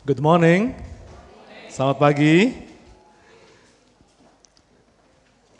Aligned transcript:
Good 0.00 0.24
morning. 0.24 0.72
Selamat 1.68 2.00
pagi. 2.00 2.56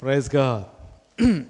Praise 0.01 0.33
God. 0.33 0.65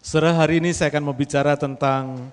Saudara, 0.00 0.32
hari 0.32 0.64
ini 0.64 0.72
saya 0.72 0.88
akan 0.88 1.12
membicara 1.12 1.60
tentang 1.60 2.32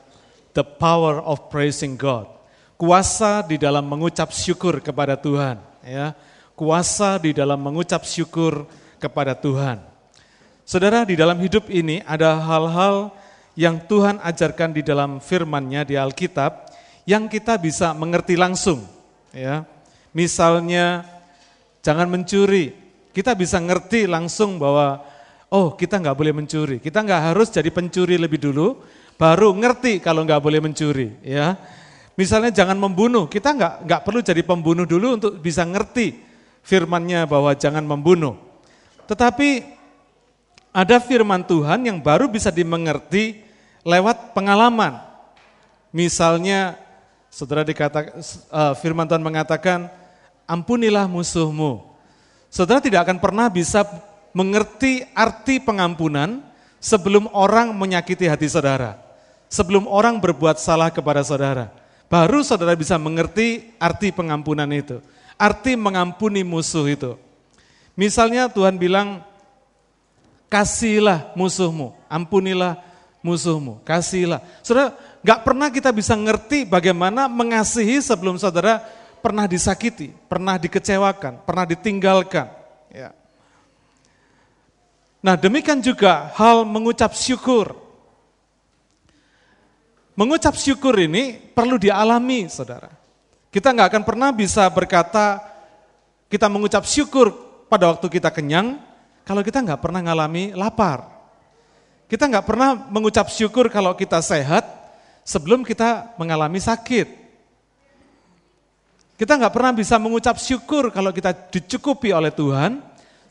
the 0.56 0.64
power 0.64 1.20
of 1.20 1.52
praising 1.52 2.00
God. 2.00 2.32
Kuasa 2.80 3.44
di 3.44 3.60
dalam 3.60 3.84
mengucap 3.84 4.32
syukur 4.32 4.80
kepada 4.80 5.20
Tuhan, 5.20 5.60
ya. 5.84 6.16
Kuasa 6.56 7.20
di 7.20 7.36
dalam 7.36 7.60
mengucap 7.60 8.08
syukur 8.08 8.72
kepada 9.04 9.36
Tuhan. 9.36 9.84
Saudara, 10.64 11.04
di 11.04 11.20
dalam 11.20 11.36
hidup 11.44 11.68
ini 11.68 12.00
ada 12.08 12.40
hal-hal 12.40 13.12
yang 13.52 13.84
Tuhan 13.84 14.24
ajarkan 14.24 14.72
di 14.72 14.80
dalam 14.80 15.20
firman-Nya 15.20 15.84
di 15.84 16.00
Alkitab 16.00 16.67
yang 17.08 17.32
kita 17.32 17.56
bisa 17.56 17.96
mengerti 17.96 18.36
langsung, 18.36 18.84
ya. 19.32 19.64
Misalnya 20.12 21.08
jangan 21.80 22.12
mencuri. 22.12 22.76
Kita 23.16 23.32
bisa 23.34 23.58
ngerti 23.64 24.06
langsung 24.06 24.60
bahwa 24.60 25.02
oh 25.48 25.74
kita 25.74 26.04
nggak 26.04 26.18
boleh 26.20 26.36
mencuri. 26.36 26.78
Kita 26.84 27.02
nggak 27.02 27.32
harus 27.32 27.48
jadi 27.48 27.72
pencuri 27.72 28.20
lebih 28.20 28.44
dulu, 28.44 28.84
baru 29.16 29.56
ngerti 29.56 30.04
kalau 30.04 30.28
nggak 30.28 30.44
boleh 30.44 30.60
mencuri. 30.60 31.16
Ya, 31.24 31.56
misalnya 32.20 32.52
jangan 32.52 32.76
membunuh. 32.76 33.32
Kita 33.32 33.56
nggak 33.56 33.88
nggak 33.88 34.02
perlu 34.04 34.20
jadi 34.20 34.44
pembunuh 34.44 34.84
dulu 34.84 35.16
untuk 35.16 35.32
bisa 35.40 35.64
ngerti 35.64 36.20
firmannya 36.68 37.24
bahwa 37.24 37.56
jangan 37.56 37.88
membunuh. 37.88 38.36
Tetapi 39.08 39.64
ada 40.76 41.00
firman 41.00 41.48
Tuhan 41.48 41.88
yang 41.88 42.04
baru 42.04 42.28
bisa 42.28 42.52
dimengerti 42.52 43.48
lewat 43.88 44.36
pengalaman. 44.36 45.00
Misalnya, 45.96 46.76
saudara 47.32 47.64
dikata, 47.64 48.12
uh, 48.50 48.74
firman 48.80 49.08
Tuhan 49.08 49.24
mengatakan, 49.24 49.92
ampunilah 50.48 51.06
musuhmu. 51.06 51.84
Saudara 52.48 52.80
tidak 52.80 53.04
akan 53.06 53.20
pernah 53.20 53.48
bisa 53.52 53.84
mengerti 54.32 55.04
arti 55.12 55.60
pengampunan 55.60 56.40
sebelum 56.80 57.28
orang 57.36 57.76
menyakiti 57.76 58.26
hati 58.26 58.48
saudara. 58.48 58.96
Sebelum 59.48 59.88
orang 59.88 60.20
berbuat 60.20 60.60
salah 60.60 60.92
kepada 60.92 61.24
saudara. 61.24 61.72
Baru 62.08 62.44
saudara 62.44 62.76
bisa 62.76 62.96
mengerti 62.96 63.76
arti 63.80 64.12
pengampunan 64.12 64.68
itu. 64.72 65.04
Arti 65.36 65.76
mengampuni 65.76 66.44
musuh 66.44 66.88
itu. 66.88 67.16
Misalnya 67.96 68.48
Tuhan 68.48 68.80
bilang, 68.80 69.24
Kasihlah 70.48 71.36
musuhmu, 71.36 71.92
ampunilah 72.08 72.80
musuhmu, 73.20 73.84
kasihlah. 73.84 74.40
Saudara, 74.64 74.96
nggak 75.22 75.40
pernah 75.46 75.68
kita 75.74 75.90
bisa 75.94 76.14
ngerti 76.14 76.68
bagaimana 76.68 77.26
mengasihi 77.30 78.02
sebelum 78.02 78.38
saudara 78.38 78.82
pernah 79.20 79.50
disakiti, 79.50 80.14
pernah 80.30 80.56
dikecewakan, 80.56 81.44
pernah 81.44 81.66
ditinggalkan. 81.66 82.48
Ya. 82.94 83.12
Nah 85.22 85.36
demikian 85.36 85.82
juga 85.82 86.32
hal 86.38 86.64
mengucap 86.64 87.12
syukur. 87.18 87.76
Mengucap 90.18 90.58
syukur 90.58 90.98
ini 90.98 91.38
perlu 91.38 91.78
dialami 91.78 92.50
saudara. 92.50 92.90
Kita 93.54 93.74
nggak 93.74 93.90
akan 93.94 94.04
pernah 94.06 94.30
bisa 94.34 94.66
berkata 94.70 95.42
kita 96.28 96.50
mengucap 96.50 96.84
syukur 96.84 97.32
pada 97.70 97.92
waktu 97.94 98.08
kita 98.10 98.34
kenyang, 98.34 98.80
kalau 99.28 99.44
kita 99.44 99.60
nggak 99.60 99.82
pernah 99.82 100.02
ngalami 100.04 100.56
lapar. 100.56 101.04
Kita 102.08 102.24
nggak 102.32 102.46
pernah 102.48 102.88
mengucap 102.88 103.28
syukur 103.28 103.68
kalau 103.68 103.92
kita 103.92 104.24
sehat 104.24 104.77
sebelum 105.28 105.68
kita 105.68 106.16
mengalami 106.16 106.64
sakit. 106.64 107.28
Kita 109.20 109.36
nggak 109.36 109.52
pernah 109.52 109.76
bisa 109.76 110.00
mengucap 110.00 110.40
syukur 110.40 110.88
kalau 110.96 111.12
kita 111.12 111.36
dicukupi 111.52 112.16
oleh 112.16 112.32
Tuhan 112.32 112.80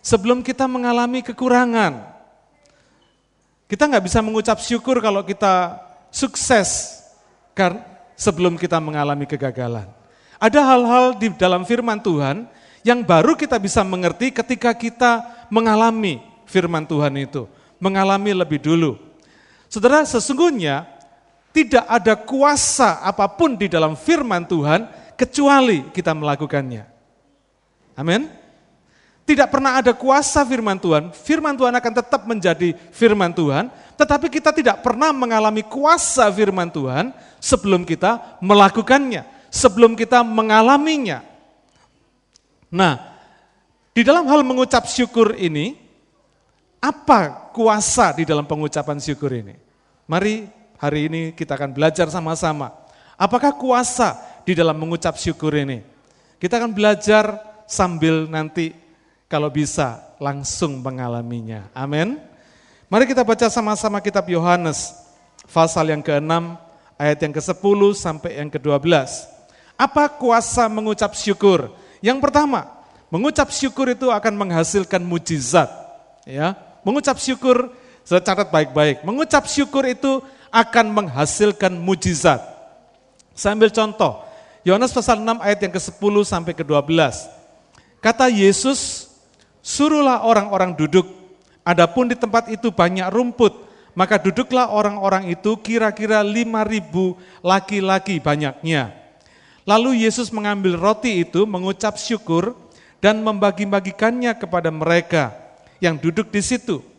sebelum 0.05 0.45
kita 0.45 0.69
mengalami 0.69 1.25
kekurangan. 1.25 2.13
Kita 3.65 3.89
nggak 3.89 4.05
bisa 4.05 4.21
mengucap 4.21 4.61
syukur 4.61 5.01
kalau 5.01 5.25
kita 5.25 5.81
sukses 6.13 7.01
sebelum 8.13 8.61
kita 8.61 8.77
mengalami 8.77 9.25
kegagalan. 9.25 9.89
Ada 10.37 10.61
hal-hal 10.61 11.17
di 11.17 11.33
dalam 11.33 11.65
firman 11.65 11.97
Tuhan 11.97 12.45
yang 12.85 13.01
baru 13.01 13.33
kita 13.39 13.57
bisa 13.57 13.81
mengerti 13.81 14.31
ketika 14.31 14.77
kita 14.77 15.25
mengalami 15.49 16.21
firman 16.45 16.85
Tuhan 16.85 17.15
itu, 17.17 17.49
mengalami 17.81 18.37
lebih 18.37 18.61
dulu. 18.61 18.99
Saudara, 19.67 20.05
sesungguhnya 20.07 20.96
tidak 21.57 21.89
ada 21.89 22.13
kuasa 22.21 23.01
apa 23.01 23.25
pun 23.33 23.57
di 23.57 23.65
dalam 23.65 23.97
firman 23.97 24.45
Tuhan 24.45 24.85
kecuali 25.17 25.89
kita 25.89 26.13
melakukannya. 26.13 26.85
Amin. 27.97 28.29
Tidak 29.25 29.49
pernah 29.49 29.81
ada 29.81 29.97
kuasa 29.97 30.45
firman 30.45 30.77
Tuhan. 30.77 31.17
Firman 31.17 31.57
Tuhan 31.57 31.73
akan 31.73 31.93
tetap 31.97 32.29
menjadi 32.29 32.77
firman 32.93 33.33
Tuhan, 33.33 33.73
tetapi 33.97 34.29
kita 34.29 34.53
tidak 34.53 34.85
pernah 34.85 35.11
mengalami 35.17 35.65
kuasa 35.65 36.29
firman 36.29 36.69
Tuhan 36.69 37.17
sebelum 37.41 37.89
kita 37.89 38.37
melakukannya, 38.45 39.25
sebelum 39.49 39.97
kita 39.97 40.21
mengalaminya. 40.21 41.25
Nah, 42.69 43.01
di 43.97 44.05
dalam 44.05 44.29
hal 44.29 44.45
mengucap 44.45 44.85
syukur 44.87 45.33
ini, 45.41 45.75
apa 46.85 47.51
kuasa 47.57 48.13
di 48.13 48.29
dalam 48.29 48.45
pengucapan 48.45 49.01
syukur 49.01 49.33
ini? 49.33 49.57
Mari 50.07 50.56
hari 50.77 51.09
ini 51.09 51.23
kita 51.33 51.57
akan 51.57 51.73
belajar 51.73 52.09
sama-sama. 52.09 52.73
Apakah 53.17 53.57
kuasa 53.57 54.17
di 54.45 54.53
dalam 54.53 54.77
mengucap 54.77 55.17
syukur 55.17 55.57
ini? 55.57 55.81
Kita 56.37 56.61
akan 56.61 56.77
belajar 56.77 57.41
sambil 57.65 58.29
nanti 58.29 58.77
kalau 59.27 59.49
bisa 59.49 60.05
langsung 60.23 60.85
mengalaminya. 60.85 61.69
Amin. 61.73 62.21
Mari 62.87 63.05
kita 63.09 63.27
baca 63.27 63.51
sama-sama 63.51 63.99
kitab 63.99 64.29
Yohanes 64.31 64.95
pasal 65.51 65.91
yang 65.91 66.05
ke-6 66.05 66.55
ayat 67.01 67.19
yang 67.19 67.35
ke-10 67.35 67.81
sampai 67.97 68.31
yang 68.39 68.49
ke-12. 68.53 68.87
Apa 69.77 70.09
kuasa 70.09 70.71
mengucap 70.71 71.13
syukur? 71.13 71.75
Yang 72.01 72.19
pertama, 72.23 72.69
mengucap 73.13 73.51
syukur 73.53 73.93
itu 73.93 74.09
akan 74.09 74.33
menghasilkan 74.39 75.03
mujizat. 75.05 75.69
Ya, 76.27 76.55
mengucap 76.87 77.19
syukur, 77.19 77.75
catat 78.07 78.49
baik-baik. 78.49 79.03
Mengucap 79.03 79.47
syukur 79.51 79.85
itu 79.87 80.23
akan 80.51 80.87
menghasilkan 80.93 81.75
mujizat. 81.77 82.43
Saya 83.37 83.53
ambil 83.53 83.69
contoh, 83.69 84.25
Yohanes 84.67 84.91
pasal 84.91 85.23
6 85.23 85.45
ayat 85.45 85.59
yang 85.63 85.73
ke-10 85.77 86.15
sampai 86.25 86.53
ke-12. 86.57 86.91
Kata 88.01 88.27
Yesus, 88.33 89.11
suruhlah 89.61 90.25
orang-orang 90.25 90.75
duduk. 90.75 91.07
Adapun 91.67 92.11
di 92.11 92.17
tempat 92.17 92.49
itu 92.49 92.71
banyak 92.71 93.11
rumput, 93.11 93.53
maka 93.99 94.17
duduklah 94.17 94.71
orang-orang 94.71 95.31
itu 95.31 95.59
kira-kira 95.59 96.23
5000 96.23 97.15
laki-laki 97.43 98.23
banyaknya. 98.23 98.95
Lalu 99.67 100.07
Yesus 100.07 100.31
mengambil 100.31 100.79
roti 100.79 101.27
itu, 101.27 101.43
mengucap 101.43 101.99
syukur, 101.99 102.55
dan 103.03 103.21
membagi-bagikannya 103.21 104.35
kepada 104.39 104.71
mereka 104.71 105.35
yang 105.83 105.99
duduk 105.99 106.31
di 106.31 106.41
situ. 106.41 106.96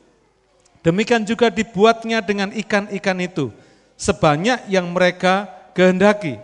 Demikian 0.88 1.28
juga 1.28 1.52
dibuatnya 1.52 2.24
dengan 2.24 2.48
ikan-ikan 2.56 3.20
itu, 3.20 3.52
sebanyak 4.00 4.72
yang 4.72 4.88
mereka 4.88 5.52
kehendaki. 5.76 6.40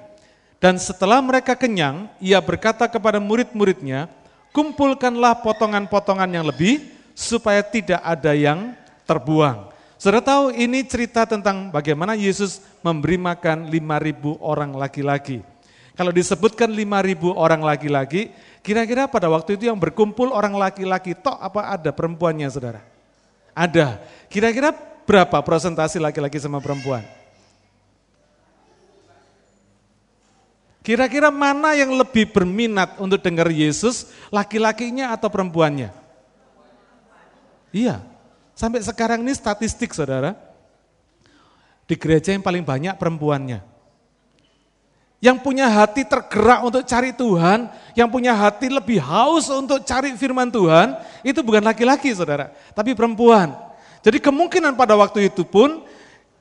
Dan 0.59 0.75
setelah 0.75 1.23
mereka 1.23 1.55
kenyang, 1.55 2.11
ia 2.19 2.43
berkata 2.43 2.91
kepada 2.91 3.23
murid-muridnya, 3.23 4.11
kumpulkanlah 4.51 5.39
potongan-potongan 5.39 6.27
yang 6.27 6.43
lebih, 6.43 6.83
supaya 7.15 7.63
tidak 7.63 8.03
ada 8.03 8.35
yang 8.35 8.75
terbuang. 9.07 9.71
Saudara 9.95 10.19
tahu 10.19 10.51
ini 10.51 10.83
cerita 10.83 11.23
tentang 11.23 11.71
bagaimana 11.71 12.11
Yesus 12.11 12.59
memberi 12.83 13.15
makan 13.15 13.71
5.000 13.71 14.43
orang 14.43 14.75
laki-laki. 14.75 15.39
Kalau 15.95 16.11
disebutkan 16.11 16.67
5.000 16.67 17.31
orang 17.31 17.63
laki-laki, 17.63 18.35
kira-kira 18.59 19.07
pada 19.07 19.31
waktu 19.31 19.55
itu 19.55 19.71
yang 19.71 19.79
berkumpul 19.79 20.35
orang 20.35 20.51
laki-laki 20.59 21.15
tok 21.15 21.39
apa 21.39 21.79
ada 21.79 21.95
perempuannya 21.95 22.51
saudara? 22.51 22.92
Ada. 23.53 24.01
Kira-kira 24.29 24.73
berapa 25.05 25.37
prosentasi 25.41 26.01
laki-laki 26.01 26.41
sama 26.41 26.57
perempuan? 26.61 27.05
Kira-kira 30.83 31.31
mana 31.31 31.71
yang 31.79 31.95
lebih 31.95 32.27
berminat 32.35 32.99
untuk 32.99 33.23
dengar 33.23 33.47
Yesus, 33.47 34.11
laki-lakinya 34.27 35.15
atau 35.15 35.31
perempuannya? 35.31 35.95
Iya, 37.71 38.03
sampai 38.51 38.83
sekarang 38.83 39.23
ini 39.23 39.31
statistik 39.31 39.95
saudara, 39.95 40.35
di 41.87 41.95
gereja 41.95 42.35
yang 42.35 42.43
paling 42.43 42.67
banyak 42.67 42.99
perempuannya. 42.99 43.72
Yang 45.23 45.39
punya 45.39 45.71
hati 45.71 46.03
tergerak 46.03 46.67
untuk 46.67 46.83
cari 46.83 47.15
Tuhan, 47.15 47.71
yang 47.95 48.11
punya 48.11 48.35
hati 48.35 48.67
lebih 48.67 48.99
haus 48.99 49.47
untuk 49.47 49.79
cari 49.87 50.11
firman 50.19 50.51
Tuhan, 50.51 50.99
itu 51.23 51.39
bukan 51.39 51.63
laki-laki 51.63 52.11
saudara, 52.11 52.51
tapi 52.75 52.91
perempuan. 52.91 53.55
Jadi 54.03 54.19
kemungkinan 54.19 54.75
pada 54.75 54.99
waktu 54.99 55.31
itu 55.31 55.47
pun, 55.47 55.79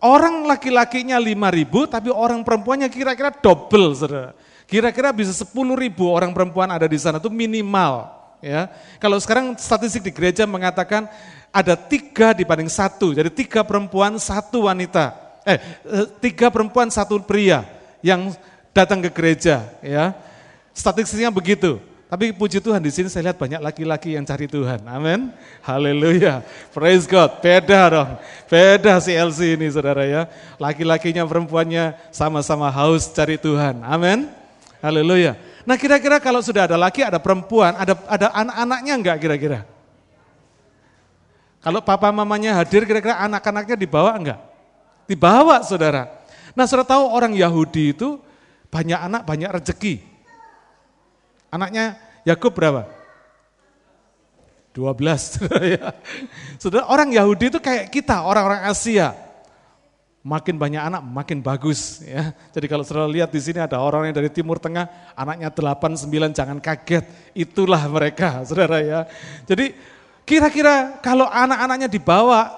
orang 0.03 0.43
laki-lakinya 0.51 1.15
lima 1.23 1.47
ribu, 1.55 1.87
tapi 1.87 2.11
orang 2.11 2.43
perempuannya 2.43 2.91
kira-kira 2.91 3.31
double 3.31 3.95
saudara. 3.95 4.35
Kira-kira 4.67 5.15
bisa 5.15 5.31
10 5.31 5.55
ribu 5.79 6.11
orang 6.11 6.35
perempuan 6.35 6.67
ada 6.75 6.91
di 6.91 6.99
sana 6.99 7.23
itu 7.23 7.31
minimal. 7.31 8.11
Ya, 8.43 8.67
kalau 8.99 9.15
sekarang 9.23 9.55
statistik 9.55 10.03
di 10.03 10.11
gereja 10.11 10.43
mengatakan 10.43 11.07
ada 11.55 11.79
tiga 11.79 12.35
dibanding 12.35 12.67
satu, 12.67 13.15
jadi 13.15 13.31
tiga 13.31 13.63
perempuan 13.63 14.19
satu 14.19 14.67
wanita, 14.67 15.15
eh, 15.47 15.63
eh 15.87 16.07
tiga 16.19 16.51
perempuan 16.51 16.91
satu 16.91 17.23
pria 17.23 17.63
yang 18.03 18.35
datang 18.73 19.01
ke 19.05 19.11
gereja. 19.13 19.69
Ya, 19.85 20.17
statistiknya 20.73 21.33
begitu. 21.33 21.81
Tapi 22.13 22.29
puji 22.29 22.61
Tuhan 22.61 22.77
di 22.77 22.93
sini 22.93 23.09
saya 23.09 23.33
lihat 23.33 23.41
banyak 23.41 23.57
laki-laki 23.57 24.13
yang 24.13 24.25
cari 24.29 24.45
Tuhan. 24.45 24.85
Amin. 24.85 25.33
Haleluya. 25.65 26.45
Praise 26.69 27.09
God. 27.09 27.41
Beda 27.41 27.89
dong. 27.89 28.21
Beda 28.53 29.01
si 29.01 29.17
LC 29.17 29.57
ini 29.57 29.73
saudara 29.73 30.05
ya. 30.05 30.29
Laki-lakinya 30.61 31.25
perempuannya 31.25 31.97
sama-sama 32.13 32.69
haus 32.69 33.09
cari 33.17 33.41
Tuhan. 33.41 33.81
Amin. 33.81 34.29
Haleluya. 34.85 35.41
Nah 35.65 35.81
kira-kira 35.81 36.21
kalau 36.21 36.45
sudah 36.45 36.69
ada 36.69 36.77
laki, 36.77 37.01
ada 37.01 37.17
perempuan, 37.17 37.73
ada 37.81 37.97
ada 38.05 38.29
anak-anaknya 38.35 38.95
enggak 38.99 39.17
kira-kira? 39.17 39.65
Kalau 41.65 41.81
papa 41.81 42.13
mamanya 42.13 42.61
hadir 42.61 42.85
kira-kira 42.85 43.25
anak-anaknya 43.25 43.79
dibawa 43.79 44.13
enggak? 44.21 44.41
Dibawa 45.09 45.65
saudara. 45.65 46.13
Nah 46.53 46.69
saudara 46.69 46.93
tahu 46.93 47.09
orang 47.09 47.33
Yahudi 47.33 47.97
itu 47.97 48.21
banyak 48.73 48.97
anak, 48.97 49.23
banyak 49.29 49.51
rezeki. 49.53 50.01
Anaknya 51.53 52.01
Yakub 52.25 52.57
berapa? 52.57 52.89
12. 54.73 55.45
Saudara, 56.63 56.89
orang 56.89 57.13
Yahudi 57.13 57.53
itu 57.53 57.61
kayak 57.61 57.93
kita, 57.93 58.25
orang-orang 58.25 58.65
Asia. 58.65 59.13
Makin 60.25 60.57
banyak 60.57 60.81
anak, 60.81 61.03
makin 61.05 61.45
bagus. 61.45 62.01
Ya. 62.01 62.33
Jadi 62.55 62.71
kalau 62.71 62.87
saudara 62.87 63.11
lihat 63.11 63.35
di 63.35 63.43
sini 63.43 63.59
ada 63.59 63.83
orang 63.83 64.07
yang 64.09 64.17
dari 64.23 64.31
Timur 64.31 64.57
Tengah, 64.57 64.87
anaknya 65.19 65.51
8, 65.51 66.09
9, 66.09 66.31
jangan 66.33 66.59
kaget. 66.63 67.05
Itulah 67.35 67.85
mereka, 67.91 68.41
saudara 68.49 68.81
ya. 68.81 69.05
Jadi 69.45 69.77
kira-kira 70.25 71.03
kalau 71.03 71.27
anak-anaknya 71.27 71.91
dibawa, 71.91 72.49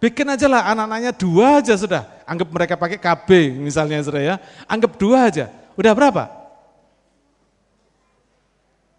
bikin 0.00 0.24
aja 0.34 0.48
lah 0.50 0.72
anak-anaknya 0.72 1.12
dua 1.14 1.60
aja 1.60 1.76
sudah. 1.76 2.02
Anggap 2.24 2.48
mereka 2.50 2.74
pakai 2.78 2.98
KB 2.98 3.58
misalnya 3.58 4.02
saudara 4.02 4.22
ya. 4.22 4.34
Anggap 4.66 4.96
dua 4.96 5.28
aja. 5.28 5.46
Udah 5.74 5.92
berapa? 5.96 6.42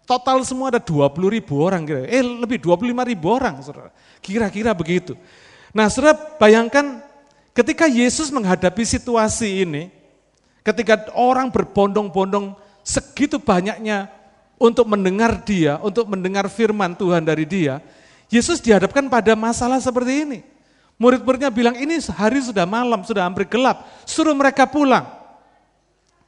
Total 0.04 0.36
semua 0.44 0.68
ada 0.68 0.80
20 0.84 1.16
ribu 1.32 1.64
orang, 1.64 1.88
kira 1.88 2.04
eh 2.04 2.20
lebih 2.20 2.60
25 2.60 3.08
ribu 3.08 3.26
orang, 3.32 3.64
saudara. 3.64 3.88
Kira-kira 4.20 4.76
begitu. 4.76 5.16
Nah 5.72 5.88
saudara 5.88 6.12
bayangkan 6.36 7.00
ketika 7.56 7.88
Yesus 7.88 8.28
menghadapi 8.28 8.84
situasi 8.84 9.64
ini, 9.64 9.88
ketika 10.60 11.08
orang 11.16 11.48
berbondong-bondong 11.48 12.52
segitu 12.84 13.40
banyaknya 13.40 14.12
untuk 14.60 14.84
mendengar 14.84 15.40
dia, 15.40 15.80
untuk 15.80 16.04
mendengar 16.04 16.52
firman 16.52 16.92
Tuhan 16.92 17.24
dari 17.24 17.48
dia, 17.48 17.80
Yesus 18.28 18.60
dihadapkan 18.60 19.08
pada 19.08 19.32
masalah 19.32 19.80
seperti 19.80 20.28
ini. 20.28 20.53
Murid-muridnya 20.94 21.50
bilang 21.50 21.74
ini 21.74 21.98
hari 22.14 22.38
sudah 22.38 22.62
malam, 22.62 23.02
sudah 23.02 23.26
hampir 23.26 23.50
gelap, 23.50 23.82
suruh 24.06 24.34
mereka 24.34 24.62
pulang. 24.70 25.02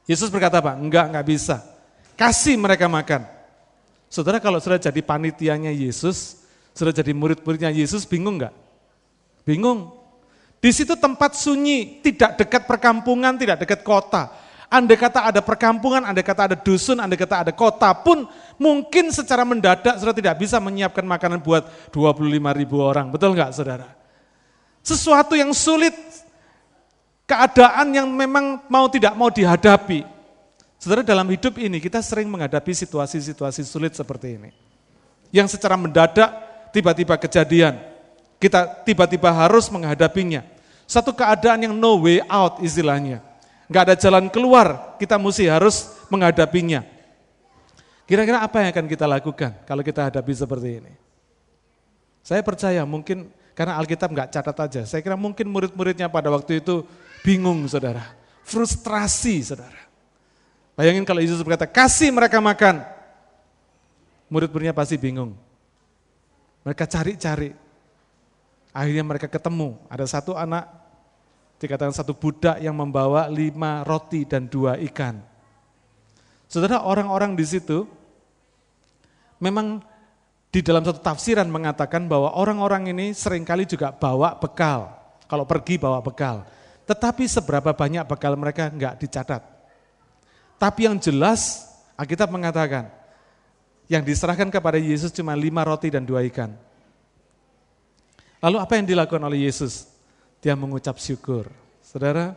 Yesus 0.03 0.27
berkata 0.27 0.59
apa? 0.59 0.75
Enggak, 0.75 1.11
enggak 1.11 1.27
bisa. 1.27 1.55
Kasih 2.19 2.59
mereka 2.59 2.87
makan. 2.91 3.27
Saudara 4.07 4.39
kalau 4.39 4.59
sudah 4.59 4.79
jadi 4.79 4.99
panitianya 5.03 5.71
Yesus, 5.71 6.43
sudah 6.71 6.95
jadi 6.95 7.11
murid-muridnya 7.11 7.71
Yesus, 7.71 8.07
bingung 8.07 8.39
nggak? 8.39 8.55
Bingung. 9.43 9.91
Di 10.57 10.71
situ 10.73 10.95
tempat 10.95 11.37
sunyi, 11.37 12.01
tidak 12.01 12.39
dekat 12.39 12.63
perkampungan, 12.65 13.35
tidak 13.35 13.63
dekat 13.63 13.83
kota. 13.83 14.31
Andai 14.67 14.99
kata 14.99 15.31
ada 15.31 15.39
perkampungan, 15.39 16.03
andai 16.03 16.27
kata 16.27 16.51
ada 16.51 16.57
dusun, 16.59 16.99
andai 16.99 17.15
kata 17.15 17.47
ada 17.47 17.53
kota 17.55 17.87
pun 17.95 18.27
mungkin 18.59 19.15
secara 19.15 19.47
mendadak 19.47 19.95
sudah 19.95 20.11
tidak 20.11 20.35
bisa 20.43 20.59
menyiapkan 20.59 21.07
makanan 21.07 21.39
buat 21.39 21.87
25 21.95 22.59
ribu 22.59 22.83
orang. 22.83 23.07
Betul 23.07 23.31
nggak 23.31 23.55
saudara? 23.55 23.87
Sesuatu 24.87 25.35
yang 25.35 25.51
sulit, 25.51 25.91
keadaan 27.27 27.91
yang 27.91 28.07
memang 28.07 28.63
mau 28.71 28.87
tidak 28.87 29.11
mau 29.19 29.27
dihadapi. 29.27 30.07
Saudara 30.79 31.03
dalam 31.03 31.27
hidup 31.27 31.59
ini 31.59 31.83
kita 31.83 31.99
sering 31.99 32.31
menghadapi 32.31 32.71
situasi-situasi 32.71 33.67
sulit 33.67 33.99
seperti 33.99 34.39
ini. 34.39 34.55
Yang 35.35 35.59
secara 35.59 35.75
mendadak 35.75 36.31
tiba-tiba 36.71 37.19
kejadian. 37.19 37.75
Kita 38.39 38.63
tiba-tiba 38.87 39.27
harus 39.27 39.67
menghadapinya. 39.67 40.47
Satu 40.87 41.11
keadaan 41.11 41.67
yang 41.67 41.75
no 41.75 41.99
way 41.99 42.23
out 42.31 42.63
istilahnya. 42.63 43.19
Nggak 43.67 43.91
ada 43.91 43.95
jalan 43.99 44.31
keluar, 44.31 44.95
kita 44.95 45.19
mesti 45.19 45.51
harus 45.51 45.91
menghadapinya. 46.07 46.87
Kira-kira 48.07 48.39
apa 48.39 48.63
yang 48.63 48.71
akan 48.71 48.87
kita 48.87 49.03
lakukan 49.03 49.51
kalau 49.67 49.83
kita 49.83 50.07
hadapi 50.07 50.31
seperti 50.31 50.79
ini? 50.79 50.93
Saya 52.23 52.39
percaya 52.39 52.87
mungkin 52.87 53.27
karena 53.57 53.73
Alkitab 53.81 54.13
nggak 54.13 54.29
catat 54.29 54.57
aja. 54.69 54.81
Saya 54.85 55.01
kira 55.01 55.17
mungkin 55.17 55.49
murid-muridnya 55.49 56.05
pada 56.13 56.29
waktu 56.29 56.61
itu 56.61 56.85
bingung 57.25 57.65
saudara. 57.65 58.13
Frustrasi 58.45 59.41
saudara. 59.41 59.81
Bayangin 60.77 61.01
kalau 61.01 61.25
Yesus 61.25 61.41
berkata, 61.41 61.65
kasih 61.65 62.13
mereka 62.13 62.37
makan. 62.37 62.85
Murid-muridnya 64.29 64.77
pasti 64.77 64.93
bingung. 65.01 65.33
Mereka 66.61 66.85
cari-cari. 66.85 67.49
Akhirnya 68.69 69.01
mereka 69.01 69.25
ketemu. 69.25 69.81
Ada 69.89 70.05
satu 70.05 70.37
anak, 70.37 70.69
dikatakan 71.57 71.97
satu 71.97 72.13
budak 72.13 72.61
yang 72.61 72.77
membawa 72.77 73.25
lima 73.25 73.81
roti 73.81 74.21
dan 74.21 74.45
dua 74.45 74.77
ikan. 74.85 75.17
Saudara, 76.45 76.85
orang-orang 76.85 77.33
di 77.33 77.41
situ 77.41 77.89
memang 79.41 79.81
di 80.57 80.65
dalam 80.65 80.81
satu 80.81 80.97
tafsiran 80.97 81.45
mengatakan 81.45 82.09
bahwa 82.09 82.33
orang-orang 82.33 82.89
ini 82.89 83.13
sering 83.13 83.45
kali 83.45 83.69
juga 83.69 83.93
bawa 83.93 84.41
bekal. 84.41 84.89
Kalau 85.29 85.45
pergi 85.45 85.77
bawa 85.77 86.01
bekal. 86.01 86.49
Tetapi 86.89 87.29
seberapa 87.29 87.77
banyak 87.77 88.01
bekal 88.09 88.33
mereka 88.33 88.73
enggak 88.73 88.97
dicatat. 88.97 89.45
Tapi 90.57 90.89
yang 90.89 90.97
jelas 90.97 91.69
Alkitab 91.93 92.33
mengatakan, 92.33 92.89
yang 93.85 94.01
diserahkan 94.01 94.49
kepada 94.49 94.81
Yesus 94.81 95.13
cuma 95.13 95.37
lima 95.37 95.61
roti 95.61 95.93
dan 95.93 96.01
dua 96.09 96.25
ikan. 96.25 96.49
Lalu 98.41 98.57
apa 98.57 98.73
yang 98.81 98.89
dilakukan 98.89 99.21
oleh 99.29 99.45
Yesus? 99.45 99.85
Dia 100.41 100.57
mengucap 100.57 100.97
syukur. 100.97 101.53
Saudara, 101.85 102.33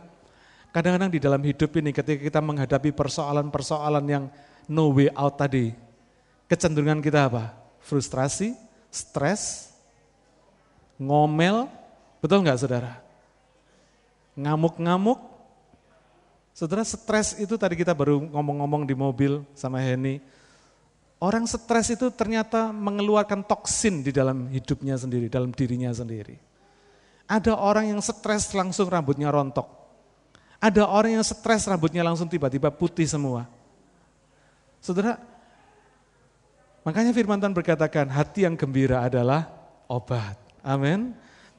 kadang-kadang 0.69 1.09
di 1.09 1.17
dalam 1.17 1.41
hidup 1.41 1.73
ini 1.73 1.89
ketika 1.89 2.21
kita 2.21 2.37
menghadapi 2.37 2.93
persoalan-persoalan 2.93 4.05
yang 4.05 4.29
no 4.69 4.93
way 4.93 5.09
out 5.17 5.41
tadi, 5.41 5.73
kecenderungan 6.45 7.01
kita 7.01 7.25
apa? 7.25 7.60
Frustrasi, 7.81 8.53
stres, 8.93 9.73
ngomel, 11.01 11.65
betul 12.21 12.45
nggak 12.45 12.59
saudara? 12.61 13.01
Ngamuk-ngamuk, 14.37 15.31
Saudara 16.51 16.83
stres 16.83 17.39
itu 17.39 17.55
tadi 17.55 17.79
kita 17.79 17.95
baru 17.95 18.19
ngomong-ngomong 18.27 18.83
di 18.83 18.91
mobil 18.91 19.41
sama 19.55 19.79
Henny. 19.79 20.19
Orang 21.21 21.47
stres 21.47 21.93
itu 21.93 22.09
ternyata 22.11 22.73
mengeluarkan 22.73 23.45
toksin 23.45 24.01
di 24.01 24.11
dalam 24.11 24.49
hidupnya 24.51 24.97
sendiri, 24.97 25.31
dalam 25.31 25.53
dirinya 25.53 25.93
sendiri. 25.93 26.35
Ada 27.29 27.55
orang 27.55 27.95
yang 27.95 28.01
stres 28.03 28.51
langsung 28.51 28.91
rambutnya 28.91 29.31
rontok. 29.31 29.69
Ada 30.59 30.85
orang 30.85 31.21
yang 31.21 31.25
stres 31.25 31.65
rambutnya 31.65 32.03
langsung 32.03 32.27
tiba-tiba 32.27 32.69
putih 32.69 33.07
semua. 33.07 33.47
Saudara, 34.83 35.17
makanya 36.81 37.11
firman 37.13 37.37
Tuhan 37.41 37.53
berkatakan 37.55 38.09
hati 38.09 38.45
yang 38.45 38.57
gembira 38.57 39.05
adalah 39.05 39.49
obat. 39.89 40.37
Amin. 40.61 41.11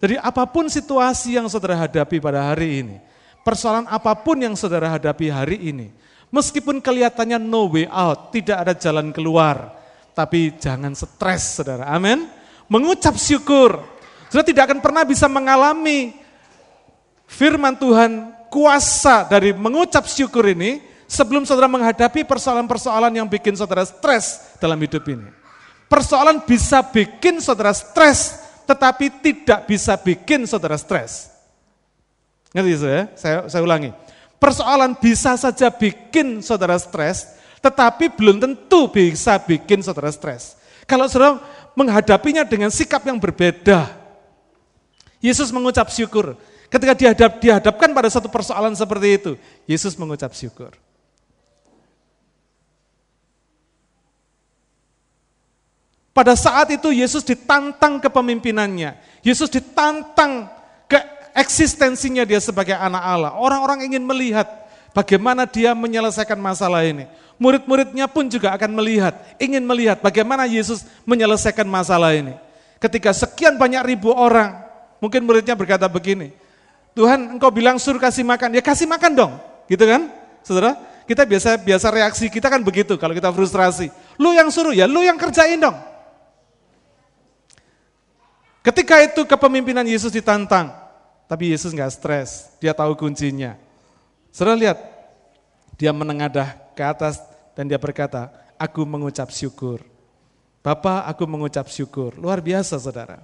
Jadi 0.02 0.19
apa 0.19 0.43
pun 0.50 0.67
situasi 0.67 1.38
yang 1.38 1.47
saudara 1.47 1.79
hadapi 1.79 2.19
pada 2.19 2.50
hari 2.50 2.83
ini, 2.83 2.97
persoalan 3.47 3.87
apa 3.87 4.19
pun 4.19 4.35
yang 4.35 4.59
saudara 4.59 4.91
hadapi 4.91 5.31
hari 5.31 5.59
ini, 5.71 5.95
meskipun 6.35 6.83
kelihatannya 6.83 7.38
no 7.38 7.71
way 7.71 7.87
out, 7.87 8.35
tidak 8.35 8.67
ada 8.67 8.75
jalan 8.75 9.14
keluar, 9.14 9.79
tapi 10.11 10.59
jangan 10.59 10.91
stres 10.99 11.62
saudara, 11.62 11.87
amin. 11.87 12.26
Mengucap 12.67 13.14
syukur, 13.14 13.79
saudara 14.26 14.49
tidak 14.50 14.64
akan 14.71 14.81
pernah 14.83 15.07
bisa 15.07 15.31
mengalami 15.31 16.19
firman 17.31 17.79
Tuhan, 17.79 18.35
kuasa 18.50 19.23
dari 19.31 19.55
mengucap 19.55 20.02
syukur 20.11 20.50
ini, 20.50 20.83
sebelum 21.12 21.45
saudara 21.45 21.69
menghadapi 21.69 22.25
persoalan-persoalan 22.25 23.12
yang 23.12 23.28
bikin 23.28 23.52
saudara 23.52 23.85
stres 23.85 24.57
dalam 24.57 24.81
hidup 24.81 25.04
ini. 25.12 25.28
Persoalan 25.85 26.40
bisa 26.40 26.81
bikin 26.81 27.37
saudara 27.45 27.76
stres, 27.76 28.40
tetapi 28.64 29.12
tidak 29.21 29.69
bisa 29.69 29.92
bikin 30.00 30.49
saudara 30.49 30.81
stres. 30.81 31.28
Ngerti 32.57 32.73
saya? 32.81 33.02
saya? 33.12 33.38
Saya 33.45 33.61
ulangi. 33.61 33.92
Persoalan 34.40 34.97
bisa 34.97 35.37
saja 35.37 35.69
bikin 35.69 36.40
saudara 36.40 36.81
stres, 36.81 37.37
tetapi 37.61 38.09
belum 38.16 38.40
tentu 38.40 38.88
bisa 38.88 39.37
bikin 39.37 39.85
saudara 39.85 40.09
stres. 40.09 40.57
Kalau 40.88 41.12
saudara 41.12 41.37
menghadapinya 41.76 42.49
dengan 42.49 42.73
sikap 42.73 43.04
yang 43.04 43.21
berbeda, 43.21 43.85
Yesus 45.21 45.52
mengucap 45.52 45.92
syukur. 45.92 46.40
Ketika 46.73 46.97
dihadap, 46.97 47.37
dihadapkan 47.37 47.92
pada 47.92 48.09
satu 48.09 48.33
persoalan 48.33 48.73
seperti 48.73 49.09
itu, 49.21 49.33
Yesus 49.69 49.92
mengucap 50.00 50.33
syukur. 50.33 50.73
Pada 56.12 56.37
saat 56.37 56.69
itu 56.69 56.92
Yesus 56.92 57.25
ditantang 57.25 57.97
kepemimpinannya. 57.97 59.00
Yesus 59.25 59.49
ditantang 59.49 60.45
ke 60.85 61.00
eksistensinya 61.33 62.28
dia 62.28 62.37
sebagai 62.37 62.76
anak 62.76 63.00
Allah. 63.00 63.33
Orang-orang 63.40 63.88
ingin 63.88 64.04
melihat 64.04 64.45
bagaimana 64.92 65.49
dia 65.49 65.73
menyelesaikan 65.73 66.37
masalah 66.37 66.85
ini. 66.85 67.09
Murid-muridnya 67.40 68.07
pun 68.07 68.28
juga 68.28 68.52
akan 68.54 68.76
melihat, 68.76 69.19
ingin 69.40 69.64
melihat 69.64 69.99
bagaimana 70.04 70.45
Yesus 70.45 70.85
menyelesaikan 71.09 71.64
masalah 71.64 72.12
ini. 72.12 72.37
Ketika 72.76 73.11
sekian 73.11 73.57
banyak 73.57 73.83
ribu 73.97 74.12
orang, 74.12 74.62
mungkin 75.00 75.25
muridnya 75.25 75.57
berkata 75.57 75.88
begini, 75.90 76.31
Tuhan 76.92 77.35
engkau 77.35 77.50
bilang 77.50 77.81
suruh 77.81 77.99
kasih 77.99 78.23
makan, 78.23 78.52
ya 78.54 78.62
kasih 78.62 78.87
makan 78.87 79.16
dong, 79.16 79.33
gitu 79.66 79.83
kan, 79.88 80.12
saudara? 80.45 80.76
Kita 81.02 81.26
biasa 81.26 81.59
biasa 81.59 81.87
reaksi 81.90 82.31
kita 82.31 82.47
kan 82.47 82.62
begitu 82.62 82.95
kalau 82.95 83.11
kita 83.11 83.35
frustrasi. 83.35 83.90
Lu 84.23 84.31
yang 84.31 84.52
suruh 84.52 84.71
ya, 84.71 84.87
lu 84.87 85.02
yang 85.02 85.19
kerjain 85.19 85.59
dong. 85.59 85.91
Ketika 88.62 89.02
itu 89.02 89.26
kepemimpinan 89.26 89.83
Yesus 89.83 90.14
ditantang, 90.14 90.71
tapi 91.26 91.50
Yesus 91.50 91.75
nggak 91.75 91.92
stres, 91.99 92.47
dia 92.62 92.71
tahu 92.71 92.95
kuncinya. 92.95 93.59
Saudara 94.31 94.54
lihat, 94.54 94.78
dia 95.75 95.90
menengadah 95.90 96.54
ke 96.78 96.83
atas 96.87 97.19
dan 97.59 97.66
dia 97.66 97.75
berkata, 97.76 98.31
aku 98.54 98.87
mengucap 98.87 99.35
syukur. 99.35 99.83
Bapak, 100.62 101.11
aku 101.11 101.26
mengucap 101.26 101.66
syukur. 101.66 102.14
Luar 102.14 102.38
biasa 102.38 102.78
saudara. 102.78 103.19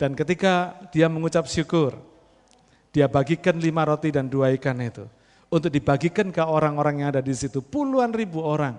Dan 0.00 0.16
ketika 0.16 0.72
dia 0.88 1.04
mengucap 1.12 1.44
syukur, 1.44 2.00
dia 2.96 3.04
bagikan 3.12 3.60
lima 3.60 3.84
roti 3.84 4.08
dan 4.08 4.24
dua 4.24 4.56
ikan 4.56 4.80
itu. 4.80 5.04
Untuk 5.52 5.68
dibagikan 5.68 6.32
ke 6.32 6.40
orang-orang 6.40 7.04
yang 7.04 7.08
ada 7.12 7.20
di 7.20 7.36
situ, 7.36 7.60
puluhan 7.60 8.10
ribu 8.16 8.40
orang. 8.40 8.74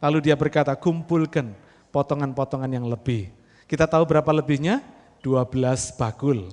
Lalu 0.00 0.32
dia 0.32 0.34
berkata, 0.40 0.72
kumpulkan 0.74 1.52
potongan-potongan 1.90 2.70
yang 2.70 2.86
lebih. 2.86 3.30
Kita 3.66 3.86
tahu 3.86 4.02
berapa 4.06 4.30
lebihnya? 4.34 4.82
12 5.22 6.00
bakul. 6.00 6.48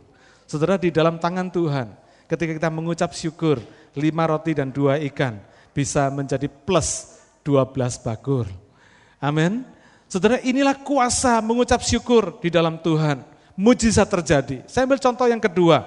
Saudara 0.46 0.76
di 0.76 0.92
dalam 0.92 1.18
tangan 1.18 1.48
Tuhan, 1.50 1.88
ketika 2.28 2.52
kita 2.58 2.70
mengucap 2.70 3.16
syukur, 3.16 3.64
lima 3.98 4.28
roti 4.28 4.54
dan 4.54 4.70
dua 4.70 5.00
ikan 5.10 5.40
bisa 5.72 6.12
menjadi 6.14 6.46
plus 6.52 7.20
12 7.42 7.74
bakul. 8.04 8.46
Amin. 9.18 9.66
Saudara 10.08 10.40
inilah 10.44 10.78
kuasa 10.78 11.40
mengucap 11.44 11.84
syukur 11.84 12.40
di 12.40 12.48
dalam 12.48 12.80
Tuhan. 12.80 13.24
Mujizat 13.58 14.08
terjadi. 14.08 14.62
Saya 14.70 14.86
ambil 14.86 15.02
contoh 15.02 15.26
yang 15.26 15.42
kedua. 15.42 15.84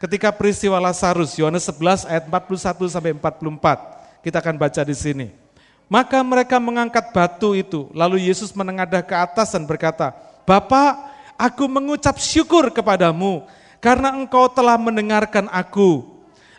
Ketika 0.00 0.32
peristiwa 0.32 0.80
Lazarus, 0.80 1.36
Yohanes 1.36 1.68
11 1.68 2.08
ayat 2.08 2.24
41 2.28 2.88
sampai 2.88 3.12
44. 3.12 4.24
Kita 4.24 4.40
akan 4.40 4.56
baca 4.56 4.82
di 4.82 4.96
sini. 4.96 5.45
Maka 5.86 6.18
mereka 6.26 6.58
mengangkat 6.58 7.14
batu 7.14 7.54
itu, 7.54 7.86
lalu 7.94 8.26
Yesus 8.26 8.50
menengadah 8.50 9.06
ke 9.06 9.14
atas 9.14 9.54
dan 9.54 9.62
berkata, 9.70 10.10
Bapak, 10.42 11.14
aku 11.38 11.70
mengucap 11.70 12.18
syukur 12.18 12.74
kepadamu, 12.74 13.46
karena 13.78 14.10
engkau 14.10 14.50
telah 14.50 14.74
mendengarkan 14.74 15.46
aku. 15.46 16.02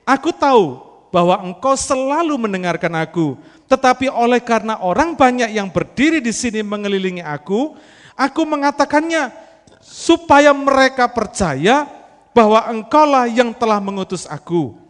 Aku 0.08 0.32
tahu 0.32 0.80
bahwa 1.12 1.44
engkau 1.44 1.76
selalu 1.76 2.40
mendengarkan 2.40 3.04
aku, 3.04 3.36
tetapi 3.68 4.08
oleh 4.08 4.40
karena 4.40 4.80
orang 4.80 5.12
banyak 5.20 5.52
yang 5.52 5.68
berdiri 5.68 6.24
di 6.24 6.32
sini 6.32 6.64
mengelilingi 6.64 7.20
aku, 7.20 7.76
aku 8.16 8.42
mengatakannya 8.48 9.28
supaya 9.84 10.56
mereka 10.56 11.12
percaya 11.12 11.84
bahwa 12.32 12.64
engkaulah 12.72 13.28
yang 13.28 13.52
telah 13.52 13.84
mengutus 13.84 14.24
aku. 14.24 14.87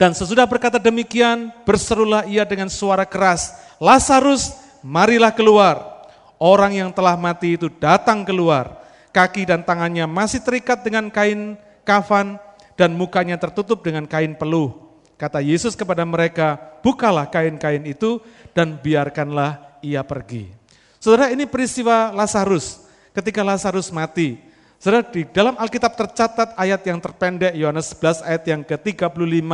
Dan 0.00 0.16
sesudah 0.16 0.48
berkata 0.48 0.80
demikian, 0.82 1.52
berserulah 1.62 2.26
ia 2.26 2.42
dengan 2.42 2.66
suara 2.66 3.06
keras, 3.06 3.54
Lazarus, 3.78 4.52
marilah 4.82 5.30
keluar. 5.30 6.04
Orang 6.42 6.74
yang 6.74 6.90
telah 6.90 7.14
mati 7.14 7.54
itu 7.54 7.70
datang 7.70 8.26
keluar, 8.26 8.82
kaki 9.14 9.46
dan 9.46 9.62
tangannya 9.62 10.10
masih 10.10 10.42
terikat 10.42 10.82
dengan 10.82 11.06
kain 11.06 11.54
kafan, 11.86 12.40
dan 12.74 12.96
mukanya 12.96 13.38
tertutup 13.38 13.84
dengan 13.84 14.08
kain 14.08 14.34
peluh. 14.34 14.74
Kata 15.14 15.38
Yesus 15.38 15.78
kepada 15.78 16.02
mereka, 16.02 16.58
bukalah 16.82 17.30
kain-kain 17.30 17.86
itu 17.86 18.18
dan 18.50 18.74
biarkanlah 18.74 19.78
ia 19.78 20.02
pergi. 20.02 20.50
Saudara 20.98 21.30
ini 21.30 21.46
peristiwa 21.46 22.10
Lazarus, 22.10 22.82
ketika 23.14 23.46
Lazarus 23.46 23.94
mati. 23.94 24.38
Saudara 24.82 25.06
di 25.06 25.22
dalam 25.30 25.54
Alkitab 25.54 25.94
tercatat 25.94 26.58
ayat 26.58 26.82
yang 26.82 26.98
terpendek 26.98 27.54
Yohanes 27.54 27.94
11 27.94 28.26
ayat 28.26 28.42
yang 28.50 28.62
ke-35, 28.66 29.46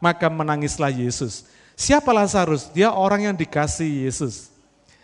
maka 0.00 0.26
menangislah 0.26 0.90
Yesus. 0.90 1.46
Siapa 1.76 2.10
Lazarus? 2.10 2.72
Dia 2.72 2.90
orang 2.90 3.30
yang 3.30 3.36
dikasih 3.36 4.08
Yesus. 4.08 4.50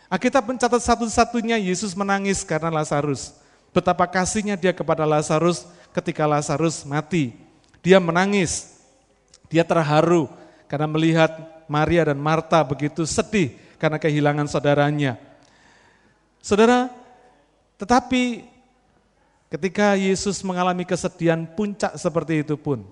Alkitab 0.08 0.44
mencatat 0.44 0.82
satu-satunya 0.82 1.60
Yesus 1.60 1.92
menangis 1.92 2.42
karena 2.42 2.72
Lazarus. 2.72 3.36
Betapa 3.70 4.08
kasihnya 4.08 4.56
dia 4.56 4.72
kepada 4.72 5.04
Lazarus 5.04 5.68
ketika 5.92 6.24
Lazarus 6.24 6.82
mati. 6.82 7.36
Dia 7.84 8.00
menangis, 8.02 8.76
dia 9.46 9.62
terharu 9.62 10.26
karena 10.66 10.88
melihat 10.90 11.30
Maria 11.70 12.08
dan 12.08 12.18
Marta 12.18 12.62
begitu 12.66 13.06
sedih 13.06 13.54
karena 13.78 14.00
kehilangan 14.00 14.48
saudaranya. 14.50 15.20
Saudara, 16.40 16.90
tetapi 17.76 18.46
ketika 19.50 19.98
Yesus 19.98 20.40
mengalami 20.46 20.86
kesedihan 20.86 21.42
puncak 21.44 21.94
seperti 21.98 22.42
itu 22.46 22.54
pun, 22.54 22.86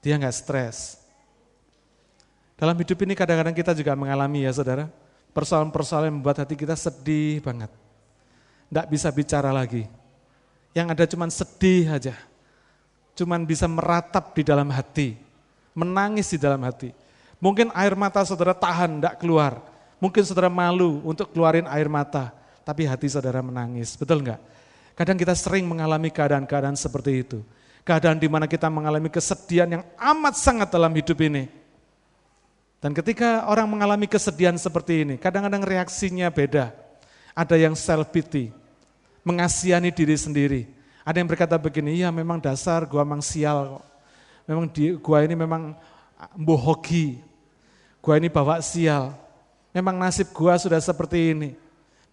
dia 0.00 0.16
nggak 0.16 0.36
stres. 0.36 1.00
Dalam 2.56 2.76
hidup 2.76 2.98
ini 3.04 3.16
kadang-kadang 3.16 3.56
kita 3.56 3.72
juga 3.72 3.96
mengalami 3.96 4.44
ya 4.44 4.52
saudara, 4.52 4.88
persoalan-persoalan 5.32 6.12
yang 6.12 6.16
membuat 6.20 6.44
hati 6.44 6.56
kita 6.56 6.76
sedih 6.76 7.40
banget. 7.40 7.72
Nggak 8.68 8.86
bisa 8.92 9.08
bicara 9.08 9.48
lagi. 9.48 9.88
Yang 10.76 10.86
ada 10.92 11.04
cuma 11.08 11.26
sedih 11.32 11.88
aja 11.88 12.14
cuman 13.20 13.44
bisa 13.44 13.68
meratap 13.68 14.32
di 14.32 14.40
dalam 14.40 14.72
hati, 14.72 15.12
menangis 15.76 16.32
di 16.32 16.38
dalam 16.40 16.64
hati. 16.64 16.88
Mungkin 17.36 17.68
air 17.76 17.92
mata 17.92 18.24
saudara 18.24 18.56
tahan, 18.56 18.96
tidak 18.96 19.20
keluar. 19.20 19.60
Mungkin 20.00 20.24
saudara 20.24 20.48
malu 20.48 21.04
untuk 21.04 21.28
keluarin 21.32 21.68
air 21.68 21.88
mata, 21.88 22.32
tapi 22.64 22.88
hati 22.88 23.12
saudara 23.12 23.44
menangis. 23.44 23.92
Betul 23.96 24.24
enggak? 24.24 24.40
Kadang 24.96 25.20
kita 25.20 25.36
sering 25.36 25.68
mengalami 25.68 26.08
keadaan-keadaan 26.08 26.76
seperti 26.76 27.24
itu. 27.24 27.44
Keadaan 27.82 28.20
di 28.20 28.28
mana 28.28 28.44
kita 28.44 28.68
mengalami 28.68 29.08
kesedihan 29.08 29.80
yang 29.80 29.84
amat 29.96 30.36
sangat 30.36 30.68
dalam 30.68 30.92
hidup 30.92 31.16
ini. 31.24 31.48
Dan 32.80 32.96
ketika 32.96 33.44
orang 33.44 33.68
mengalami 33.68 34.08
kesedihan 34.08 34.56
seperti 34.56 35.04
ini, 35.04 35.14
kadang-kadang 35.20 35.60
reaksinya 35.60 36.32
beda. 36.32 36.72
Ada 37.36 37.60
yang 37.60 37.76
self 37.76 38.08
pity, 38.08 38.52
mengasihani 39.20 39.92
diri 39.92 40.16
sendiri. 40.16 40.62
Ada 41.04 41.20
yang 41.20 41.28
berkata 41.28 41.60
begini, 41.60 42.00
ya 42.00 42.08
memang 42.08 42.40
dasar 42.40 42.84
gua 42.88 43.04
memang 43.04 43.24
sial 43.24 43.80
Memang 44.48 44.66
di, 44.66 44.98
gua 44.98 45.22
ini 45.22 45.38
memang 45.38 45.76
bohogi. 46.34 47.22
Gua 48.02 48.18
ini 48.18 48.26
bawa 48.26 48.58
sial. 48.64 49.14
Memang 49.70 49.94
nasib 49.94 50.32
gua 50.34 50.58
sudah 50.58 50.80
seperti 50.82 51.36
ini. 51.36 51.50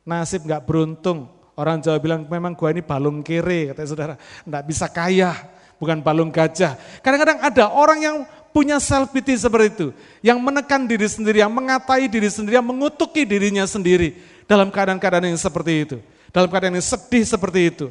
Nasib 0.06 0.46
nggak 0.46 0.62
beruntung. 0.68 1.32
Orang 1.58 1.82
Jawa 1.82 1.98
bilang 1.98 2.30
memang 2.30 2.54
gua 2.54 2.70
ini 2.70 2.86
balung 2.86 3.26
kiri, 3.26 3.74
kata 3.74 3.90
saudara. 3.90 4.16
Nggak 4.46 4.64
bisa 4.70 4.86
kaya, 4.86 5.34
bukan 5.78 6.02
balung 6.04 6.30
gajah. 6.30 6.78
Kadang-kadang 7.00 7.40
ada 7.42 7.70
orang 7.72 8.00
yang 8.02 8.18
punya 8.52 8.78
self 8.82 9.14
pity 9.14 9.38
seperti 9.38 9.68
itu. 9.74 9.88
Yang 10.22 10.38
menekan 10.42 10.86
diri 10.86 11.08
sendiri, 11.10 11.42
yang 11.42 11.54
mengatai 11.54 12.06
diri 12.10 12.30
sendiri, 12.30 12.58
yang 12.60 12.68
mengutuki 12.68 13.26
dirinya 13.26 13.64
sendiri. 13.66 14.18
Dalam 14.46 14.70
keadaan-keadaan 14.74 15.28
yang 15.30 15.40
seperti 15.40 15.74
itu. 15.86 15.98
Dalam 16.34 16.52
keadaan 16.52 16.76
yang 16.76 16.86
sedih 16.86 17.24
seperti 17.24 17.62
itu 17.72 17.88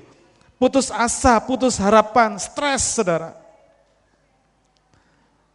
putus 0.60 0.88
asa, 0.92 1.36
putus 1.40 1.76
harapan, 1.76 2.36
stres 2.40 2.96
saudara. 2.96 3.36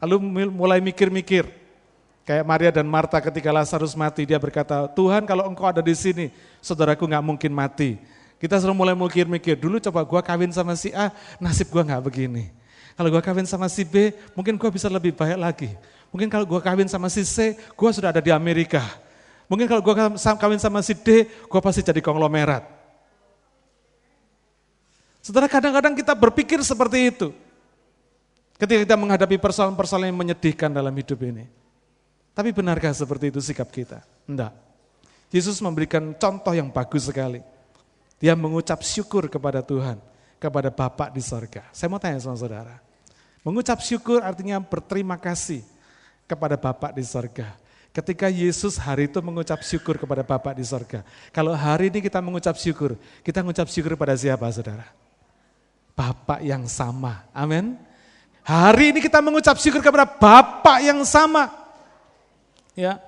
Lalu 0.01 0.49
mulai 0.49 0.81
mikir-mikir, 0.81 1.45
kayak 2.25 2.45
Maria 2.45 2.71
dan 2.73 2.89
Marta 2.89 3.21
ketika 3.21 3.53
Lazarus 3.53 3.93
mati, 3.93 4.25
dia 4.25 4.41
berkata, 4.41 4.89
Tuhan 4.97 5.29
kalau 5.29 5.45
engkau 5.45 5.69
ada 5.69 5.81
di 5.81 5.93
sini, 5.93 6.33
saudaraku 6.57 7.05
nggak 7.05 7.25
mungkin 7.25 7.51
mati. 7.53 8.01
Kita 8.41 8.57
sudah 8.57 8.73
mulai 8.73 8.97
mikir-mikir, 8.97 9.53
dulu 9.53 9.77
coba 9.77 10.01
gua 10.01 10.25
kawin 10.25 10.49
sama 10.49 10.73
si 10.73 10.89
A, 10.97 11.13
nasib 11.37 11.69
gua 11.69 11.85
nggak 11.85 12.01
begini. 12.01 12.49
Kalau 12.97 13.13
gua 13.13 13.21
kawin 13.21 13.45
sama 13.45 13.69
si 13.69 13.85
B, 13.85 14.17
mungkin 14.33 14.57
gua 14.57 14.73
bisa 14.73 14.89
lebih 14.89 15.13
baik 15.13 15.37
lagi. 15.37 15.69
Mungkin 16.09 16.25
kalau 16.25 16.49
gua 16.49 16.57
kawin 16.57 16.89
sama 16.89 17.05
si 17.13 17.21
C, 17.21 17.53
gua 17.77 17.93
sudah 17.93 18.09
ada 18.09 18.17
di 18.17 18.33
Amerika. 18.33 18.81
Mungkin 19.45 19.69
kalau 19.69 19.85
gua 19.85 20.17
kawin 20.17 20.57
sama 20.57 20.81
si 20.81 20.97
D, 20.97 21.29
gua 21.45 21.61
pasti 21.61 21.85
jadi 21.85 22.01
konglomerat. 22.01 22.65
Saudara 25.21 25.45
kadang-kadang 25.45 25.93
kita 25.93 26.17
berpikir 26.17 26.65
seperti 26.65 27.13
itu. 27.13 27.29
Ketika 28.57 28.89
kita 28.89 28.97
menghadapi 28.97 29.37
persoalan-persoalan 29.37 30.09
yang 30.09 30.17
menyedihkan 30.17 30.73
dalam 30.73 30.93
hidup 30.97 31.21
ini. 31.21 31.45
Tapi 32.33 32.49
benarkah 32.49 32.89
seperti 32.89 33.29
itu 33.29 33.37
sikap 33.37 33.69
kita? 33.69 34.01
Enggak. 34.25 34.49
Yesus 35.29 35.61
memberikan 35.61 36.09
contoh 36.17 36.57
yang 36.57 36.73
bagus 36.73 37.05
sekali. 37.05 37.45
Dia 38.21 38.37
mengucap 38.37 38.85
syukur 38.85 39.25
kepada 39.25 39.65
Tuhan, 39.65 39.97
kepada 40.37 40.69
Bapak 40.69 41.09
di 41.09 41.25
sorga. 41.25 41.65
Saya 41.73 41.89
mau 41.89 41.97
tanya 41.97 42.21
sama 42.21 42.37
saudara. 42.37 42.77
Mengucap 43.41 43.81
syukur 43.81 44.21
artinya 44.21 44.61
berterima 44.61 45.17
kasih 45.17 45.65
kepada 46.29 46.53
Bapak 46.53 46.93
di 46.93 47.01
sorga. 47.01 47.57
Ketika 47.91 48.29
Yesus 48.29 48.77
hari 48.77 49.09
itu 49.09 49.17
mengucap 49.19 49.59
syukur 49.65 49.97
kepada 49.97 50.21
Bapak 50.21 50.53
di 50.53 50.63
sorga. 50.63 51.01
Kalau 51.33 51.51
hari 51.57 51.89
ini 51.89 51.99
kita 51.99 52.21
mengucap 52.21 52.55
syukur, 52.55 52.95
kita 53.25 53.41
mengucap 53.41 53.65
syukur 53.67 53.97
pada 53.97 54.13
siapa 54.13 54.45
saudara? 54.53 54.85
Bapak 55.97 56.45
yang 56.45 56.69
sama. 56.69 57.25
Amin. 57.33 57.75
Hari 58.45 58.93
ini 58.93 59.01
kita 59.01 59.17
mengucap 59.19 59.57
syukur 59.57 59.81
kepada 59.81 60.05
Bapak 60.05 60.77
yang 60.85 61.01
sama. 61.03 61.49
Ya. 62.77 63.01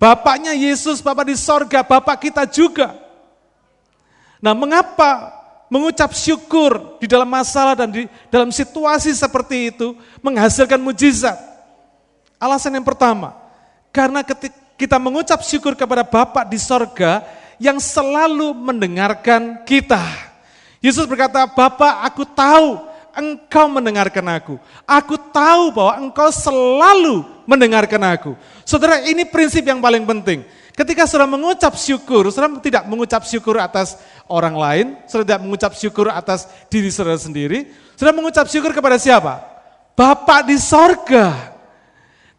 Bapaknya 0.00 0.56
Yesus, 0.56 1.04
Bapak 1.04 1.28
di 1.28 1.36
sorga, 1.36 1.84
Bapak 1.84 2.18
kita 2.24 2.48
juga. 2.48 3.03
Nah 4.44 4.52
mengapa 4.52 5.32
mengucap 5.72 6.12
syukur 6.12 7.00
di 7.00 7.08
dalam 7.08 7.24
masalah 7.24 7.72
dan 7.72 7.88
di 7.88 8.04
dalam 8.28 8.52
situasi 8.52 9.16
seperti 9.16 9.72
itu 9.72 9.96
menghasilkan 10.20 10.76
mujizat? 10.76 11.40
Alasan 12.36 12.76
yang 12.76 12.84
pertama, 12.84 13.32
karena 13.88 14.20
ketika 14.20 14.60
kita 14.74 14.98
mengucap 14.98 15.40
syukur 15.46 15.72
kepada 15.78 16.02
Bapa 16.02 16.42
di 16.44 16.58
sorga 16.58 17.22
yang 17.62 17.78
selalu 17.78 18.52
mendengarkan 18.52 19.62
kita. 19.62 20.02
Yesus 20.82 21.08
berkata, 21.08 21.46
Bapak 21.48 22.04
aku 22.04 22.26
tahu 22.28 22.82
engkau 23.14 23.70
mendengarkan 23.70 24.26
aku. 24.34 24.54
Aku 24.84 25.16
tahu 25.16 25.72
bahwa 25.72 25.92
engkau 26.02 26.28
selalu 26.34 27.24
mendengarkan 27.48 28.02
aku. 28.12 28.32
Saudara 28.66 29.00
ini 29.06 29.24
prinsip 29.24 29.64
yang 29.64 29.80
paling 29.80 30.04
penting. 30.04 30.44
Ketika 30.74 31.06
saudara 31.06 31.30
mengucap 31.30 31.78
syukur, 31.78 32.26
saudara 32.34 32.58
tidak 32.58 32.82
mengucap 32.90 33.22
syukur 33.22 33.62
atas 33.62 33.94
orang 34.26 34.58
lain, 34.58 34.86
saudara 35.06 35.26
tidak 35.30 35.42
mengucap 35.46 35.72
syukur 35.78 36.10
atas 36.10 36.50
diri 36.66 36.90
saudara 36.90 37.14
sendiri, 37.14 37.70
saudara 37.94 38.18
mengucap 38.18 38.50
syukur 38.50 38.74
kepada 38.74 38.98
siapa? 38.98 39.38
Bapak 39.94 40.50
di 40.50 40.58
sorga. 40.58 41.54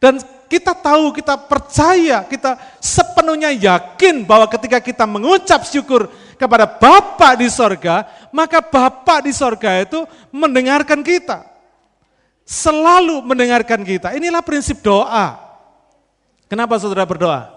Dan 0.03 0.19
kita 0.51 0.75
tahu, 0.75 1.15
kita 1.15 1.39
percaya, 1.47 2.27
kita 2.27 2.59
sepenuhnya 2.83 3.55
yakin 3.55 4.27
bahwa 4.27 4.51
ketika 4.51 4.83
kita 4.83 5.07
mengucap 5.07 5.63
syukur 5.63 6.11
kepada 6.35 6.67
Bapa 6.67 7.39
di 7.39 7.47
sorga, 7.47 8.03
maka 8.35 8.59
Bapa 8.59 9.23
di 9.23 9.31
sorga 9.31 9.79
itu 9.79 10.03
mendengarkan 10.35 10.99
kita. 10.99 11.47
Selalu 12.43 13.23
mendengarkan 13.23 13.79
kita. 13.81 14.11
Inilah 14.11 14.43
prinsip 14.43 14.83
doa. 14.83 15.39
Kenapa 16.51 16.75
saudara 16.77 17.07
berdoa? 17.07 17.54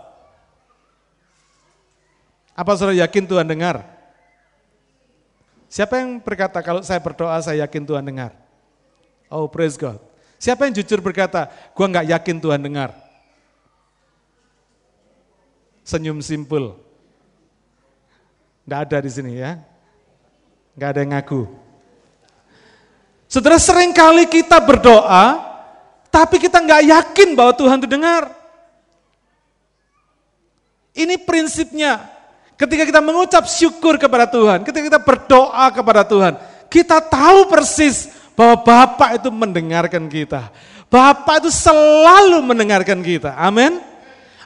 Apa 2.59 2.75
saudara 2.75 2.99
yakin 2.99 3.23
Tuhan 3.23 3.47
dengar? 3.47 3.87
Siapa 5.71 6.03
yang 6.03 6.19
berkata 6.19 6.59
kalau 6.59 6.83
saya 6.83 6.99
berdoa 6.99 7.39
saya 7.39 7.63
yakin 7.63 7.87
Tuhan 7.87 8.03
dengar? 8.03 8.35
Oh 9.31 9.47
praise 9.47 9.79
God. 9.79 10.03
Siapa 10.43 10.67
yang 10.67 10.75
jujur 10.75 10.99
berkata, 10.99 11.47
gua 11.71 11.87
nggak 11.87 12.11
yakin 12.19 12.37
Tuhan 12.43 12.59
dengar? 12.59 12.91
Senyum 15.87 16.19
simpul. 16.19 16.75
Nggak 18.67 18.81
ada 18.91 18.99
di 19.07 19.11
sini 19.15 19.39
ya. 19.39 19.63
Nggak 20.75 20.89
ada 20.91 21.01
yang 21.07 21.11
ngaku. 21.15 21.43
Saudara 23.31 23.63
sering 23.63 23.95
kali 23.95 24.27
kita 24.27 24.59
berdoa, 24.59 25.47
tapi 26.11 26.43
kita 26.43 26.59
nggak 26.59 26.83
yakin 26.91 27.39
bahwa 27.39 27.55
Tuhan 27.55 27.79
itu 27.79 27.87
dengar. 27.87 28.35
Ini 30.99 31.23
prinsipnya. 31.23 32.18
Ketika 32.59 32.83
kita 32.83 32.99
mengucap 32.99 33.47
syukur 33.47 33.95
kepada 34.03 34.27
Tuhan, 34.27 34.67
ketika 34.67 34.85
kita 34.91 34.99
berdoa 34.99 35.71
kepada 35.71 36.03
Tuhan, 36.03 36.35
kita 36.67 36.99
tahu 36.99 37.47
persis 37.47 38.11
bahwa 38.35 38.59
Bapak 38.67 39.23
itu 39.23 39.31
mendengarkan 39.31 40.11
kita. 40.11 40.51
Bapak 40.91 41.47
itu 41.47 41.55
selalu 41.55 42.43
mendengarkan 42.43 42.99
kita. 42.99 43.39
Amin. 43.39 43.79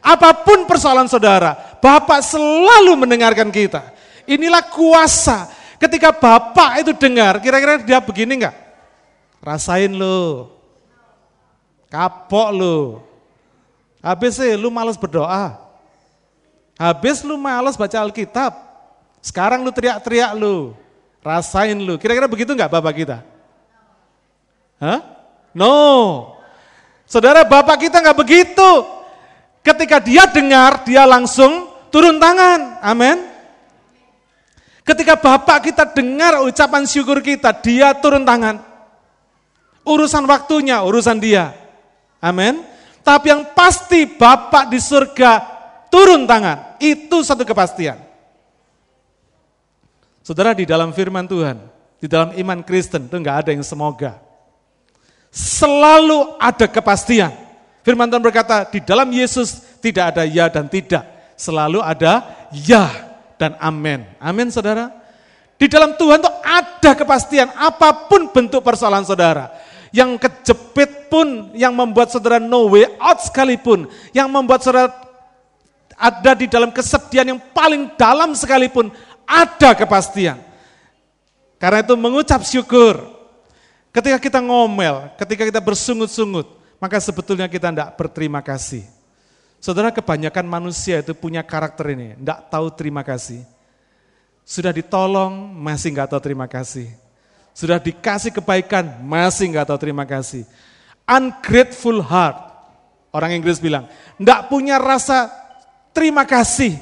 Apa 0.05 0.45
pun 0.45 0.69
persoalan 0.69 1.09
saudara, 1.09 1.57
Bapak 1.81 2.21
selalu 2.21 3.01
mendengarkan 3.01 3.49
kita. 3.49 3.81
Inilah 4.29 4.61
kuasa. 4.69 5.49
Ketika 5.81 6.13
Bapak 6.13 6.85
itu 6.85 6.93
dengar, 6.93 7.41
kira-kira 7.41 7.81
dia 7.81 7.97
begini 8.03 8.45
enggak? 8.45 8.57
Rasain 9.41 9.89
lu. 9.89 10.53
Kapok 11.89 12.49
lu. 12.53 12.79
Habis 14.05 14.37
sih 14.37 14.53
lu 14.53 14.69
males 14.69 15.01
berdoa. 15.01 15.62
Habis 16.83 17.23
lu 17.23 17.39
males 17.39 17.79
baca 17.79 17.95
Alkitab. 18.03 18.51
Sekarang 19.23 19.63
lu 19.63 19.71
teriak-teriak 19.71 20.35
lu. 20.35 20.75
Rasain 21.23 21.79
lu. 21.79 21.95
Kira-kira 21.95 22.27
begitu 22.27 22.59
enggak 22.59 22.75
Bapak 22.75 22.91
kita? 22.99 23.23
Hah? 24.83 24.99
No. 25.55 25.79
Saudara 27.07 27.47
Bapak 27.47 27.87
kita 27.87 28.03
nggak 28.03 28.19
begitu. 28.19 28.71
Ketika 29.63 30.03
dia 30.03 30.27
dengar, 30.27 30.83
dia 30.83 31.07
langsung 31.07 31.71
turun 31.95 32.19
tangan. 32.19 32.83
Amin. 32.83 33.31
Ketika 34.83 35.15
Bapak 35.15 35.71
kita 35.71 35.87
dengar 35.87 36.43
ucapan 36.43 36.83
syukur 36.83 37.23
kita, 37.23 37.55
dia 37.63 37.95
turun 37.95 38.27
tangan. 38.27 38.59
Urusan 39.87 40.27
waktunya, 40.27 40.83
urusan 40.83 41.23
dia. 41.23 41.55
Amin. 42.19 42.59
Tapi 43.07 43.31
yang 43.31 43.55
pasti 43.55 44.03
Bapak 44.03 44.67
di 44.67 44.83
surga 44.83 45.62
turun 45.93 46.25
tangan. 46.25 46.81
Itu 46.81 47.21
satu 47.21 47.45
kepastian. 47.45 48.01
Saudara 50.25 50.57
di 50.57 50.65
dalam 50.65 50.97
firman 50.97 51.29
Tuhan, 51.29 51.61
di 52.01 52.09
dalam 52.09 52.33
iman 52.33 52.65
Kristen 52.65 53.13
itu 53.13 53.17
nggak 53.21 53.37
ada 53.45 53.51
yang 53.53 53.61
semoga 53.61 54.33
selalu 55.33 56.37
ada 56.37 56.69
kepastian. 56.69 57.33
Firman 57.83 58.07
Tuhan 58.07 58.23
berkata, 58.23 58.69
di 58.69 58.79
dalam 58.85 59.09
Yesus 59.11 59.65
tidak 59.83 60.15
ada 60.15 60.23
ya 60.29 60.47
dan 60.53 60.69
tidak. 60.69 61.03
Selalu 61.35 61.83
ada 61.83 62.23
ya 62.55 62.87
dan 63.41 63.59
amin. 63.59 64.07
Amin 64.23 64.53
saudara. 64.53 64.93
Di 65.59 65.67
dalam 65.67 65.99
Tuhan 65.99 66.23
itu 66.23 66.31
ada 66.47 66.91
kepastian 66.95 67.51
apa 67.59 68.07
pun 68.07 68.31
bentuk 68.31 68.63
persoalan 68.63 69.03
saudara. 69.03 69.51
Yang 69.91 70.23
kejepit 70.23 71.11
pun, 71.11 71.51
yang 71.59 71.75
membuat 71.75 72.15
saudara 72.15 72.39
no 72.39 72.71
way 72.71 72.87
out 73.03 73.19
sekalipun. 73.19 73.91
Yang 74.15 74.29
membuat 74.31 74.63
saudara 74.63 74.95
ada 76.03 76.35
di 76.35 76.51
dalam 76.51 76.75
kesedihan 76.75 77.31
yang 77.31 77.41
paling 77.55 77.95
dalam 77.95 78.35
sekalipun. 78.35 78.91
Ada 79.23 79.79
kepastian. 79.79 80.43
Karena 81.63 81.87
itu 81.87 81.95
mengucap 81.95 82.43
syukur, 82.43 82.99
Ketika 83.93 84.17
kita 84.17 84.41
ngomel, 84.41 85.13
ketika 85.21 85.45
kita 85.45 85.61
bersungut-sungut, 85.61 86.49
maka 86.81 86.97
sebetulnya 86.97 87.45
kita 87.45 87.69
tidak 87.69 87.93
berterima 88.01 88.41
kasih. 88.41 88.89
Saudara 89.61 89.93
kebanyakan 89.93 90.49
manusia 90.49 91.05
itu 91.05 91.13
punya 91.13 91.45
karakter 91.45 91.93
ini, 91.93 92.17
tidak 92.17 92.49
tahu 92.49 92.73
terima 92.73 93.05
kasih. 93.05 93.45
Sudah 94.49 94.73
ditolong, 94.73 95.53
masih 95.53 95.93
nggak 95.93 96.09
tahu 96.09 96.21
terima 96.25 96.49
kasih. 96.49 96.89
Sudah 97.53 97.77
dikasih 97.77 98.33
kebaikan, 98.33 99.05
masih 99.05 99.53
nggak 99.53 99.69
tahu 99.69 99.79
terima 99.79 100.09
kasih. 100.09 100.49
Ungrateful 101.05 102.01
heart, 102.01 102.49
orang 103.13 103.37
Inggris 103.37 103.61
bilang, 103.61 103.93
nggak 104.17 104.49
punya 104.49 104.81
rasa 104.81 105.29
terima 105.93 106.27
kasih, 106.27 106.77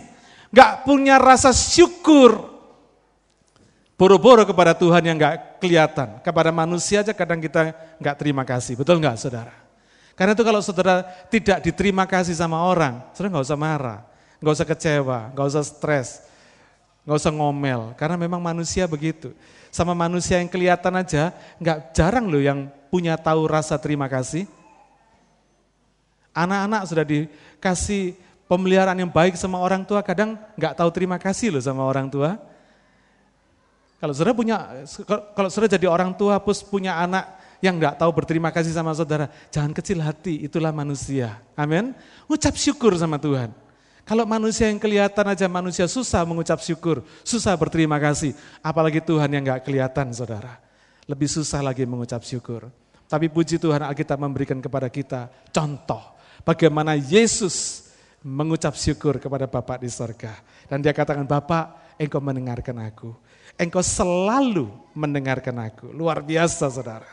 nggak 0.51 0.87
punya 0.87 1.19
rasa 1.19 1.55
syukur 1.55 2.51
boro-boro 4.01 4.49
kepada 4.49 4.73
Tuhan 4.73 5.05
yang 5.05 5.21
nggak 5.21 5.61
kelihatan. 5.61 6.25
Kepada 6.25 6.49
manusia 6.49 7.05
aja 7.05 7.13
kadang 7.13 7.37
kita 7.37 7.77
nggak 8.01 8.17
terima 8.17 8.49
kasih. 8.49 8.81
Betul 8.81 8.97
nggak 8.97 9.21
saudara? 9.21 9.53
Karena 10.17 10.33
itu 10.33 10.41
kalau 10.41 10.61
saudara 10.65 11.05
tidak 11.29 11.61
diterima 11.61 12.09
kasih 12.09 12.33
sama 12.33 12.65
orang, 12.65 13.05
saudara 13.13 13.37
nggak 13.37 13.45
usah 13.45 13.61
marah, 13.61 14.01
nggak 14.41 14.55
usah 14.57 14.67
kecewa, 14.69 15.19
nggak 15.37 15.47
usah 15.53 15.63
stres, 15.65 16.09
nggak 17.05 17.17
usah 17.21 17.33
ngomel. 17.33 17.93
Karena 18.01 18.17
memang 18.17 18.41
manusia 18.41 18.89
begitu. 18.89 19.37
Sama 19.69 19.93
manusia 19.93 20.41
yang 20.41 20.49
kelihatan 20.49 20.97
aja, 20.97 21.31
nggak 21.61 21.93
jarang 21.93 22.27
loh 22.27 22.41
yang 22.41 22.73
punya 22.89 23.15
tahu 23.21 23.47
rasa 23.47 23.77
terima 23.77 24.09
kasih. 24.09 24.49
Anak-anak 26.33 26.83
sudah 26.89 27.05
dikasih 27.05 28.17
pemeliharaan 28.51 28.99
yang 28.99 29.13
baik 29.15 29.39
sama 29.39 29.63
orang 29.63 29.87
tua, 29.87 30.03
kadang 30.03 30.35
nggak 30.59 30.75
tahu 30.75 30.91
terima 30.91 31.23
kasih 31.23 31.55
loh 31.55 31.63
sama 31.63 31.87
orang 31.87 32.11
tua. 32.11 32.35
Kalau 34.03 34.11
saudara 34.11 34.35
punya, 34.35 34.57
kalau 35.39 35.47
saudara 35.47 35.79
jadi 35.79 35.87
orang 35.87 36.11
tua 36.19 36.43
pus 36.43 36.67
punya 36.67 36.99
anak 36.99 37.39
yang 37.63 37.79
nggak 37.79 38.01
tahu 38.01 38.11
berterima 38.11 38.51
kasih 38.51 38.75
sama 38.75 38.91
saudara, 38.97 39.31
jangan 39.55 39.71
kecil 39.71 40.03
hati, 40.03 40.43
itulah 40.43 40.75
manusia. 40.75 41.39
Amin. 41.55 41.95
Ucap 42.27 42.59
syukur 42.59 42.97
sama 42.99 43.21
Tuhan. 43.23 43.55
Kalau 44.03 44.27
manusia 44.27 44.67
yang 44.67 44.81
kelihatan 44.81 45.23
aja 45.31 45.47
manusia 45.47 45.87
susah 45.87 46.27
mengucap 46.27 46.59
syukur, 46.59 47.07
susah 47.23 47.55
berterima 47.55 48.01
kasih, 48.03 48.35
apalagi 48.59 48.99
Tuhan 48.99 49.31
yang 49.31 49.47
nggak 49.47 49.63
kelihatan 49.63 50.11
saudara. 50.11 50.59
Lebih 51.07 51.31
susah 51.31 51.63
lagi 51.63 51.87
mengucap 51.87 52.25
syukur. 52.27 52.67
Tapi 53.07 53.31
puji 53.31 53.63
Tuhan 53.63 53.85
Alkitab 53.85 54.19
memberikan 54.19 54.59
kepada 54.59 54.91
kita 54.91 55.31
contoh 55.55 56.01
bagaimana 56.43 56.97
Yesus 56.97 57.90
mengucap 58.21 58.77
syukur 58.77 59.17
kepada 59.17 59.49
Bapak 59.49 59.81
di 59.81 59.89
sorga. 59.89 60.37
Dan 60.69 60.85
dia 60.85 60.93
katakan, 60.95 61.25
Bapak 61.25 61.97
engkau 61.97 62.21
mendengarkan 62.21 62.77
aku 62.81 63.11
engkau 63.61 63.85
selalu 63.85 64.73
mendengarkan 64.97 65.53
aku. 65.69 65.93
Luar 65.93 66.25
biasa 66.25 66.73
saudara. 66.73 67.09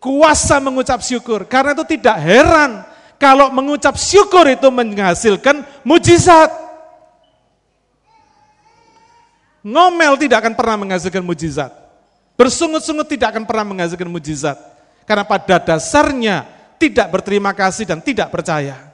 Kuasa 0.00 0.62
mengucap 0.62 1.02
syukur, 1.04 1.44
karena 1.44 1.74
itu 1.74 1.98
tidak 1.98 2.16
heran 2.22 2.86
kalau 3.18 3.50
mengucap 3.50 3.98
syukur 3.98 4.46
itu 4.46 4.70
menghasilkan 4.70 5.66
mujizat. 5.82 6.48
Ngomel 9.66 10.14
tidak 10.22 10.46
akan 10.46 10.54
pernah 10.54 10.76
menghasilkan 10.78 11.20
mujizat. 11.20 11.74
Bersungut-sungut 12.38 13.10
tidak 13.10 13.34
akan 13.34 13.42
pernah 13.42 13.66
menghasilkan 13.74 14.06
mujizat. 14.06 14.54
Karena 15.02 15.26
pada 15.26 15.58
dasarnya 15.58 16.46
tidak 16.78 17.10
berterima 17.10 17.50
kasih 17.50 17.82
dan 17.82 17.98
tidak 17.98 18.30
percaya. 18.30 18.87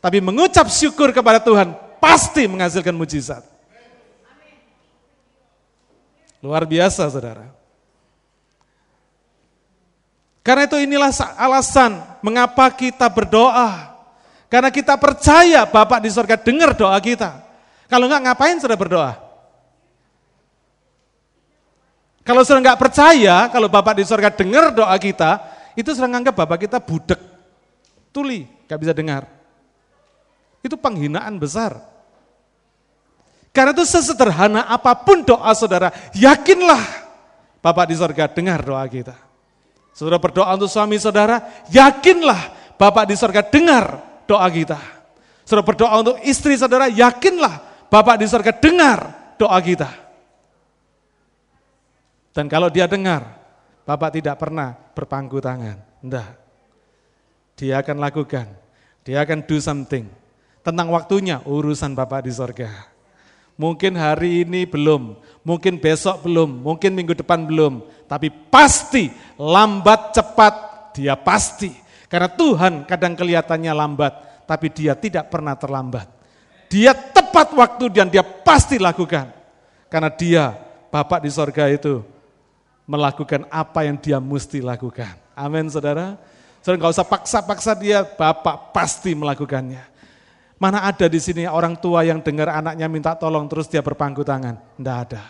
Tapi 0.00 0.18
mengucap 0.24 0.64
syukur 0.72 1.12
kepada 1.12 1.36
Tuhan 1.44 1.76
pasti 2.00 2.48
menghasilkan 2.48 2.96
mujizat. 2.96 3.44
Luar 6.40 6.64
biasa 6.64 7.04
saudara. 7.12 7.52
Karena 10.40 10.64
itu 10.64 10.80
inilah 10.80 11.12
alasan 11.36 12.00
mengapa 12.24 12.72
kita 12.72 13.04
berdoa. 13.12 13.92
Karena 14.48 14.72
kita 14.72 14.96
percaya 14.96 15.68
Bapak 15.68 16.00
di 16.00 16.08
surga 16.08 16.40
dengar 16.40 16.72
doa 16.72 16.96
kita. 16.96 17.44
Kalau 17.86 18.08
enggak 18.08 18.24
ngapain 18.24 18.56
sudah 18.56 18.74
berdoa? 18.74 19.12
Kalau 22.24 22.40
sudah 22.40 22.64
enggak 22.64 22.80
percaya, 22.80 23.52
kalau 23.52 23.68
Bapak 23.68 24.00
di 24.00 24.04
surga 24.08 24.32
dengar 24.32 24.72
doa 24.72 24.96
kita, 24.96 25.44
itu 25.76 25.92
sudah 25.92 26.08
nganggap 26.08 26.34
Bapak 26.34 26.66
kita 26.66 26.80
budek, 26.80 27.20
tuli, 28.10 28.48
enggak 28.66 28.80
bisa 28.80 28.92
dengar. 28.96 29.39
Itu 30.60 30.76
penghinaan 30.76 31.40
besar. 31.40 31.80
Karena 33.50 33.74
itu 33.74 33.82
sesederhana 33.82 34.68
apa 34.70 34.94
pun 34.94 35.26
doa 35.26 35.50
saudara, 35.56 35.90
yakinlah 36.14 37.10
Bapak 37.60 37.92
di 37.92 37.94
surga 37.98 38.30
dengar 38.30 38.64
doa 38.64 38.84
kita. 38.88 39.12
Saudara 39.92 40.16
berdoa 40.16 40.48
untuk 40.54 40.70
suami 40.70 40.96
saudara, 40.96 41.66
yakinlah 41.68 42.56
Bapak 42.78 43.04
di 43.10 43.14
surga 43.18 43.44
dengar 43.44 43.84
doa 44.24 44.48
kita. 44.48 44.78
Saudara 45.44 45.66
berdoa 45.66 45.94
untuk 46.00 46.16
istri 46.24 46.54
saudara, 46.56 46.88
yakinlah 46.88 47.60
Bapak 47.90 48.22
di 48.22 48.26
surga 48.30 48.54
dengar 48.54 48.98
doa 49.36 49.58
kita. 49.60 49.90
Dan 52.30 52.46
kalau 52.46 52.70
dia 52.70 52.86
dengar, 52.86 53.26
Bapak 53.82 54.14
tidak 54.14 54.38
pernah 54.38 54.72
berpangku 54.72 55.42
tangan. 55.42 55.82
Enggak. 56.00 56.38
Dia 57.58 57.82
akan 57.82 57.98
lakukan. 57.98 58.46
Dia 59.02 59.26
akan 59.26 59.42
do 59.44 59.58
something. 59.58 60.19
Tentang 60.60 60.92
waktunya, 60.92 61.40
urusan 61.48 61.96
Bapak 61.96 62.28
di 62.28 62.32
surga. 62.32 62.68
Mungkin 63.60 63.92
hari 63.96 64.44
ini 64.44 64.64
belum, 64.64 65.20
mungkin 65.44 65.76
besok 65.76 66.24
belum, 66.24 66.64
mungkin 66.64 66.96
minggu 66.96 67.12
depan 67.12 67.44
belum, 67.44 67.84
tapi 68.08 68.32
pasti 68.32 69.12
lambat 69.36 70.16
cepat 70.16 70.54
dia 70.96 71.12
pasti. 71.12 71.68
Karena 72.08 72.32
Tuhan 72.32 72.88
kadang 72.88 73.12
kelihatannya 73.12 73.72
lambat, 73.72 74.12
tapi 74.48 74.72
dia 74.72 74.96
tidak 74.96 75.28
pernah 75.28 75.52
terlambat. 75.60 76.08
Dia 76.72 76.96
tepat 76.96 77.52
waktu 77.52 77.92
dan 77.92 78.08
dia 78.08 78.24
pasti 78.24 78.80
lakukan. 78.80 79.28
Karena 79.92 80.08
dia, 80.08 80.56
Bapak 80.88 81.20
di 81.20 81.30
sorga 81.30 81.68
itu, 81.68 82.00
melakukan 82.88 83.44
apa 83.52 83.84
yang 83.84 83.98
dia 83.98 84.18
mesti 84.18 84.64
lakukan. 84.64 85.14
Amin 85.36 85.68
saudara. 85.68 86.16
Saudara 86.64 86.80
nggak 86.80 86.94
usah 86.96 87.06
paksa-paksa 87.06 87.72
dia, 87.76 88.02
Bapak 88.06 88.72
pasti 88.72 89.12
melakukannya. 89.12 89.89
Mana 90.60 90.84
ada 90.84 91.08
di 91.08 91.16
sini 91.16 91.48
orang 91.48 91.80
tua 91.80 92.04
yang 92.04 92.20
dengar 92.20 92.52
anaknya 92.52 92.84
minta 92.84 93.16
tolong 93.16 93.48
terus 93.48 93.64
dia 93.64 93.80
berpangku 93.80 94.20
tangan? 94.20 94.60
Tidak 94.76 94.96
ada. 95.08 95.24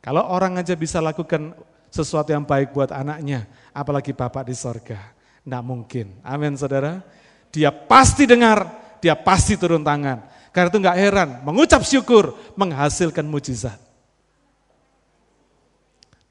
Kalau 0.00 0.24
orang 0.32 0.56
aja 0.56 0.72
bisa 0.72 0.96
lakukan 1.04 1.52
sesuatu 1.92 2.32
yang 2.32 2.48
baik 2.48 2.72
buat 2.72 2.88
anaknya, 2.88 3.44
apalagi 3.76 4.16
Bapak 4.16 4.48
di 4.48 4.56
sorga. 4.56 5.12
Tidak 5.44 5.60
mungkin. 5.60 6.24
Amin 6.24 6.56
saudara. 6.56 7.04
Dia 7.52 7.68
pasti 7.68 8.24
dengar, 8.24 8.64
dia 8.96 9.12
pasti 9.12 9.60
turun 9.60 9.84
tangan. 9.84 10.24
Karena 10.56 10.68
itu 10.72 10.78
nggak 10.80 10.98
heran, 10.98 11.28
mengucap 11.44 11.84
syukur 11.84 12.32
menghasilkan 12.56 13.28
mujizat. 13.28 13.76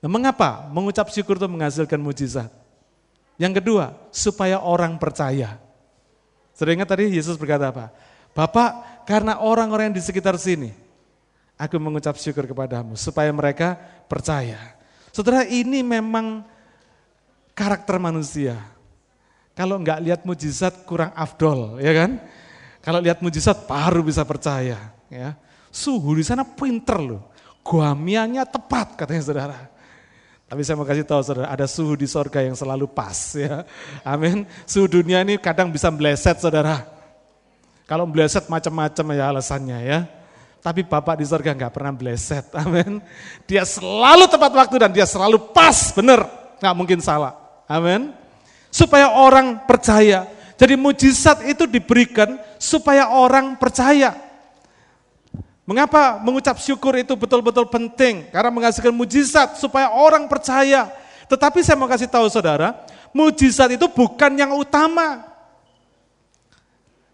Nah, 0.02 0.10
mengapa 0.10 0.66
mengucap 0.74 1.14
syukur 1.14 1.38
itu 1.38 1.46
menghasilkan 1.46 2.02
mujizat? 2.02 2.50
Yang 3.38 3.62
kedua, 3.62 3.86
supaya 4.10 4.60
orang 4.60 4.98
percaya. 4.98 5.69
Sudah 6.60 6.76
ingat 6.76 6.92
tadi 6.92 7.08
Yesus 7.08 7.40
berkata 7.40 7.72
apa? 7.72 7.88
Bapak, 8.36 9.08
karena 9.08 9.40
orang-orang 9.40 9.88
yang 9.88 9.96
di 9.96 10.04
sekitar 10.04 10.36
sini, 10.36 10.76
aku 11.56 11.80
mengucap 11.80 12.20
syukur 12.20 12.44
kepadamu 12.44 13.00
supaya 13.00 13.32
mereka 13.32 13.80
percaya. 14.12 14.76
Saudara, 15.16 15.48
ini 15.48 15.80
memang 15.80 16.44
karakter 17.56 17.96
manusia. 17.96 18.60
Kalau 19.56 19.80
enggak 19.80 20.04
lihat 20.04 20.22
mujizat 20.28 20.84
kurang 20.84 21.16
afdol, 21.16 21.80
ya 21.80 21.96
kan? 21.96 22.20
Kalau 22.84 23.00
lihat 23.00 23.24
mujizat 23.24 23.64
baru 23.64 24.04
bisa 24.04 24.28
percaya, 24.28 24.92
ya. 25.08 25.40
Suhu 25.72 26.12
di 26.20 26.28
sana 26.28 26.44
pinter 26.44 27.00
loh. 27.00 27.32
Guamiannya 27.64 28.44
tepat 28.44 29.00
katanya 29.00 29.24
saudara. 29.24 29.79
Tapi 30.50 30.66
saya 30.66 30.82
mau 30.82 30.88
kasih 30.90 31.06
tahu 31.06 31.22
saudara, 31.22 31.54
ada 31.54 31.70
suhu 31.70 31.94
di 31.94 32.10
sorga 32.10 32.42
yang 32.42 32.58
selalu 32.58 32.90
pas 32.90 33.38
ya. 33.38 33.62
Amin. 34.02 34.50
Suhu 34.66 34.90
dunia 34.90 35.22
ini 35.22 35.38
kadang 35.38 35.70
bisa 35.70 35.94
meleset 35.94 36.42
saudara. 36.42 36.90
Kalau 37.86 38.10
meleset 38.10 38.50
macam-macam 38.50 39.06
ya 39.14 39.26
alasannya 39.30 39.78
ya. 39.86 40.00
Tapi 40.60 40.82
Bapak 40.82 41.22
di 41.22 41.26
sorga 41.30 41.54
nggak 41.54 41.70
pernah 41.70 41.94
meleset. 41.94 42.50
Amin. 42.66 42.98
Dia 43.46 43.62
selalu 43.62 44.26
tepat 44.26 44.52
waktu 44.58 44.76
dan 44.82 44.90
dia 44.90 45.06
selalu 45.06 45.54
pas, 45.54 45.94
benar. 45.94 46.26
Nggak 46.58 46.76
mungkin 46.76 46.98
salah. 46.98 47.38
Amin. 47.70 48.10
Supaya 48.74 49.14
orang 49.22 49.70
percaya. 49.70 50.26
Jadi 50.58 50.74
mujizat 50.76 51.46
itu 51.46 51.70
diberikan 51.70 52.42
supaya 52.58 53.14
orang 53.14 53.54
percaya. 53.54 54.29
Mengapa 55.70 56.18
mengucap 56.18 56.58
syukur 56.58 56.98
itu 56.98 57.14
betul-betul 57.14 57.70
penting? 57.70 58.26
Karena 58.34 58.50
menghasilkan 58.50 58.90
mujizat 58.90 59.62
supaya 59.62 59.94
orang 59.94 60.26
percaya. 60.26 60.90
Tetapi 61.30 61.62
saya 61.62 61.78
mau 61.78 61.86
kasih 61.86 62.10
tahu 62.10 62.26
saudara, 62.26 62.74
mujizat 63.14 63.78
itu 63.78 63.86
bukan 63.86 64.34
yang 64.34 64.58
utama. 64.58 65.30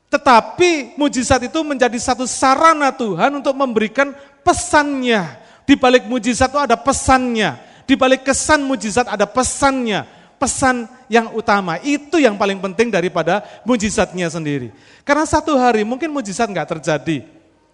Tetapi 0.08 0.96
mujizat 0.96 1.44
itu 1.44 1.60
menjadi 1.68 2.00
satu 2.00 2.24
sarana 2.24 2.96
Tuhan 2.96 3.36
untuk 3.36 3.52
memberikan 3.60 4.16
pesannya. 4.40 5.36
Di 5.68 5.76
balik 5.76 6.08
mujizat 6.08 6.48
itu 6.48 6.62
ada 6.64 6.80
pesannya. 6.80 7.60
Di 7.84 8.00
balik 8.00 8.24
kesan 8.24 8.64
mujizat 8.64 9.12
ada 9.12 9.28
pesannya. 9.28 10.08
Pesan 10.40 10.88
yang 11.12 11.36
utama, 11.36 11.76
itu 11.84 12.20
yang 12.20 12.40
paling 12.40 12.60
penting 12.64 12.88
daripada 12.88 13.44
mujizatnya 13.68 14.32
sendiri. 14.32 14.72
Karena 15.04 15.28
satu 15.28 15.60
hari 15.60 15.84
mungkin 15.88 16.12
mujizat 16.12 16.52
nggak 16.52 16.76
terjadi, 16.76 17.24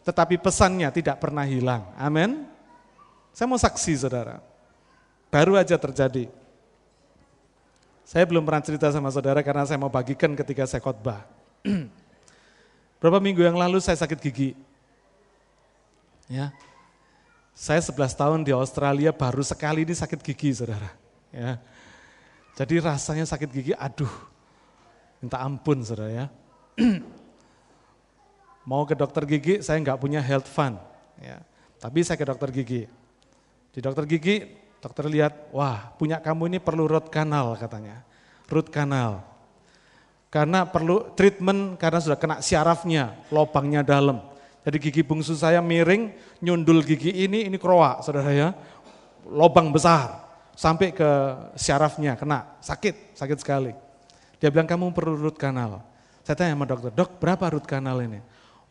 tetapi 0.02 0.42
pesannya 0.42 0.90
tidak 0.90 1.22
pernah 1.22 1.46
hilang. 1.46 1.86
Amin. 1.98 2.46
Saya 3.32 3.48
mau 3.48 3.60
saksi 3.60 3.94
saudara. 4.02 4.42
Baru 5.32 5.56
aja 5.56 5.78
terjadi. 5.78 6.28
Saya 8.04 8.28
belum 8.28 8.44
pernah 8.44 8.60
cerita 8.60 8.92
sama 8.92 9.08
saudara 9.08 9.40
karena 9.40 9.64
saya 9.64 9.80
mau 9.80 9.88
bagikan 9.88 10.36
ketika 10.36 10.68
saya 10.68 10.84
khotbah. 10.84 11.24
Berapa 13.00 13.24
minggu 13.24 13.40
yang 13.40 13.56
lalu 13.56 13.80
saya 13.80 13.96
sakit 13.96 14.20
gigi. 14.20 14.52
Ya. 16.28 16.52
Saya 17.56 17.80
11 17.80 17.96
tahun 18.18 18.40
di 18.44 18.52
Australia 18.52 19.14
baru 19.16 19.46
sekali 19.46 19.88
ini 19.88 19.96
sakit 19.96 20.20
gigi 20.20 20.52
saudara. 20.52 20.92
Ya. 21.32 21.62
Jadi 22.58 22.84
rasanya 22.84 23.24
sakit 23.24 23.48
gigi, 23.48 23.74
aduh, 23.80 24.12
minta 25.24 25.40
ampun 25.40 25.80
saudara 25.86 26.12
ya. 26.12 26.26
Mau 28.62 28.86
ke 28.86 28.94
dokter 28.94 29.26
gigi, 29.26 29.66
saya 29.66 29.82
nggak 29.82 29.98
punya 29.98 30.22
health 30.22 30.46
fund. 30.46 30.78
Ya. 31.18 31.42
Tapi 31.82 32.06
saya 32.06 32.18
ke 32.18 32.26
dokter 32.26 32.50
gigi. 32.54 32.86
Di 33.74 33.80
dokter 33.82 34.06
gigi, 34.06 34.46
dokter 34.78 35.10
lihat, 35.10 35.50
wah 35.50 35.94
punya 35.98 36.22
kamu 36.22 36.54
ini 36.54 36.60
perlu 36.62 36.86
root 36.86 37.10
canal 37.10 37.58
katanya. 37.58 38.06
Root 38.46 38.70
canal. 38.70 39.26
Karena 40.32 40.64
perlu 40.64 41.12
treatment 41.18 41.76
karena 41.76 42.00
sudah 42.00 42.16
kena 42.16 42.40
syarafnya, 42.40 43.18
lobangnya 43.34 43.84
dalam. 43.84 44.24
Jadi 44.62 44.78
gigi 44.78 45.02
bungsu 45.02 45.34
saya 45.34 45.60
miring, 45.60 46.14
nyundul 46.40 46.86
gigi 46.86 47.10
ini, 47.12 47.50
ini 47.50 47.58
kroak 47.58 48.06
saudara 48.06 48.30
ya. 48.30 48.54
Lobang 49.26 49.74
besar, 49.74 50.22
sampai 50.54 50.94
ke 50.94 51.10
syarafnya, 51.58 52.14
kena, 52.14 52.58
sakit, 52.62 53.18
sakit 53.18 53.38
sekali. 53.42 53.74
Dia 54.38 54.54
bilang 54.54 54.70
kamu 54.70 54.94
perlu 54.94 55.18
root 55.18 55.38
canal. 55.38 55.82
Saya 56.22 56.38
tanya 56.38 56.54
sama 56.54 56.70
dokter, 56.70 56.94
dok 56.94 57.18
berapa 57.18 57.46
root 57.58 57.66
canal 57.66 57.98
ini? 58.06 58.22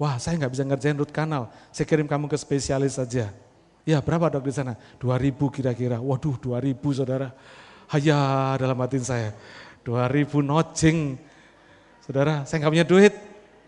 Wah 0.00 0.16
saya 0.16 0.40
nggak 0.40 0.52
bisa 0.56 0.64
ngerjain 0.64 0.96
root 0.96 1.12
kanal, 1.12 1.52
saya 1.68 1.84
kirim 1.84 2.08
kamu 2.08 2.24
ke 2.24 2.36
spesialis 2.40 2.96
saja. 2.96 3.28
Ya 3.84 4.00
berapa 4.00 4.32
dok 4.32 4.48
di 4.48 4.52
sana? 4.56 4.72
2000 4.96 5.36
kira-kira. 5.52 6.00
Waduh 6.00 6.40
2000 6.40 7.04
saudara. 7.04 7.28
Haya 7.92 8.56
dalam 8.56 8.80
hati 8.80 8.96
saya. 9.04 9.36
2000 9.84 10.40
nojing. 10.40 11.20
Saudara 12.00 12.48
saya 12.48 12.64
nggak 12.64 12.72
punya 12.72 12.86
duit. 12.88 13.14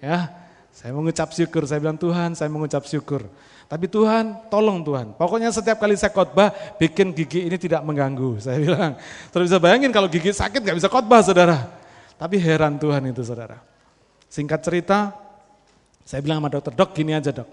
Ya 0.00 0.32
saya 0.72 0.96
mengucap 0.96 1.28
syukur, 1.36 1.68
saya 1.68 1.84
bilang 1.84 2.00
Tuhan 2.00 2.32
saya 2.32 2.48
mengucap 2.48 2.88
syukur. 2.88 3.28
Tapi 3.68 3.88
Tuhan, 3.88 4.52
tolong 4.52 4.84
Tuhan. 4.84 5.16
Pokoknya 5.16 5.48
setiap 5.52 5.80
kali 5.80 5.96
saya 5.96 6.12
khotbah, 6.12 6.52
bikin 6.76 7.12
gigi 7.16 7.48
ini 7.48 7.56
tidak 7.56 7.80
mengganggu. 7.80 8.36
Saya 8.44 8.60
bilang, 8.60 9.00
terus 9.32 9.48
bisa 9.48 9.56
bayangin 9.56 9.88
kalau 9.88 10.12
gigi 10.12 10.28
sakit 10.28 10.60
nggak 10.60 10.76
bisa 10.76 10.92
khotbah, 10.92 11.24
saudara. 11.24 11.72
Tapi 12.20 12.36
heran 12.36 12.76
Tuhan 12.76 13.00
itu 13.08 13.24
saudara. 13.24 13.64
Singkat 14.28 14.60
cerita, 14.60 15.16
saya 16.02 16.20
bilang 16.20 16.42
sama 16.42 16.50
dokter, 16.50 16.72
dok 16.74 16.90
gini 16.94 17.14
aja 17.14 17.30
dok. 17.30 17.48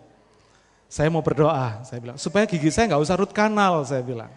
Saya 0.89 1.07
mau 1.13 1.21
berdoa, 1.21 1.85
saya 1.85 2.01
bilang, 2.01 2.17
supaya 2.17 2.49
gigi 2.49 2.73
saya 2.73 2.89
nggak 2.89 3.01
usah 3.05 3.15
root 3.17 3.29
kanal, 3.29 3.85
saya 3.85 4.01
bilang. 4.01 4.33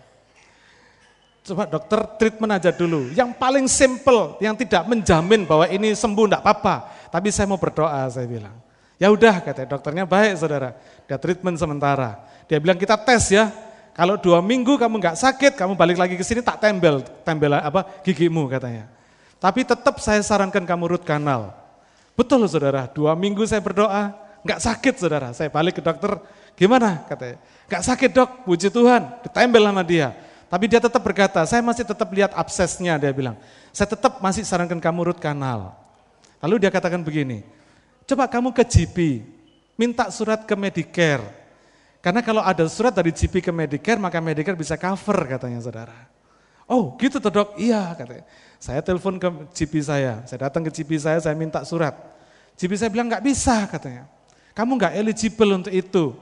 Coba 1.43 1.67
dokter 1.67 1.99
treatment 2.21 2.55
aja 2.55 2.71
dulu. 2.71 3.11
Yang 3.17 3.35
paling 3.35 3.67
simple, 3.67 4.39
yang 4.39 4.55
tidak 4.55 4.87
menjamin 4.87 5.43
bahwa 5.43 5.67
ini 5.67 5.91
sembuh 5.91 6.29
enggak 6.31 6.43
apa-apa. 6.45 7.09
Tapi 7.11 7.35
saya 7.35 7.51
mau 7.51 7.59
berdoa, 7.59 8.07
saya 8.13 8.29
bilang. 8.31 8.55
Ya 8.95 9.11
udah, 9.11 9.43
kata 9.43 9.67
dokternya 9.67 10.07
baik 10.07 10.39
saudara. 10.39 10.79
Dia 11.11 11.19
treatment 11.19 11.59
sementara. 11.59 12.23
Dia 12.47 12.63
bilang 12.63 12.79
kita 12.79 12.95
tes 12.95 13.35
ya. 13.35 13.51
Kalau 13.93 14.17
dua 14.17 14.39
minggu 14.39 14.79
kamu 14.79 15.03
nggak 15.03 15.19
sakit, 15.19 15.53
kamu 15.59 15.75
balik 15.75 15.99
lagi 15.99 16.15
ke 16.15 16.25
sini 16.25 16.41
tak 16.41 16.63
tembel, 16.63 17.05
tembel 17.27 17.59
apa 17.59 17.85
gigimu 18.07 18.49
katanya. 18.49 18.89
Tapi 19.43 19.67
tetap 19.67 19.99
saya 19.99 20.23
sarankan 20.23 20.63
kamu 20.63 20.97
root 20.97 21.05
kanal. 21.05 21.62
Betul 22.13 22.45
saudara, 22.45 22.85
dua 22.93 23.17
minggu 23.17 23.41
saya 23.49 23.65
berdoa, 23.65 24.13
nggak 24.45 24.61
sakit 24.61 24.95
saudara. 25.01 25.33
Saya 25.33 25.49
balik 25.49 25.81
ke 25.81 25.83
dokter, 25.83 26.21
gimana 26.59 27.07
katanya. 27.09 27.41
Nggak 27.71 27.83
sakit 27.89 28.11
dok, 28.13 28.31
puji 28.45 28.69
Tuhan, 28.69 29.03
ditembel 29.25 29.65
sama 29.65 29.83
dia. 29.83 30.13
Tapi 30.53 30.69
dia 30.69 30.85
tetap 30.85 31.01
berkata, 31.01 31.41
saya 31.49 31.65
masih 31.65 31.89
tetap 31.89 32.05
lihat 32.13 32.37
absesnya, 32.37 33.01
dia 33.01 33.09
bilang. 33.09 33.41
Saya 33.73 33.89
tetap 33.89 34.21
masih 34.21 34.45
sarankan 34.45 34.77
kamu 34.77 35.09
root 35.09 35.17
kanal. 35.17 35.73
Lalu 36.45 36.61
dia 36.61 36.71
katakan 36.75 37.01
begini, 37.01 37.41
coba 38.05 38.29
kamu 38.29 38.53
ke 38.53 38.61
GP, 38.61 39.25
minta 39.81 40.13
surat 40.13 40.45
ke 40.45 40.53
Medicare. 40.53 41.25
Karena 42.05 42.21
kalau 42.21 42.45
ada 42.45 42.67
surat 42.69 42.93
dari 42.93 43.15
GP 43.15 43.41
ke 43.41 43.49
Medicare, 43.55 43.97
maka 43.97 44.21
Medicare 44.21 44.59
bisa 44.59 44.77
cover 44.77 45.17
katanya 45.25 45.63
saudara. 45.65 45.97
Oh 46.69 46.93
gitu 47.01 47.17
tuh 47.17 47.33
dok, 47.33 47.57
iya 47.57 47.97
katanya. 47.97 48.29
Saya 48.63 48.79
telepon 48.79 49.19
ke 49.19 49.27
GP 49.59 49.83
saya, 49.83 50.23
saya 50.23 50.47
datang 50.47 50.63
ke 50.63 50.71
GP 50.71 50.95
saya, 50.95 51.19
saya 51.19 51.35
minta 51.35 51.67
surat. 51.67 51.99
GP 52.55 52.79
saya 52.79 52.95
bilang 52.95 53.11
nggak 53.11 53.27
bisa 53.27 53.67
katanya. 53.67 54.07
Kamu 54.55 54.79
nggak 54.79 54.95
eligible 55.03 55.51
untuk 55.59 55.75
itu. 55.75 56.15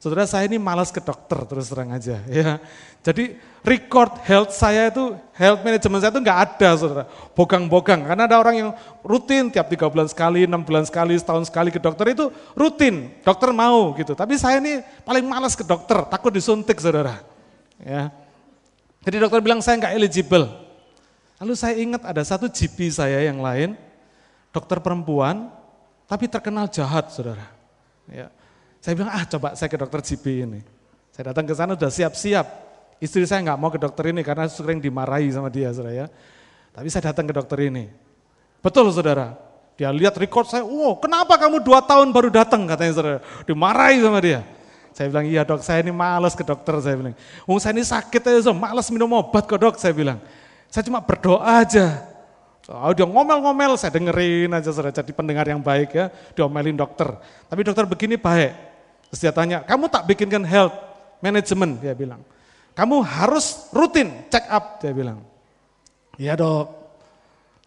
Saudara 0.00 0.24
saya 0.24 0.48
ini 0.48 0.56
malas 0.56 0.88
ke 0.88 0.96
dokter 0.96 1.36
terus 1.44 1.68
terang 1.68 1.92
aja 1.92 2.24
ya. 2.24 2.56
Jadi 3.04 3.36
record 3.60 4.16
health 4.24 4.56
saya 4.56 4.88
itu, 4.88 5.12
health 5.36 5.60
management 5.60 6.00
saya 6.00 6.12
itu 6.16 6.22
nggak 6.24 6.40
ada 6.40 6.70
saudara. 6.72 7.04
Bogang-bogang, 7.36 8.00
karena 8.00 8.24
ada 8.24 8.40
orang 8.40 8.56
yang 8.56 8.70
rutin 9.04 9.52
tiap 9.52 9.68
tiga 9.68 9.92
bulan 9.92 10.08
sekali, 10.08 10.48
enam 10.48 10.64
bulan 10.64 10.88
sekali, 10.88 11.20
setahun 11.20 11.52
sekali 11.52 11.68
ke 11.68 11.76
dokter 11.76 12.16
itu 12.16 12.32
rutin, 12.56 13.12
dokter 13.20 13.52
mau 13.52 13.92
gitu. 13.92 14.16
Tapi 14.16 14.40
saya 14.40 14.56
ini 14.56 14.80
paling 15.04 15.26
malas 15.28 15.52
ke 15.52 15.68
dokter, 15.68 16.00
takut 16.08 16.32
disuntik 16.32 16.80
saudara. 16.80 17.20
Ya. 17.76 18.08
Jadi 19.04 19.20
dokter 19.20 19.44
bilang 19.44 19.60
saya 19.60 19.76
nggak 19.76 19.92
eligible. 20.00 20.67
Lalu 21.38 21.54
saya 21.54 21.74
ingat 21.78 22.02
ada 22.02 22.22
satu 22.26 22.50
GP 22.50 22.90
saya 22.90 23.22
yang 23.22 23.38
lain, 23.38 23.78
dokter 24.50 24.82
perempuan, 24.82 25.50
tapi 26.10 26.26
terkenal 26.26 26.66
jahat 26.66 27.14
saudara. 27.14 27.46
Ya. 28.10 28.32
Saya 28.82 28.94
bilang, 28.98 29.10
ah 29.14 29.22
coba 29.22 29.54
saya 29.54 29.70
ke 29.70 29.78
dokter 29.78 30.02
GP 30.02 30.48
ini. 30.48 30.60
Saya 31.14 31.30
datang 31.30 31.46
ke 31.46 31.54
sana 31.54 31.78
sudah 31.78 31.90
siap-siap. 31.90 32.46
Istri 32.98 33.30
saya 33.30 33.40
nggak 33.46 33.58
mau 33.58 33.70
ke 33.70 33.78
dokter 33.78 34.10
ini 34.10 34.26
karena 34.26 34.50
sering 34.50 34.82
dimarahi 34.82 35.30
sama 35.30 35.46
dia, 35.46 35.70
saudara 35.70 35.94
ya. 35.94 36.06
Tapi 36.74 36.86
saya 36.90 37.10
datang 37.14 37.26
ke 37.26 37.34
dokter 37.34 37.58
ini. 37.70 37.86
Betul 38.58 38.90
saudara, 38.90 39.38
dia 39.78 39.94
lihat 39.94 40.18
record 40.18 40.50
saya, 40.50 40.66
wow 40.66 40.98
kenapa 40.98 41.38
kamu 41.38 41.62
dua 41.62 41.78
tahun 41.78 42.10
baru 42.10 42.34
datang 42.34 42.66
katanya 42.66 42.92
saudara. 42.98 43.18
Dimarahi 43.46 44.02
sama 44.02 44.18
dia. 44.18 44.42
Saya 44.90 45.06
bilang, 45.14 45.26
iya 45.30 45.46
dok 45.46 45.62
saya 45.62 45.78
ini 45.86 45.94
males 45.94 46.34
ke 46.34 46.42
dokter, 46.42 46.74
saya 46.82 46.98
bilang. 46.98 47.14
Oh 47.46 47.62
saya 47.62 47.70
ini 47.78 47.86
sakit 47.86 48.18
aja, 48.18 48.50
so, 48.50 48.50
males 48.50 48.90
minum 48.90 49.06
obat 49.14 49.46
kok 49.46 49.54
dok, 49.54 49.78
saya 49.78 49.94
bilang. 49.94 50.18
Saya 50.68 50.84
cuma 50.84 51.00
berdoa 51.00 51.64
aja. 51.64 52.04
Oh, 52.68 52.92
dia 52.92 53.08
ngomel-ngomel, 53.08 53.80
saya 53.80 53.96
dengerin 53.96 54.52
aja 54.52 54.68
saudara, 54.68 54.92
jadi 54.92 55.08
pendengar 55.16 55.48
yang 55.48 55.64
baik 55.64 55.88
ya, 55.96 56.12
diomelin 56.36 56.76
dokter. 56.76 57.16
Tapi 57.48 57.64
dokter 57.64 57.88
begini 57.88 58.20
baik, 58.20 58.52
Terus 59.08 59.20
dia 59.24 59.32
tanya, 59.32 59.64
kamu 59.64 59.88
tak 59.88 60.04
bikinkan 60.04 60.44
health 60.44 60.76
management? 61.24 61.80
Dia 61.80 61.96
bilang. 61.96 62.20
Kamu 62.76 63.00
harus 63.02 63.72
rutin 63.72 64.28
check 64.28 64.44
up, 64.52 64.78
dia 64.84 64.92
bilang. 64.92 65.24
Iya 66.20 66.36
dok. 66.36 66.66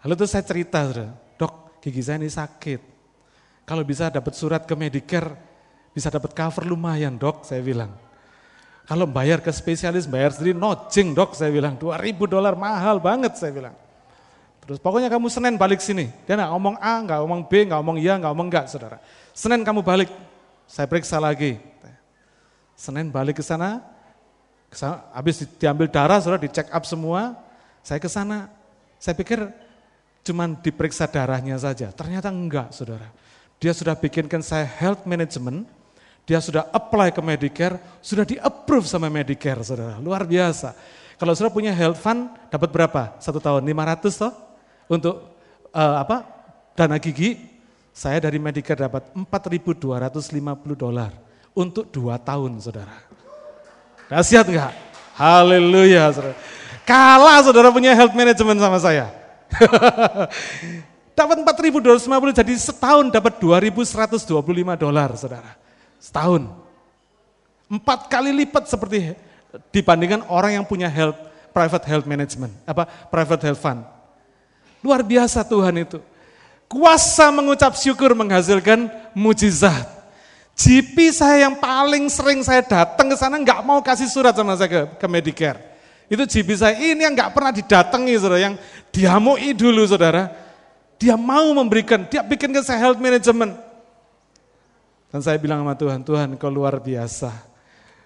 Lalu 0.05 0.13
itu 0.21 0.25
saya 0.29 0.45
cerita, 0.45 0.85
dok 1.35 1.81
gigi 1.81 2.05
saya 2.05 2.21
ini 2.21 2.29
sakit. 2.29 2.81
Kalau 3.65 3.81
bisa 3.81 4.13
dapat 4.13 4.33
surat 4.37 4.63
ke 4.69 4.73
Medicare, 4.77 5.33
bisa 5.91 6.13
dapat 6.13 6.31
cover 6.37 6.63
lumayan 6.69 7.17
dok, 7.17 7.41
saya 7.41 7.59
bilang. 7.65 7.89
Kalau 8.91 9.07
bayar 9.07 9.39
ke 9.39 9.47
spesialis, 9.55 10.03
bayar 10.03 10.35
sendiri, 10.35 10.51
nojing 10.51 11.15
dok, 11.15 11.31
saya 11.31 11.47
bilang. 11.47 11.79
2000 11.79 12.27
dolar 12.27 12.59
mahal 12.59 12.99
banget, 12.99 13.39
saya 13.39 13.55
bilang. 13.55 13.71
Terus 14.67 14.83
pokoknya 14.83 15.07
kamu 15.07 15.31
Senin 15.31 15.55
balik 15.55 15.79
sini. 15.79 16.11
Dia 16.27 16.35
nggak 16.35 16.51
ngomong 16.51 16.75
A, 16.75 16.99
nggak 16.99 17.19
ngomong 17.23 17.41
B, 17.47 17.71
nggak 17.71 17.79
ngomong 17.79 17.97
iya, 18.03 18.19
nggak 18.19 18.31
ngomong 18.35 18.47
enggak, 18.51 18.67
saudara. 18.67 18.99
Senin 19.31 19.63
kamu 19.63 19.79
balik, 19.79 20.11
saya 20.67 20.91
periksa 20.91 21.23
lagi. 21.23 21.55
Senin 22.75 23.07
balik 23.07 23.39
ke 23.39 23.43
sana, 23.47 23.79
habis 25.15 25.47
diambil 25.55 25.87
darah, 25.87 26.19
sudah 26.19 26.35
dicek 26.35 26.67
up 26.67 26.83
semua, 26.83 27.39
saya 27.87 27.95
ke 27.95 28.11
sana. 28.11 28.51
Saya 28.99 29.15
pikir 29.15 29.39
cuman 30.27 30.59
diperiksa 30.59 31.07
darahnya 31.07 31.55
saja. 31.55 31.95
Ternyata 31.95 32.27
enggak, 32.27 32.75
saudara. 32.75 33.07
Dia 33.55 33.71
sudah 33.71 33.95
bikinkan 33.95 34.43
saya 34.43 34.67
health 34.67 35.07
management, 35.07 35.63
dia 36.25 36.39
sudah 36.39 36.69
apply 36.69 37.11
ke 37.11 37.21
Medicare, 37.21 37.99
sudah 37.99 38.23
di-approve 38.23 38.85
sama 38.85 39.09
Medicare, 39.09 39.61
saudara. 39.65 39.97
Luar 39.97 40.23
biasa. 40.23 40.73
Kalau 41.17 41.33
sudah 41.37 41.53
punya 41.53 41.73
health 41.73 42.01
fund, 42.01 42.29
dapat 42.49 42.69
berapa? 42.69 43.17
Satu 43.21 43.37
tahun, 43.37 43.65
500 43.65 44.21
toh? 44.21 44.33
Untuk 44.89 45.15
uh, 45.73 45.95
apa? 46.01 46.25
Dana 46.73 46.97
gigi, 46.97 47.37
saya 47.91 48.23
dari 48.23 48.39
Medicare 48.39 48.87
dapat 48.87 49.11
4.250 49.13 49.83
dolar 50.73 51.11
untuk 51.51 51.91
dua 51.91 52.15
tahun 52.15 52.57
saudara. 52.63 52.95
Dahsyat 54.07 54.47
enggak? 54.47 54.73
Haleluya 55.19 56.09
saudara. 56.15 56.35
Kalah 56.87 57.39
saudara 57.43 57.69
punya 57.69 57.91
health 57.93 58.15
management 58.15 58.59
sama 58.59 58.79
saya. 58.79 59.11
dapat 61.21 61.37
4.250 61.43 62.39
jadi 62.39 62.53
setahun 62.55 63.05
dapat 63.11 63.37
2.125 63.37 64.31
dolar 64.79 65.09
saudara. 65.19 65.51
Setahun. 66.01 66.49
Empat 67.69 68.09
kali 68.09 68.33
lipat 68.33 68.65
seperti 68.65 69.13
dibandingkan 69.69 70.25
orang 70.27 70.57
yang 70.57 70.65
punya 70.65 70.89
health 70.89 71.15
private 71.53 71.85
health 71.85 72.07
management, 72.09 72.51
apa 72.65 72.89
private 73.11 73.43
health 73.45 73.61
fund. 73.61 73.85
Luar 74.81 75.05
biasa 75.05 75.45
Tuhan 75.45 75.85
itu. 75.85 76.01
Kuasa 76.65 77.29
mengucap 77.29 77.75
syukur 77.77 78.15
menghasilkan 78.17 78.89
mujizat. 79.13 79.85
GP 80.55 81.11
saya 81.15 81.47
yang 81.47 81.55
paling 81.59 82.07
sering 82.11 82.43
saya 82.43 82.63
datang 82.63 83.07
ke 83.11 83.15
sana 83.15 83.39
nggak 83.39 83.61
mau 83.63 83.79
kasih 83.83 84.07
surat 84.07 84.35
sama 84.35 84.55
saya 84.57 84.67
ke, 84.67 84.81
ke 84.99 85.07
Medicare. 85.07 85.59
Itu 86.11 86.27
GP 86.27 86.49
saya 86.59 86.75
ini 86.75 87.07
yang 87.07 87.15
nggak 87.15 87.31
pernah 87.31 87.51
didatangi 87.55 88.13
saudara, 88.19 88.39
yang 88.51 88.55
diamui 88.91 89.55
dulu 89.55 89.83
saudara. 89.87 90.31
Dia 90.99 91.15
mau 91.15 91.49
memberikan, 91.55 92.03
dia 92.07 92.23
bikin 92.23 92.51
ke 92.51 92.61
saya 92.63 92.79
health 92.83 92.99
management. 92.99 93.70
Dan 95.11 95.19
saya 95.19 95.35
bilang 95.35 95.67
sama 95.67 95.75
Tuhan, 95.75 95.99
Tuhan 96.07 96.27
kau 96.39 96.47
luar 96.47 96.79
biasa. 96.79 97.51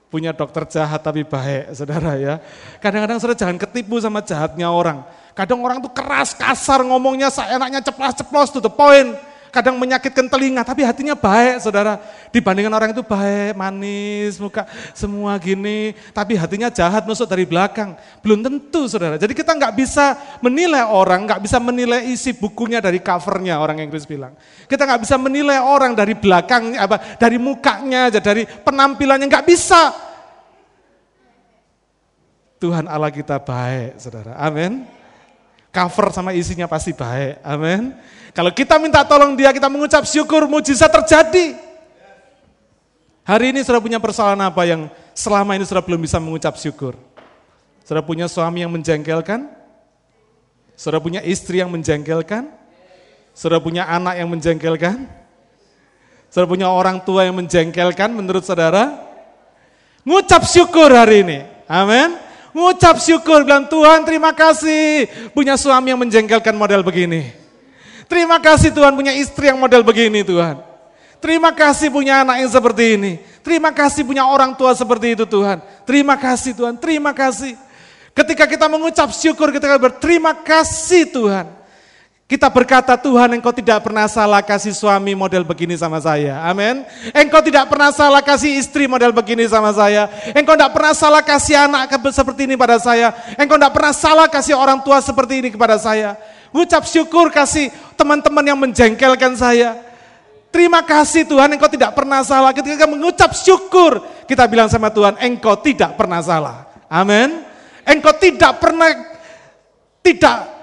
Punya 0.10 0.34
dokter 0.34 0.66
jahat 0.70 1.02
tapi 1.06 1.22
baik 1.22 1.78
saudara 1.78 2.18
ya. 2.18 2.42
Kadang-kadang 2.82 3.22
saudara 3.22 3.38
jangan 3.38 3.58
ketipu 3.62 4.02
sama 4.02 4.26
jahatnya 4.26 4.70
orang. 4.74 5.06
Kadang 5.38 5.62
orang 5.62 5.84
tuh 5.84 5.92
keras, 5.94 6.34
kasar 6.34 6.82
ngomongnya, 6.82 7.30
seenaknya 7.30 7.84
ceplas-ceplos 7.86 8.50
to 8.56 8.60
the 8.64 8.72
point. 8.72 9.14
Kadang 9.56 9.80
menyakitkan 9.80 10.28
telinga, 10.28 10.68
tapi 10.68 10.84
hatinya 10.84 11.16
baik 11.16 11.64
saudara. 11.64 11.96
Dibandingkan 12.36 12.76
orang 12.76 12.92
itu 12.92 13.00
baik, 13.00 13.56
manis, 13.56 14.36
muka 14.36 14.68
semua 14.92 15.40
gini. 15.40 15.96
Tapi 16.12 16.36
hatinya 16.36 16.68
jahat, 16.68 17.08
nusuk 17.08 17.24
dari 17.24 17.48
belakang. 17.48 17.96
Belum 18.20 18.44
tentu 18.44 18.92
saudara. 18.92 19.16
Jadi 19.16 19.32
kita 19.32 19.56
nggak 19.56 19.72
bisa 19.80 20.20
menilai 20.44 20.84
orang, 20.84 21.24
nggak 21.24 21.40
bisa 21.40 21.56
menilai 21.64 22.04
isi 22.12 22.36
bukunya 22.36 22.84
dari 22.84 23.00
covernya 23.00 23.56
orang 23.56 23.80
Inggris 23.80 24.04
bilang. 24.04 24.36
Kita 24.68 24.84
nggak 24.84 25.08
bisa 25.08 25.16
menilai 25.16 25.64
orang 25.64 25.96
dari 25.96 26.20
belakangnya, 26.20 26.84
apa, 26.84 27.16
dari 27.16 27.40
mukanya 27.40 28.12
aja, 28.12 28.20
dari 28.20 28.44
penampilannya, 28.44 29.24
nggak 29.32 29.48
bisa. 29.48 29.96
Tuhan 32.60 32.92
Allah 32.92 33.08
kita 33.08 33.40
baik, 33.40 34.04
saudara. 34.04 34.36
Amin 34.36 34.95
cover 35.76 36.16
sama 36.16 36.32
isinya 36.32 36.72
pasti 36.72 36.96
baik. 36.96 37.44
Amin. 37.44 37.92
Kalau 38.32 38.52
kita 38.56 38.80
minta 38.80 39.04
tolong 39.04 39.36
dia, 39.36 39.52
kita 39.52 39.68
mengucap 39.68 40.08
syukur, 40.08 40.48
mujizat 40.48 40.88
terjadi. 40.88 41.60
Hari 43.28 43.52
ini 43.52 43.60
sudah 43.68 43.84
punya 43.84 44.00
persoalan 44.00 44.40
apa 44.40 44.64
yang 44.64 44.88
selama 45.12 45.60
ini 45.60 45.68
sudah 45.68 45.84
belum 45.84 46.00
bisa 46.00 46.16
mengucap 46.24 46.56
syukur? 46.56 46.96
Sudah 47.84 48.00
punya 48.00 48.32
suami 48.32 48.64
yang 48.64 48.72
menjengkelkan? 48.72 49.52
Sudah 50.80 51.00
punya 51.04 51.20
istri 51.24 51.60
yang 51.60 51.72
menjengkelkan? 51.72 52.48
Sudah 53.36 53.60
punya 53.60 53.84
anak 53.88 54.16
yang 54.16 54.32
menjengkelkan? 54.32 55.08
Sudah 56.32 56.48
punya 56.48 56.68
orang 56.72 57.04
tua 57.04 57.28
yang 57.28 57.36
menjengkelkan 57.36 58.12
menurut 58.12 58.44
saudara? 58.44 58.96
Ngucap 60.04 60.44
syukur 60.46 60.92
hari 60.92 61.24
ini. 61.24 61.40
Amin. 61.66 62.25
Ngucap 62.56 63.04
syukur, 63.04 63.44
bilang 63.44 63.68
Tuhan 63.68 64.08
terima 64.08 64.32
kasih 64.32 65.12
punya 65.36 65.60
suami 65.60 65.92
yang 65.92 66.00
menjengkelkan 66.00 66.56
model 66.56 66.88
begini. 66.88 67.36
Terima 68.08 68.40
kasih 68.40 68.72
Tuhan 68.72 68.96
punya 68.96 69.12
istri 69.12 69.52
yang 69.52 69.60
model 69.60 69.84
begini 69.84 70.24
Tuhan. 70.24 70.64
Terima 71.20 71.52
kasih 71.52 71.92
punya 71.92 72.24
anak 72.24 72.40
yang 72.40 72.48
seperti 72.48 72.96
ini. 72.96 73.14
Terima 73.44 73.76
kasih 73.76 74.08
punya 74.08 74.24
orang 74.24 74.56
tua 74.56 74.72
seperti 74.72 75.20
itu 75.20 75.28
Tuhan. 75.28 75.60
Terima 75.84 76.16
kasih 76.16 76.56
Tuhan, 76.56 76.80
terima 76.80 77.12
kasih. 77.12 77.60
Ketika 78.16 78.48
kita 78.48 78.72
mengucap 78.72 79.12
syukur, 79.12 79.52
kita 79.52 79.76
berterima 79.76 80.32
kasih 80.32 81.12
Tuhan. 81.12 81.52
Kita 82.26 82.50
berkata 82.50 82.98
Tuhan 82.98 83.38
engkau 83.38 83.54
tidak 83.54 83.86
pernah 83.86 84.10
salah 84.10 84.42
kasih 84.42 84.74
suami 84.74 85.14
model 85.14 85.46
begini 85.46 85.78
sama 85.78 86.02
saya. 86.02 86.42
Amin. 86.42 86.82
Engkau 87.14 87.38
tidak 87.38 87.70
pernah 87.70 87.94
salah 87.94 88.26
kasih 88.26 88.58
istri 88.58 88.90
model 88.90 89.14
begini 89.14 89.46
sama 89.46 89.70
saya. 89.70 90.10
Engkau 90.34 90.58
tidak 90.58 90.74
pernah 90.74 90.94
salah 90.98 91.22
kasih 91.22 91.70
anak 91.70 91.94
seperti 92.10 92.50
ini 92.50 92.58
pada 92.58 92.82
saya. 92.82 93.14
Engkau 93.38 93.62
tidak 93.62 93.78
pernah 93.78 93.94
salah 93.94 94.26
kasih 94.26 94.58
orang 94.58 94.82
tua 94.82 95.06
seperti 95.06 95.38
ini 95.38 95.50
kepada 95.54 95.78
saya. 95.78 96.18
Ucap 96.50 96.90
syukur 96.90 97.30
kasih 97.30 97.70
teman-teman 97.94 98.42
yang 98.42 98.58
menjengkelkan 98.58 99.38
saya. 99.38 99.78
Terima 100.50 100.82
kasih 100.82 101.30
Tuhan 101.30 101.54
engkau 101.54 101.70
tidak 101.70 101.94
pernah 101.94 102.26
salah. 102.26 102.58
Ketika 102.58 102.90
mengucap 102.90 103.38
syukur 103.38 104.02
kita 104.26 104.50
bilang 104.50 104.66
sama 104.66 104.90
Tuhan 104.90 105.14
engkau 105.22 105.62
tidak 105.62 105.94
pernah 105.94 106.26
salah. 106.26 106.74
Amin. 106.90 107.46
Engkau 107.86 108.18
tidak 108.18 108.58
pernah 108.58 108.90
tidak 110.02 110.55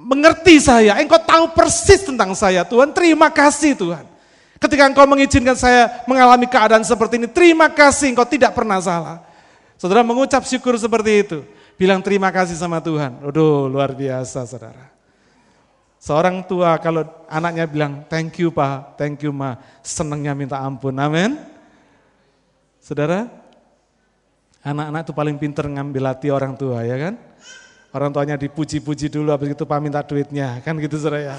mengerti 0.00 0.56
saya, 0.56 0.96
engkau 0.96 1.20
tahu 1.20 1.52
persis 1.52 2.00
tentang 2.00 2.32
saya 2.32 2.64
Tuhan, 2.64 2.88
terima 2.96 3.28
kasih 3.28 3.76
Tuhan. 3.76 4.08
Ketika 4.60 4.88
engkau 4.88 5.04
mengizinkan 5.04 5.56
saya 5.56 6.04
mengalami 6.08 6.48
keadaan 6.48 6.84
seperti 6.84 7.20
ini, 7.20 7.28
terima 7.28 7.68
kasih 7.68 8.12
engkau 8.12 8.24
tidak 8.24 8.56
pernah 8.56 8.80
salah. 8.80 9.20
Saudara 9.76 10.04
mengucap 10.04 10.44
syukur 10.44 10.76
seperti 10.76 11.24
itu, 11.24 11.38
bilang 11.76 12.00
terima 12.04 12.28
kasih 12.28 12.56
sama 12.56 12.80
Tuhan. 12.80 13.24
Aduh 13.24 13.68
luar 13.68 13.92
biasa 13.96 14.44
saudara. 14.44 14.92
Seorang 16.00 16.44
tua 16.48 16.80
kalau 16.80 17.04
anaknya 17.28 17.68
bilang 17.68 18.04
thank 18.08 18.40
you 18.40 18.48
pak, 18.48 18.96
thank 18.96 19.20
you 19.20 19.32
ma, 19.32 19.60
senangnya 19.84 20.32
minta 20.32 20.56
ampun, 20.60 20.96
amin. 20.96 21.36
Saudara, 22.80 23.28
anak-anak 24.64 25.08
itu 25.08 25.12
paling 25.12 25.36
pinter 25.36 25.64
ngambil 25.68 26.08
hati 26.08 26.28
orang 26.32 26.56
tua 26.56 26.84
ya 26.84 26.96
kan. 26.96 27.29
Orang 27.90 28.14
tuanya 28.14 28.38
dipuji-puji 28.38 29.10
dulu, 29.10 29.34
habis 29.34 29.50
itu 29.50 29.66
pak 29.66 29.78
minta 29.82 29.98
duitnya, 30.06 30.62
kan 30.62 30.78
gitu 30.78 30.94
saudara 30.94 31.34
ya. 31.34 31.36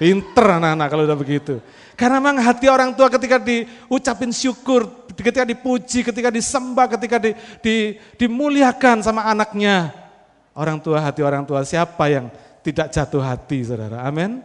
Pinter 0.00 0.56
anak-anak 0.56 0.88
kalau 0.88 1.04
udah 1.04 1.18
begitu. 1.20 1.60
Karena 1.94 2.16
memang 2.16 2.40
hati 2.40 2.66
orang 2.66 2.96
tua 2.96 3.12
ketika 3.12 3.36
diucapin 3.36 4.32
syukur, 4.32 4.88
ketika 5.12 5.44
dipuji, 5.44 6.00
ketika 6.00 6.32
disembah, 6.32 6.88
ketika 6.96 7.20
di, 7.20 7.36
di, 7.60 7.76
dimuliakan 8.16 9.04
sama 9.04 9.28
anaknya. 9.28 9.92
Orang 10.56 10.80
tua, 10.80 11.00
hati 11.00 11.20
orang 11.20 11.44
tua 11.44 11.60
siapa 11.64 12.08
yang 12.08 12.32
tidak 12.64 12.88
jatuh 12.88 13.20
hati 13.20 13.60
saudara, 13.60 14.00
amin. 14.04 14.40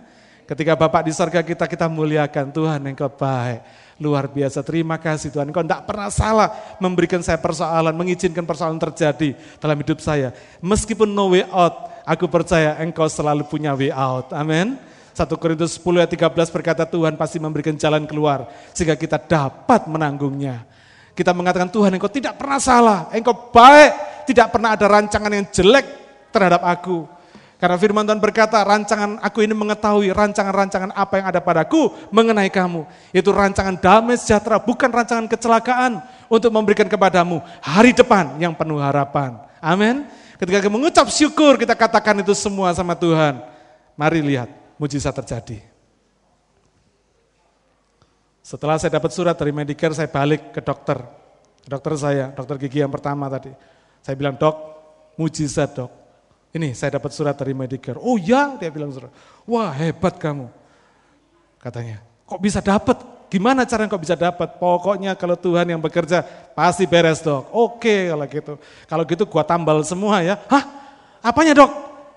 Ketika 0.47 0.75
Bapak 0.75 1.07
di 1.07 1.11
sorga 1.15 1.43
kita, 1.43 1.67
kita 1.67 1.87
muliakan 1.87 2.51
Tuhan 2.51 2.79
yang 2.83 2.95
baik. 2.95 3.59
Luar 3.97 4.29
biasa, 4.29 4.61
terima 4.61 5.01
kasih 5.01 5.33
Tuhan. 5.33 5.49
Engkau 5.49 5.65
tidak 5.65 5.89
pernah 5.89 6.13
salah 6.13 6.49
memberikan 6.77 7.17
saya 7.25 7.41
persoalan, 7.41 7.97
mengizinkan 7.97 8.45
persoalan 8.45 8.77
terjadi 8.77 9.33
dalam 9.57 9.73
hidup 9.81 9.97
saya. 9.97 10.37
Meskipun 10.61 11.09
no 11.09 11.33
way 11.33 11.41
out, 11.49 11.89
aku 12.05 12.29
percaya 12.29 12.77
engkau 12.77 13.09
selalu 13.09 13.49
punya 13.49 13.73
way 13.73 13.89
out. 13.89 14.29
Amin. 14.37 14.77
1 15.17 15.25
Korintus 15.41 15.81
10 15.81 15.97
ayat 15.97 16.13
13 16.13 16.29
berkata 16.53 16.85
Tuhan 16.85 17.17
pasti 17.17 17.41
memberikan 17.41 17.73
jalan 17.73 18.05
keluar 18.05 18.45
sehingga 18.69 18.93
kita 18.93 19.17
dapat 19.17 19.89
menanggungnya. 19.89 20.61
Kita 21.17 21.33
mengatakan 21.33 21.73
Tuhan 21.73 21.89
engkau 21.97 22.13
tidak 22.13 22.37
pernah 22.37 22.61
salah, 22.61 23.09
engkau 23.09 23.49
baik, 23.49 24.23
tidak 24.29 24.53
pernah 24.53 24.77
ada 24.77 24.85
rancangan 24.85 25.33
yang 25.33 25.49
jelek 25.49 25.85
terhadap 26.29 26.61
aku. 26.61 27.16
Karena 27.57 27.73
firman 27.73 28.05
Tuhan 28.05 28.21
berkata, 28.21 28.61
rancangan 28.61 29.17
aku 29.17 29.41
ini 29.41 29.57
mengetahui 29.57 30.13
rancangan-rancangan 30.13 30.93
apa 30.93 31.13
yang 31.17 31.25
ada 31.25 31.41
padaku 31.41 31.89
mengenai 32.13 32.53
kamu. 32.53 32.85
Itu 33.09 33.33
rancangan 33.33 33.81
damai 33.81 34.13
sejahtera, 34.13 34.61
bukan 34.61 34.93
rancangan 34.93 35.25
kecelakaan 35.25 35.97
untuk 36.29 36.53
memberikan 36.53 36.85
kepadamu 36.85 37.41
hari 37.65 37.97
depan 37.97 38.37
yang 38.37 38.53
penuh 38.53 38.77
harapan. 38.77 39.41
Amin. 39.57 40.05
Ketika 40.37 40.61
kita 40.61 40.69
mengucap 40.69 41.09
syukur, 41.09 41.57
kita 41.57 41.73
katakan 41.73 42.21
itu 42.21 42.37
semua 42.37 42.69
sama 42.77 42.93
Tuhan. 42.93 43.41
Mari 43.97 44.21
lihat, 44.21 44.53
mujizat 44.77 45.17
terjadi. 45.17 45.57
Setelah 48.45 48.77
saya 48.77 49.01
dapat 49.01 49.09
surat 49.09 49.33
dari 49.33 49.49
Medicare, 49.49 49.97
saya 49.97 50.05
balik 50.05 50.53
ke 50.53 50.61
dokter. 50.61 51.01
Dokter 51.65 51.93
saya, 51.97 52.29
dokter 52.37 52.61
gigi 52.61 52.85
yang 52.85 52.93
pertama 52.93 53.25
tadi. 53.33 53.49
Saya 54.05 54.13
bilang, 54.13 54.37
dok, 54.37 54.55
mujizat 55.17 55.73
dok 55.73 56.06
ini 56.57 56.73
saya 56.73 56.97
dapat 56.97 57.13
surat 57.13 57.37
dari 57.37 57.53
Medicare. 57.53 58.01
Oh 58.01 58.17
ya, 58.17 58.57
dia 58.57 58.73
bilang 58.73 58.89
surat. 58.91 59.13
Wah 59.45 59.71
hebat 59.71 60.17
kamu. 60.17 60.49
Katanya, 61.61 62.01
kok 62.25 62.41
bisa 62.41 62.59
dapat? 62.59 62.97
Gimana 63.27 63.67
cara 63.67 63.91
kok 63.91 63.99
bisa 63.99 64.15
dapat? 64.15 64.55
Pokoknya 64.55 65.11
kalau 65.19 65.35
Tuhan 65.35 65.67
yang 65.67 65.81
bekerja 65.83 66.23
pasti 66.55 66.87
beres 66.87 67.19
dok. 67.19 67.51
Oke 67.51 68.07
kalau 68.07 68.25
gitu. 68.27 68.53
Kalau 68.87 69.03
gitu 69.03 69.23
gua 69.27 69.43
tambal 69.43 69.83
semua 69.83 70.23
ya. 70.23 70.39
Hah? 70.47 70.63
Apanya 71.19 71.51
dok? 71.51 71.71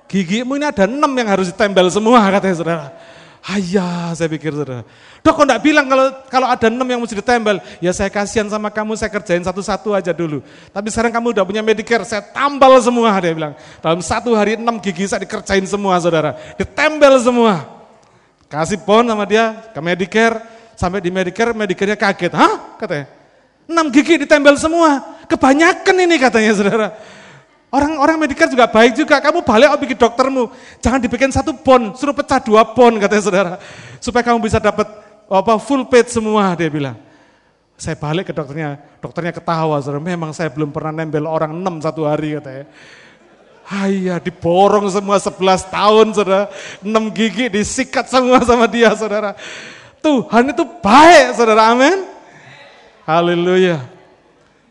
Gigimu 0.06 0.58
ini 0.58 0.66
ada 0.66 0.86
enam 0.86 1.10
yang 1.14 1.28
harus 1.30 1.50
ditembel 1.50 1.86
semua 1.90 2.22
katanya 2.34 2.56
saudara. 2.58 2.86
Ayah, 3.40 4.12
saya 4.12 4.28
pikir 4.28 4.52
saudara. 4.52 4.84
Dok 5.24 5.32
kok 5.32 5.44
enggak 5.48 5.62
bilang 5.64 5.88
kalau 5.88 6.06
kalau 6.28 6.46
ada 6.52 6.68
enam 6.68 6.84
yang 6.84 7.00
mesti 7.00 7.16
ditempel? 7.16 7.56
Ya 7.80 7.88
saya 7.96 8.12
kasihan 8.12 8.44
sama 8.52 8.68
kamu, 8.68 9.00
saya 9.00 9.08
kerjain 9.08 9.40
satu-satu 9.40 9.96
aja 9.96 10.12
dulu. 10.12 10.44
Tapi 10.68 10.92
sekarang 10.92 11.08
kamu 11.08 11.32
udah 11.32 11.44
punya 11.48 11.64
Medicare, 11.64 12.04
saya 12.04 12.20
tambal 12.20 12.76
semua 12.84 13.16
dia 13.16 13.32
bilang. 13.32 13.56
Dalam 13.80 14.04
satu 14.04 14.36
hari 14.36 14.60
enam 14.60 14.76
gigi 14.76 15.08
saya 15.08 15.24
dikerjain 15.24 15.64
semua 15.64 15.96
saudara. 15.96 16.36
Ditempel 16.60 17.16
semua. 17.24 17.64
Kasih 18.52 18.76
pon 18.84 19.08
sama 19.08 19.24
dia 19.24 19.56
ke 19.72 19.80
Medicare, 19.80 20.44
sampai 20.76 21.00
di 21.00 21.08
Medicare, 21.08 21.56
Medicare-nya 21.56 21.96
kaget. 21.96 22.32
Hah? 22.36 22.76
Katanya. 22.76 23.08
Enam 23.64 23.88
gigi 23.88 24.20
ditempel 24.20 24.58
semua. 24.60 25.16
Kebanyakan 25.30 25.96
ini 25.96 26.16
katanya 26.20 26.52
saudara. 26.52 26.88
Orang-orang 27.70 28.26
medikal 28.26 28.50
juga 28.50 28.66
baik 28.66 28.98
juga, 28.98 29.22
kamu 29.22 29.46
balik 29.46 29.70
oh 29.70 29.78
bikin 29.78 29.94
doktermu, 29.94 30.50
jangan 30.82 30.98
dibikin 30.98 31.30
satu 31.30 31.54
pon, 31.54 31.94
suruh 31.94 32.10
pecah 32.10 32.42
dua 32.42 32.66
pon 32.66 32.98
katanya 32.98 33.22
saudara, 33.22 33.52
supaya 34.02 34.26
kamu 34.26 34.42
bisa 34.42 34.58
dapat 34.58 34.90
apa 35.30 35.54
full 35.62 35.86
paid 35.86 36.10
semua 36.10 36.58
dia 36.58 36.66
bilang. 36.66 36.98
Saya 37.78 37.94
balik 37.94 38.26
ke 38.26 38.34
dokternya, 38.34 38.74
dokternya 38.98 39.30
ketawa, 39.30 39.78
saudara. 39.78 40.02
memang 40.02 40.34
saya 40.34 40.50
belum 40.50 40.74
pernah 40.74 40.90
nempel 40.90 41.30
orang 41.30 41.54
enam 41.54 41.78
satu 41.78 42.10
hari 42.10 42.42
katanya. 42.42 42.66
Ayah 43.70 44.18
diborong 44.18 44.90
semua 44.90 45.22
11 45.22 45.70
tahun 45.70 46.06
saudara, 46.10 46.50
enam 46.82 47.06
gigi 47.14 47.46
disikat 47.46 48.10
semua 48.10 48.42
sama 48.42 48.66
dia 48.66 48.90
saudara. 48.98 49.38
Tuhan 50.02 50.50
itu 50.50 50.66
baik 50.82 51.38
saudara, 51.38 51.70
amin. 51.70 52.02
Haleluya. 53.06 53.78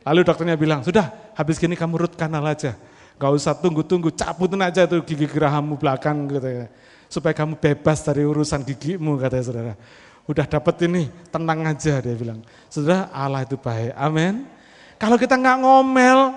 Lalu 0.04 0.20
dokternya 0.28 0.60
bilang, 0.60 0.84
sudah 0.84 1.16
habis 1.32 1.56
gini 1.56 1.80
kamu 1.80 1.96
root 1.96 2.14
kanal 2.20 2.44
aja. 2.44 2.76
Gak 3.20 3.32
usah 3.36 3.52
tunggu-tunggu, 3.52 4.16
cabutin 4.16 4.64
aja 4.64 4.88
tuh 4.88 5.04
gigi 5.04 5.28
gerahammu 5.28 5.76
belakang 5.76 6.24
gitu 6.32 6.48
ya. 6.48 6.66
Supaya 7.12 7.36
kamu 7.36 7.60
bebas 7.60 8.00
dari 8.00 8.24
urusan 8.24 8.64
gigimu 8.64 9.20
katanya 9.20 9.44
saudara. 9.44 9.74
Udah 10.24 10.48
dapat 10.48 10.80
ini, 10.88 11.12
tenang 11.28 11.68
aja 11.68 12.00
dia 12.00 12.16
bilang. 12.16 12.40
Saudara 12.72 13.12
Allah 13.12 13.44
itu 13.44 13.60
baik, 13.60 13.92
amin. 14.00 14.48
Kalau 14.96 15.20
kita 15.20 15.36
nggak 15.36 15.58
ngomel, 15.60 16.32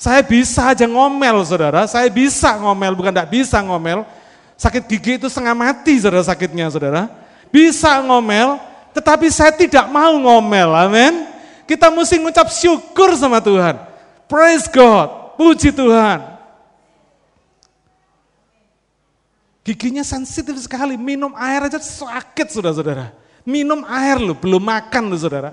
saya 0.00 0.24
bisa 0.24 0.72
aja 0.72 0.88
ngomel 0.88 1.44
saudara, 1.44 1.84
saya 1.84 2.08
bisa 2.08 2.56
ngomel, 2.56 2.96
bukan 2.96 3.12
nggak 3.12 3.28
bisa 3.28 3.60
ngomel. 3.60 4.08
Sakit 4.56 4.88
gigi 4.88 5.20
itu 5.20 5.28
setengah 5.28 5.52
mati 5.52 6.00
saudara 6.00 6.24
sakitnya 6.24 6.72
saudara. 6.72 7.12
Bisa 7.52 8.00
ngomel, 8.00 8.56
tetapi 8.96 9.28
saya 9.28 9.52
tidak 9.52 9.84
mau 9.92 10.16
ngomel, 10.16 10.72
amin. 10.72 11.28
Kita 11.68 11.92
mesti 11.92 12.16
ngucap 12.22 12.48
syukur 12.48 13.12
sama 13.20 13.42
Tuhan. 13.42 13.76
Praise 14.30 14.64
God. 14.70 15.25
Puji 15.36 15.70
Tuhan. 15.70 16.36
Giginya 19.66 20.06
sensitif 20.06 20.54
sekali, 20.62 20.94
minum 20.94 21.34
air 21.34 21.66
aja 21.66 21.82
sakit 21.82 22.54
saudara-saudara. 22.54 23.10
Minum 23.42 23.82
air 23.86 24.22
loh, 24.22 24.38
belum 24.38 24.62
makan 24.62 25.10
loh 25.10 25.18
saudara. 25.18 25.50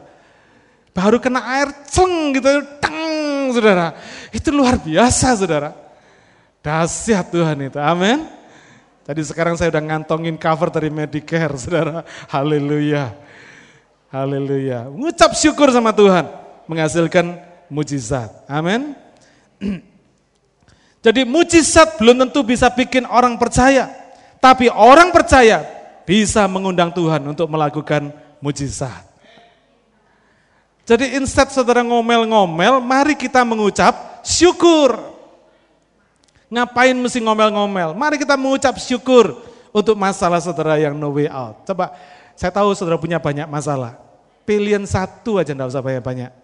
Baru 0.93 1.17
kena 1.17 1.41
air, 1.57 1.73
ceng 1.89 2.29
gitu, 2.37 2.61
teng 2.77 3.49
saudara. 3.49 3.97
Itu 4.29 4.53
luar 4.53 4.77
biasa 4.77 5.33
saudara. 5.33 5.73
Dahsyat 6.61 7.33
Tuhan 7.33 7.57
itu, 7.67 7.81
amin. 7.81 8.29
Tadi 9.03 9.19
sekarang 9.25 9.59
saya 9.59 9.67
udah 9.73 9.83
ngantongin 9.83 10.39
cover 10.39 10.71
dari 10.71 10.87
Medicare 10.87 11.57
saudara. 11.59 12.07
Haleluya. 12.31 13.11
Haleluya. 14.13 14.87
Mengucap 14.87 15.35
syukur 15.35 15.73
sama 15.75 15.91
Tuhan. 15.91 16.29
Menghasilkan 16.69 17.35
mujizat. 17.67 18.31
Amin. 18.47 18.95
Jadi 21.05 21.21
mujizat 21.27 21.99
belum 21.99 22.15
tentu 22.27 22.43
bisa 22.47 22.71
bikin 22.71 23.03
orang 23.07 23.35
percaya. 23.35 23.91
Tapi 24.39 24.71
orang 24.71 25.11
percaya 25.11 25.63
bisa 26.07 26.43
mengundang 26.47 26.91
Tuhan 26.91 27.23
untuk 27.23 27.47
melakukan 27.51 28.11
mujizat. 28.43 29.07
Jadi 30.83 31.15
instead 31.15 31.47
saudara 31.47 31.79
ngomel-ngomel, 31.79 32.83
mari 32.83 33.15
kita 33.15 33.43
mengucap 33.47 34.19
syukur. 34.23 34.99
Ngapain 36.51 36.95
mesti 36.95 37.23
ngomel-ngomel? 37.23 37.95
Mari 37.95 38.19
kita 38.19 38.35
mengucap 38.35 38.75
syukur. 38.79 39.51
untuk 39.73 39.97
masalah 39.97 40.37
saudara 40.37 40.77
yang 40.77 40.93
no 40.93 41.09
way 41.09 41.25
out. 41.25 41.65
Coba, 41.65 41.97
saya 42.37 42.53
tahu 42.53 42.77
saudara 42.77 43.01
punya 43.01 43.17
banyak 43.17 43.49
masalah. 43.49 43.97
Pilihan 44.45 44.85
satu 44.85 45.41
aja 45.41 45.49
enggak 45.49 45.73
usah 45.73 45.81
banyak-banyak. 45.81 46.42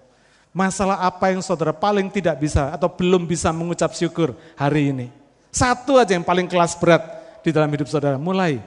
Masalah 0.59 0.99
apa 1.07 1.31
yang 1.31 1.39
saudara 1.39 1.71
paling 1.71 2.11
tidak 2.11 2.35
bisa 2.35 2.75
atau 2.75 2.91
belum 2.91 3.23
bisa 3.23 3.47
mengucap 3.55 3.95
syukur 3.95 4.35
hari 4.59 4.91
ini. 4.91 5.07
Satu 5.55 5.95
aja 5.95 6.11
yang 6.11 6.27
paling 6.27 6.51
kelas 6.51 6.75
berat 6.75 6.99
di 7.39 7.55
dalam 7.55 7.71
hidup 7.71 7.87
saudara. 7.87 8.19
Mulai 8.19 8.59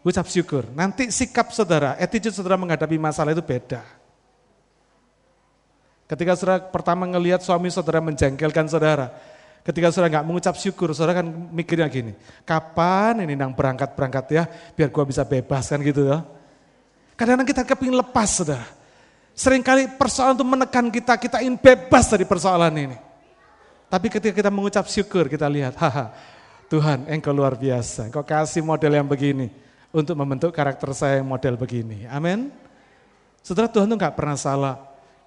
ucap 0.00 0.24
syukur. 0.24 0.64
Nanti 0.72 1.12
sikap 1.12 1.52
saudara, 1.52 2.00
attitude 2.00 2.32
saudara 2.32 2.56
menghadapi 2.56 2.96
masalah 2.96 3.36
itu 3.36 3.44
beda. 3.44 3.84
Ketika 6.08 6.32
saudara 6.32 6.64
pertama 6.64 7.04
ngelihat 7.12 7.44
suami 7.44 7.68
saudara 7.68 8.00
menjengkelkan 8.00 8.64
saudara, 8.64 9.12
Ketika 9.64 9.88
saudara 9.88 10.20
nggak 10.20 10.26
mengucap 10.28 10.54
syukur, 10.60 10.92
saudara 10.92 11.24
kan 11.24 11.26
mikirnya 11.48 11.88
gini, 11.88 12.12
kapan 12.44 13.24
ini 13.24 13.32
nang 13.32 13.56
berangkat-berangkat 13.56 14.24
ya, 14.28 14.44
biar 14.76 14.92
gua 14.92 15.08
bisa 15.08 15.24
bebas 15.24 15.72
kan 15.72 15.80
gitu 15.80 16.04
ya. 16.04 16.20
Kadang-kadang 17.16 17.48
kita 17.48 17.62
kepingin 17.64 17.96
lepas 17.96 18.28
saudara. 18.28 18.83
Seringkali 19.34 19.98
persoalan 19.98 20.38
itu 20.38 20.46
menekan 20.46 20.86
kita, 20.94 21.18
kita 21.18 21.42
ingin 21.42 21.58
bebas 21.58 22.06
dari 22.06 22.22
persoalan 22.22 22.70
ini. 22.70 22.96
Tapi 23.90 24.06
ketika 24.06 24.34
kita 24.34 24.50
mengucap 24.50 24.86
syukur, 24.86 25.26
kita 25.26 25.50
lihat, 25.50 25.74
haha, 25.74 26.14
Tuhan 26.70 27.10
engkau 27.10 27.34
luar 27.34 27.58
biasa, 27.58 28.08
engkau 28.10 28.22
kasih 28.22 28.62
model 28.62 28.94
yang 28.94 29.06
begini 29.06 29.50
untuk 29.90 30.14
membentuk 30.14 30.54
karakter 30.54 30.90
saya 30.94 31.22
yang 31.22 31.26
model 31.26 31.58
begini. 31.58 32.06
Amin. 32.10 32.50
Saudara 33.42 33.66
Tuhan 33.66 33.90
itu 33.90 33.96
nggak 33.98 34.14
pernah 34.14 34.38
salah. 34.38 34.76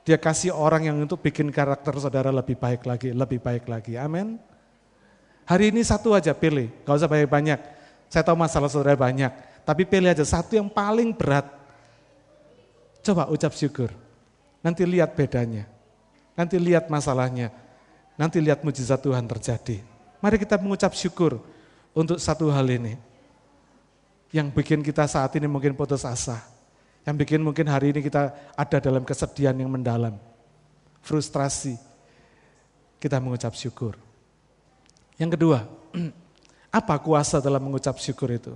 Dia 0.07 0.15
kasih 0.15 0.55
orang 0.55 0.87
yang 0.87 0.95
untuk 1.03 1.19
bikin 1.19 1.51
karakter 1.51 1.91
saudara 1.99 2.31
lebih 2.31 2.55
baik 2.55 2.87
lagi, 2.87 3.11
lebih 3.11 3.43
baik 3.43 3.67
lagi. 3.67 3.99
Amin. 3.99 4.39
Hari 5.47 5.71
ini 5.71 5.83
satu 5.83 6.11
aja 6.11 6.35
pilih, 6.35 6.71
gak 6.83 6.95
usah 6.99 7.11
banyak-banyak. 7.11 7.59
Saya 8.07 8.23
tahu 8.23 8.35
masalah 8.39 8.71
saudara 8.71 8.95
banyak, 8.99 9.31
tapi 9.67 9.83
pilih 9.87 10.11
aja 10.11 10.23
satu 10.23 10.55
yang 10.55 10.67
paling 10.71 11.11
berat. 11.11 11.47
Coba 13.07 13.31
ucap 13.31 13.55
syukur. 13.55 13.95
Nanti 14.59 14.83
lihat 14.83 15.15
bedanya. 15.15 15.63
Nanti 16.35 16.59
lihat 16.59 16.91
masalahnya. 16.91 17.55
Nanti 18.19 18.43
lihat 18.43 18.67
mujizat 18.67 18.99
Tuhan 18.99 19.23
terjadi. 19.23 19.79
Mari 20.19 20.35
kita 20.35 20.59
mengucap 20.59 20.91
syukur 20.91 21.39
untuk 21.95 22.19
satu 22.19 22.51
hal 22.51 22.67
ini. 22.67 22.99
Yang 24.35 24.51
bikin 24.51 24.83
kita 24.83 25.07
saat 25.07 25.31
ini 25.39 25.47
mungkin 25.47 25.71
putus 25.71 26.03
asa 26.03 26.57
yang 27.07 27.15
bikin 27.15 27.39
mungkin 27.39 27.71
hari 27.71 27.95
ini 27.95 28.03
kita 28.03 28.35
ada 28.51 28.83
dalam 28.83 29.07
kesedihan 29.07 29.55
yang 29.55 29.71
mendalam. 29.71 30.19
Frustrasi. 30.99 31.79
Kita 32.99 33.23
mengucap 33.23 33.55
syukur. 33.55 33.95
Yang 35.15 35.39
kedua, 35.39 35.63
apa 36.83 36.99
kuasa 36.99 37.39
dalam 37.39 37.63
mengucap 37.63 37.95
syukur 38.03 38.35
itu? 38.35 38.51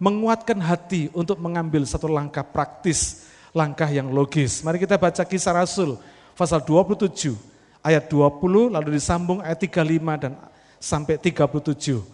Menguatkan 0.00 0.56
hati 0.64 1.12
untuk 1.12 1.36
mengambil 1.36 1.84
satu 1.84 2.08
langkah 2.08 2.40
praktis, 2.40 3.25
langkah 3.56 3.88
yang 3.88 4.12
logis. 4.12 4.60
Mari 4.60 4.76
kita 4.76 5.00
baca 5.00 5.24
kisah 5.24 5.56
Rasul 5.56 5.96
pasal 6.36 6.60
27 6.60 7.32
ayat 7.80 8.04
20 8.04 8.76
lalu 8.76 8.88
disambung 8.92 9.40
ayat 9.40 9.56
35 9.64 10.20
dan 10.20 10.32
sampai 10.76 11.16
37. 11.16 12.04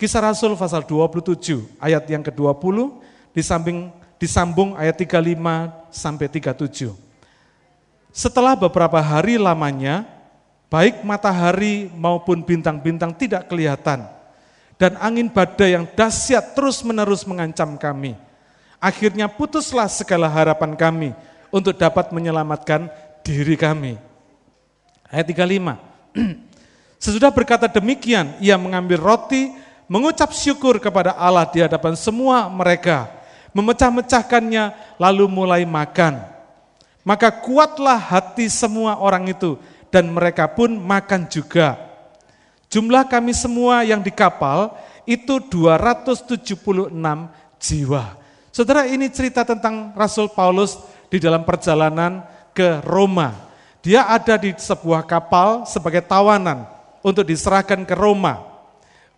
Kisah 0.00 0.24
Rasul 0.24 0.56
pasal 0.56 0.88
27 0.88 1.68
ayat 1.76 2.08
yang 2.08 2.24
ke-20 2.24 2.96
disambung 3.36 3.92
disambung 4.16 4.72
ayat 4.80 4.96
35 4.96 5.92
sampai 5.92 6.26
37. 6.32 6.96
Setelah 8.14 8.56
beberapa 8.56 8.96
hari 9.02 9.36
lamanya, 9.36 10.06
baik 10.72 11.04
matahari 11.04 11.92
maupun 11.92 12.40
bintang-bintang 12.40 13.12
tidak 13.12 13.50
kelihatan, 13.50 14.06
dan 14.78 14.96
angin 15.02 15.28
badai 15.28 15.76
yang 15.76 15.84
dahsyat 15.84 16.54
terus-menerus 16.56 17.26
mengancam 17.26 17.74
kami. 17.76 18.14
Akhirnya 18.84 19.32
putuslah 19.32 19.88
segala 19.88 20.28
harapan 20.28 20.76
kami 20.76 21.10
untuk 21.48 21.72
dapat 21.72 22.12
menyelamatkan 22.12 22.92
diri 23.24 23.56
kami. 23.56 23.96
Ayat 25.08 25.32
35. 25.32 25.80
Sesudah 27.04 27.32
berkata 27.32 27.64
demikian, 27.64 28.36
ia 28.44 28.60
mengambil 28.60 29.00
roti, 29.00 29.56
mengucap 29.88 30.36
syukur 30.36 30.76
kepada 30.76 31.16
Allah 31.16 31.48
di 31.48 31.64
hadapan 31.64 31.96
semua 31.96 32.44
mereka 32.52 33.24
memecah-mecahkannya, 33.54 34.98
lalu 34.98 35.24
mulai 35.30 35.62
makan. 35.64 36.20
Maka 37.06 37.30
kuatlah 37.30 37.96
hati 37.96 38.50
semua 38.50 38.98
orang 38.98 39.30
itu, 39.30 39.56
dan 39.88 40.10
mereka 40.10 40.50
pun 40.50 40.74
makan 40.74 41.30
juga. 41.30 41.78
Jumlah 42.68 43.06
kami 43.06 43.30
semua 43.30 43.86
yang 43.86 44.02
di 44.02 44.10
kapal 44.10 44.74
itu 45.06 45.38
276 45.38 46.90
jiwa. 47.62 48.04
Saudara 48.54 48.86
ini 48.86 49.10
cerita 49.10 49.42
tentang 49.42 49.90
Rasul 49.98 50.30
Paulus 50.30 50.78
di 51.10 51.18
dalam 51.18 51.42
perjalanan 51.42 52.22
ke 52.54 52.78
Roma. 52.86 53.34
Dia 53.82 54.06
ada 54.06 54.38
di 54.38 54.54
sebuah 54.54 55.02
kapal 55.10 55.66
sebagai 55.66 56.06
tawanan 56.06 56.62
untuk 57.02 57.26
diserahkan 57.26 57.82
ke 57.82 57.98
Roma. 57.98 58.46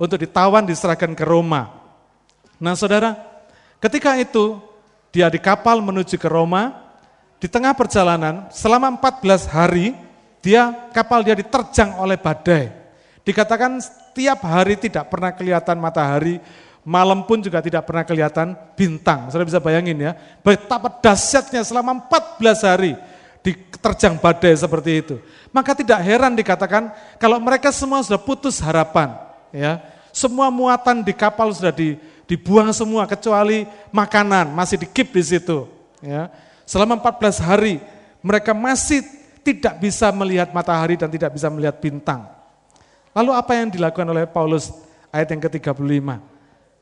Untuk 0.00 0.24
ditawan 0.24 0.64
diserahkan 0.64 1.12
ke 1.12 1.24
Roma. 1.28 1.68
Nah 2.56 2.72
saudara, 2.72 3.36
Ketika 3.76 4.16
itu 4.16 4.56
dia 5.12 5.28
di 5.28 5.38
kapal 5.40 5.84
menuju 5.84 6.16
ke 6.16 6.28
Roma, 6.28 6.72
di 7.36 7.46
tengah 7.48 7.76
perjalanan 7.76 8.48
selama 8.48 8.88
14 8.96 9.46
hari 9.52 9.92
dia 10.40 10.72
kapal 10.96 11.20
dia 11.20 11.36
diterjang 11.36 12.00
oleh 12.00 12.16
badai. 12.16 12.72
Dikatakan 13.26 13.76
setiap 13.82 14.40
hari 14.48 14.80
tidak 14.80 15.12
pernah 15.12 15.34
kelihatan 15.34 15.76
matahari, 15.76 16.40
malam 16.86 17.26
pun 17.26 17.42
juga 17.42 17.58
tidak 17.58 17.82
pernah 17.82 18.06
kelihatan 18.06 18.54
bintang. 18.78 19.26
Saudara 19.26 19.50
bisa 19.50 19.58
bayangin 19.58 19.98
ya, 19.98 20.14
betapa 20.38 20.86
dahsyatnya 21.02 21.66
selama 21.66 22.06
14 22.06 22.62
hari 22.62 22.94
diterjang 23.42 24.14
badai 24.22 24.54
seperti 24.54 24.90
itu. 25.02 25.16
Maka 25.50 25.74
tidak 25.74 25.98
heran 26.06 26.38
dikatakan 26.38 26.94
kalau 27.18 27.42
mereka 27.42 27.74
semua 27.74 28.06
sudah 28.06 28.22
putus 28.22 28.62
harapan, 28.62 29.18
ya. 29.50 29.82
Semua 30.14 30.48
muatan 30.48 31.04
di 31.04 31.12
kapal 31.12 31.52
sudah 31.52 31.74
di, 31.74 31.98
dibuang 32.24 32.72
semua 32.72 33.04
kecuali 33.04 33.68
makanan 33.92 34.48
masih 34.54 34.80
dikip 34.80 35.12
di 35.12 35.20
situ. 35.20 35.68
Ya. 36.00 36.32
Selama 36.64 36.96
14 36.96 37.42
hari 37.42 37.82
mereka 38.24 38.56
masih 38.56 39.04
tidak 39.44 39.76
bisa 39.76 40.08
melihat 40.14 40.50
matahari 40.56 40.96
dan 40.96 41.12
tidak 41.12 41.36
bisa 41.36 41.52
melihat 41.52 41.76
bintang. 41.76 42.24
Lalu 43.12 43.30
apa 43.36 43.52
yang 43.60 43.68
dilakukan 43.68 44.08
oleh 44.08 44.24
Paulus 44.24 44.72
ayat 45.12 45.30
yang 45.36 45.40
ke-35? 45.44 46.35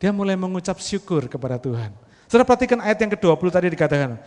Dia 0.04 0.12
mulai 0.12 0.36
mengucap 0.36 0.76
syukur 0.84 1.24
kepada 1.32 1.56
Tuhan. 1.56 1.88
Saudara 2.28 2.44
perhatikan 2.44 2.76
ayat 2.84 3.00
yang 3.00 3.16
ke-20 3.16 3.48
tadi 3.48 3.72
dikatakan, 3.72 4.20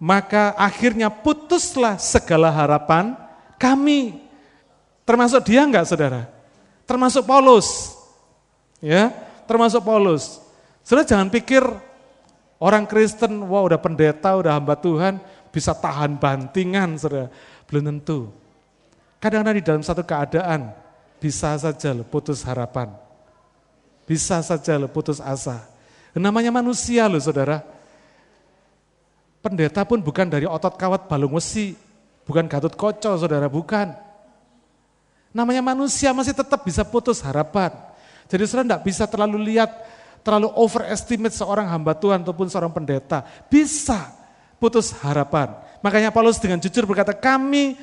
maka 0.00 0.56
akhirnya 0.56 1.12
putuslah 1.12 2.00
segala 2.00 2.48
harapan 2.48 3.12
kami. 3.60 4.24
Termasuk 5.04 5.52
dia 5.52 5.68
enggak 5.68 5.84
saudara? 5.84 6.24
Termasuk 6.88 7.28
Paulus. 7.28 7.92
Ya, 8.80 9.12
termasuk 9.44 9.84
Paulus. 9.84 10.40
Saudara 10.80 11.04
jangan 11.04 11.28
pikir 11.28 11.60
orang 12.56 12.88
Kristen, 12.88 13.36
wah 13.52 13.68
udah 13.68 13.76
pendeta, 13.76 14.32
udah 14.32 14.56
hamba 14.56 14.80
Tuhan, 14.80 15.20
bisa 15.52 15.76
tahan 15.76 16.16
bantingan, 16.16 16.96
saudara. 16.96 17.28
Belum 17.68 17.84
tentu. 17.84 18.32
Kadang-kadang 19.20 19.60
di 19.60 19.64
dalam 19.68 19.84
satu 19.84 20.00
keadaan, 20.00 20.72
bisa 21.20 21.52
saja 21.60 21.92
putus 22.00 22.40
harapan. 22.48 23.04
Bisa 24.06 24.38
saja 24.40 24.78
lo 24.78 24.86
putus 24.86 25.18
asa. 25.18 25.66
Namanya 26.14 26.54
manusia 26.54 27.10
loh 27.10 27.20
saudara. 27.20 27.60
Pendeta 29.42 29.84
pun 29.84 30.00
bukan 30.00 30.26
dari 30.30 30.48
otot 30.48 30.74
kawat 30.78 31.10
balung 31.10 31.36
wesi, 31.36 31.76
bukan 32.24 32.48
gatut 32.48 32.72
koco 32.74 33.18
saudara, 33.18 33.50
bukan. 33.50 33.92
Namanya 35.36 35.60
manusia 35.60 36.16
masih 36.16 36.32
tetap 36.32 36.64
bisa 36.64 36.80
putus 36.86 37.20
harapan. 37.20 37.74
Jadi 38.26 38.42
saudara 38.48 38.66
tidak 38.72 38.82
bisa 38.88 39.04
terlalu 39.04 39.52
lihat, 39.52 39.70
terlalu 40.24 40.48
overestimate 40.56 41.36
seorang 41.36 41.68
hamba 41.68 41.92
Tuhan 41.92 42.24
ataupun 42.24 42.48
seorang 42.48 42.72
pendeta. 42.72 43.22
Bisa 43.52 44.16
putus 44.56 44.96
harapan. 45.04 45.52
Makanya 45.84 46.08
Paulus 46.08 46.40
dengan 46.40 46.56
jujur 46.58 46.88
berkata, 46.88 47.12
kami 47.12 47.76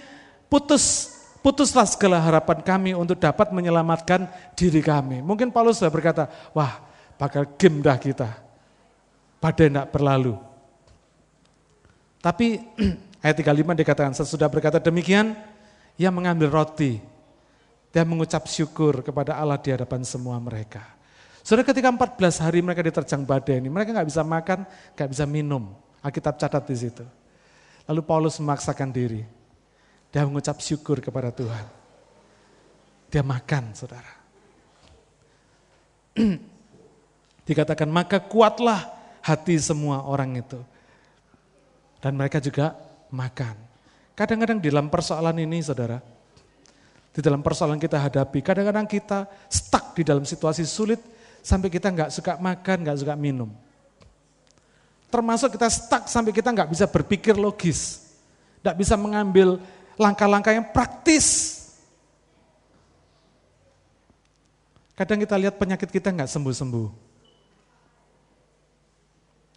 putus 0.50 1.13
putuslah 1.44 1.84
segala 1.84 2.24
harapan 2.24 2.64
kami 2.64 2.92
untuk 2.96 3.20
dapat 3.20 3.52
menyelamatkan 3.52 4.26
diri 4.56 4.80
kami. 4.80 5.20
Mungkin 5.20 5.52
Paulus 5.52 5.84
sudah 5.84 5.92
berkata, 5.92 6.32
wah 6.56 6.80
bakal 7.20 7.44
game 7.60 7.84
dah 7.84 8.00
kita. 8.00 8.32
Badai 9.44 9.68
tidak 9.68 9.92
berlalu. 9.92 10.40
Tapi 12.24 12.64
ayat 13.24 13.36
35 13.36 13.84
dikatakan, 13.84 14.14
sesudah 14.16 14.48
berkata 14.48 14.80
demikian, 14.80 15.36
ia 16.00 16.08
mengambil 16.08 16.48
roti, 16.48 17.04
dia 17.92 18.08
mengucap 18.08 18.48
syukur 18.48 19.04
kepada 19.04 19.36
Allah 19.36 19.60
di 19.60 19.76
hadapan 19.76 20.08
semua 20.08 20.40
mereka. 20.40 20.82
Saudara 21.44 21.68
ketika 21.68 21.92
14 21.92 22.40
hari 22.40 22.64
mereka 22.64 22.80
diterjang 22.80 23.28
badai 23.28 23.60
ini, 23.60 23.68
mereka 23.68 23.92
nggak 23.92 24.08
bisa 24.08 24.24
makan, 24.24 24.64
nggak 24.96 25.10
bisa 25.12 25.28
minum. 25.28 25.76
Alkitab 26.00 26.40
catat 26.40 26.64
di 26.64 26.76
situ. 26.80 27.04
Lalu 27.84 28.02
Paulus 28.08 28.40
memaksakan 28.40 28.96
diri. 28.96 29.43
Dia 30.14 30.30
mengucap 30.30 30.62
syukur 30.62 31.02
kepada 31.02 31.34
Tuhan. 31.34 31.66
Dia 33.10 33.26
makan, 33.26 33.74
saudara. 33.74 34.14
Dikatakan 37.50 37.90
maka 37.90 38.22
kuatlah 38.22 38.94
hati 39.26 39.58
semua 39.58 40.06
orang 40.06 40.38
itu. 40.38 40.62
Dan 41.98 42.14
mereka 42.14 42.38
juga 42.38 42.78
makan. 43.10 43.58
Kadang-kadang 44.14 44.62
di 44.62 44.70
dalam 44.70 44.94
persoalan 44.94 45.34
ini 45.42 45.66
saudara, 45.66 45.98
di 47.10 47.22
dalam 47.22 47.42
persoalan 47.42 47.82
kita 47.82 47.98
hadapi, 47.98 48.46
kadang-kadang 48.46 48.86
kita 48.86 49.26
stuck 49.50 49.98
di 49.98 50.06
dalam 50.06 50.22
situasi 50.22 50.62
sulit 50.70 51.02
sampai 51.42 51.74
kita 51.74 51.90
nggak 51.90 52.10
suka 52.14 52.38
makan, 52.38 52.78
nggak 52.86 52.98
suka 53.02 53.18
minum. 53.18 53.50
Termasuk 55.10 55.58
kita 55.58 55.70
stuck 55.74 56.06
sampai 56.06 56.30
kita 56.30 56.54
nggak 56.54 56.70
bisa 56.70 56.86
berpikir 56.86 57.34
logis, 57.34 58.06
nggak 58.62 58.78
bisa 58.78 58.94
mengambil 58.94 59.58
langkah-langkah 59.98 60.54
yang 60.54 60.66
praktis. 60.70 61.60
Kadang 64.94 65.18
kita 65.22 65.36
lihat 65.38 65.58
penyakit 65.58 65.90
kita 65.90 66.14
nggak 66.14 66.30
sembuh-sembuh. 66.30 66.90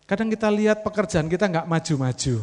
Kadang 0.07 0.31
kita 0.31 0.49
lihat 0.49 0.87
pekerjaan 0.87 1.27
kita 1.27 1.51
nggak 1.51 1.67
maju-maju. 1.67 2.37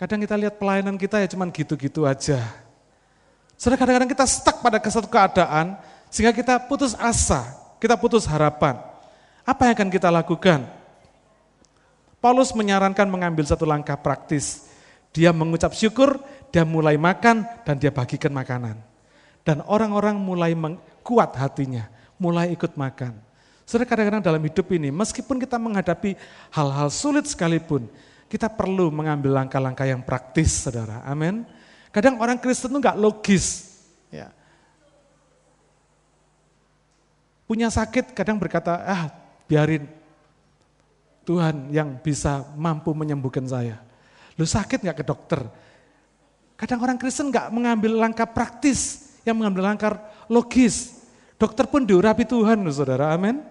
Kadang 0.00 0.18
kita 0.24 0.34
lihat 0.40 0.56
pelayanan 0.56 0.96
kita 0.96 1.20
ya 1.20 1.28
cuman 1.28 1.52
gitu-gitu 1.52 2.08
aja. 2.08 2.40
Saudara 3.60 3.76
kadang-kadang 3.76 4.08
kita 4.08 4.24
stuck 4.24 4.64
pada 4.64 4.80
satu 4.80 5.04
keadaan 5.04 5.76
sehingga 6.08 6.32
kita 6.32 6.56
putus 6.64 6.96
asa, 6.96 7.44
kita 7.76 8.00
putus 8.00 8.24
harapan. 8.24 8.80
Apa 9.44 9.68
yang 9.68 9.76
akan 9.76 9.90
kita 9.92 10.08
lakukan? 10.08 10.64
Paulus 12.24 12.56
menyarankan 12.56 13.04
mengambil 13.12 13.44
satu 13.44 13.68
langkah 13.68 14.00
praktis. 14.00 14.69
Dia 15.10 15.34
mengucap 15.34 15.74
syukur, 15.74 16.22
dia 16.54 16.62
mulai 16.62 16.94
makan, 16.94 17.42
dan 17.66 17.76
dia 17.78 17.90
bagikan 17.90 18.30
makanan. 18.30 18.78
Dan 19.42 19.64
orang-orang 19.66 20.14
mulai 20.20 20.54
kuat 21.02 21.34
hatinya, 21.34 21.90
mulai 22.20 22.54
ikut 22.54 22.78
makan. 22.78 23.18
Saudara 23.66 23.86
kadang-kadang 23.86 24.22
dalam 24.22 24.42
hidup 24.42 24.66
ini, 24.74 24.90
meskipun 24.90 25.38
kita 25.38 25.58
menghadapi 25.58 26.14
hal-hal 26.54 26.90
sulit 26.90 27.26
sekalipun, 27.26 27.86
kita 28.30 28.46
perlu 28.46 28.90
mengambil 28.94 29.42
langkah-langkah 29.42 29.86
yang 29.86 30.02
praktis, 30.02 30.66
saudara. 30.66 31.02
Amin. 31.02 31.42
Kadang 31.90 32.22
orang 32.22 32.38
Kristen 32.38 32.70
itu 32.70 32.78
nggak 32.78 32.98
logis. 32.98 33.74
Ya. 34.14 34.30
Punya 37.50 37.66
sakit, 37.66 38.14
kadang 38.14 38.38
berkata, 38.38 38.78
ah 38.86 39.10
biarin 39.50 39.90
Tuhan 41.26 41.74
yang 41.74 41.98
bisa 41.98 42.46
mampu 42.54 42.94
menyembuhkan 42.94 43.42
saya. 43.42 43.82
Lu 44.40 44.48
sakit 44.48 44.80
nggak 44.80 44.96
ke 44.96 45.04
dokter? 45.04 45.44
Kadang 46.56 46.80
orang 46.80 46.96
Kristen 46.96 47.28
nggak 47.28 47.52
mengambil 47.52 48.00
langkah 48.00 48.24
praktis, 48.24 49.12
yang 49.28 49.36
mengambil 49.36 49.68
langkah 49.68 50.00
logis. 50.32 51.04
Dokter 51.36 51.68
pun 51.68 51.84
diurapi 51.84 52.24
Tuhan, 52.24 52.64
saudara. 52.72 53.12
Amin. 53.12 53.44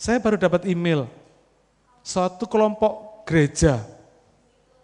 Saya 0.00 0.16
baru 0.24 0.40
dapat 0.40 0.64
email, 0.64 1.04
suatu 2.00 2.48
kelompok 2.48 3.24
gereja. 3.28 3.84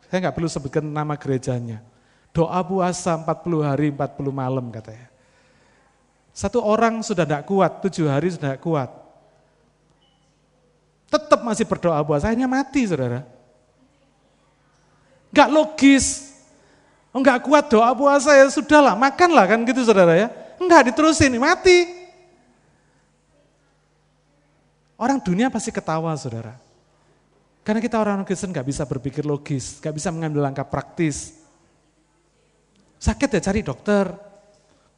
Saya 0.08 0.28
nggak 0.28 0.36
perlu 0.36 0.48
sebutkan 0.52 0.84
nama 0.84 1.16
gerejanya. 1.16 1.80
Doa 2.36 2.60
puasa 2.60 3.16
40 3.16 3.64
hari, 3.64 3.88
40 3.88 4.28
malam 4.28 4.68
katanya. 4.68 5.08
Satu 6.36 6.60
orang 6.60 7.00
sudah 7.00 7.24
tidak 7.24 7.48
kuat, 7.48 7.80
tujuh 7.80 8.04
hari 8.04 8.30
sudah 8.30 8.52
tidak 8.52 8.62
kuat. 8.62 8.90
Tetap 11.08 11.40
masih 11.40 11.64
berdoa 11.64 12.04
puasa, 12.04 12.28
akhirnya 12.28 12.46
mati 12.46 12.84
saudara. 12.84 13.37
Gak 15.38 15.54
logis. 15.54 16.34
Enggak 17.14 17.46
kuat 17.46 17.70
doa 17.70 17.94
puasa 17.94 18.34
ya 18.34 18.50
sudahlah, 18.50 18.98
makanlah 18.98 19.46
kan 19.46 19.62
gitu 19.62 19.86
saudara 19.86 20.18
ya. 20.18 20.28
Enggak 20.58 20.90
diterusin, 20.90 21.30
mati. 21.38 21.86
Orang 24.98 25.22
dunia 25.22 25.46
pasti 25.46 25.70
ketawa 25.70 26.10
saudara. 26.18 26.58
Karena 27.62 27.78
kita 27.78 28.02
orang 28.02 28.26
Kristen 28.26 28.50
gak 28.50 28.66
bisa 28.66 28.82
berpikir 28.82 29.22
logis, 29.22 29.78
gak 29.78 29.94
bisa 29.94 30.10
mengambil 30.10 30.50
langkah 30.50 30.66
praktis. 30.66 31.38
Sakit 32.98 33.38
ya 33.38 33.40
cari 33.44 33.62
dokter, 33.62 34.10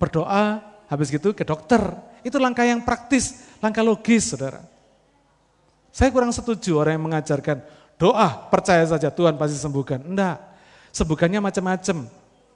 berdoa, 0.00 0.62
habis 0.88 1.12
gitu 1.12 1.36
ke 1.36 1.44
dokter. 1.44 1.82
Itu 2.24 2.40
langkah 2.40 2.64
yang 2.64 2.80
praktis, 2.80 3.44
langkah 3.60 3.84
logis 3.84 4.32
saudara. 4.32 4.64
Saya 5.90 6.08
kurang 6.14 6.32
setuju 6.32 6.80
orang 6.80 6.96
yang 6.96 7.04
mengajarkan 7.10 7.60
doa, 8.00 8.48
percaya 8.48 8.80
saja 8.88 9.12
Tuhan 9.12 9.36
pasti 9.36 9.60
sembuhkan. 9.60 10.00
Enggak, 10.00 10.40
sembuhkannya 10.96 11.40
macam-macam. 11.44 12.08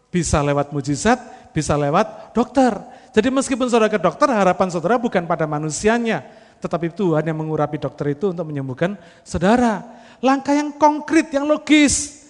Bisa 0.09 0.41
lewat 0.41 0.73
mujizat, 0.73 1.21
bisa 1.53 1.77
lewat 1.77 2.33
dokter. 2.33 2.73
Jadi 3.13 3.29
meskipun 3.29 3.69
saudara 3.69 3.93
ke 3.93 4.01
dokter, 4.01 4.31
harapan 4.33 4.73
saudara 4.73 4.97
bukan 4.97 5.29
pada 5.29 5.45
manusianya, 5.45 6.25
tetapi 6.65 6.89
Tuhan 6.97 7.29
yang 7.29 7.37
mengurapi 7.37 7.77
dokter 7.77 8.17
itu 8.17 8.33
untuk 8.33 8.49
menyembuhkan 8.49 8.97
saudara. 9.21 9.85
Langkah 10.25 10.57
yang 10.57 10.73
konkret, 10.73 11.29
yang 11.29 11.45
logis. 11.45 12.25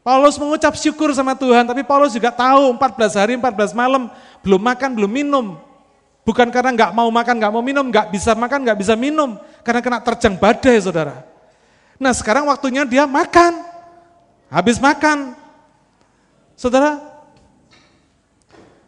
Paulus 0.00 0.38
mengucap 0.38 0.72
syukur 0.78 1.10
sama 1.12 1.34
Tuhan, 1.34 1.66
tapi 1.66 1.82
Paulus 1.82 2.14
juga 2.14 2.30
tahu 2.30 2.78
14 2.78 3.18
hari, 3.18 3.32
14 3.34 3.74
malam, 3.74 4.06
belum 4.40 4.62
makan, 4.62 4.90
belum 4.94 5.10
minum. 5.10 5.46
Bukan 6.22 6.46
karena 6.54 6.70
nggak 6.74 6.92
mau 6.94 7.10
makan, 7.10 7.34
nggak 7.42 7.52
mau 7.52 7.62
minum, 7.62 7.84
nggak 7.90 8.14
bisa 8.14 8.38
makan, 8.38 8.70
nggak 8.70 8.78
bisa 8.78 8.94
minum. 8.94 9.34
Karena 9.66 9.82
kena 9.82 9.98
terjang 9.98 10.38
badai, 10.38 10.78
saudara. 10.78 11.35
Nah 11.96 12.12
sekarang 12.12 12.48
waktunya 12.48 12.84
dia 12.84 13.08
makan. 13.08 13.64
Habis 14.52 14.76
makan. 14.78 15.34
Saudara, 16.56 17.00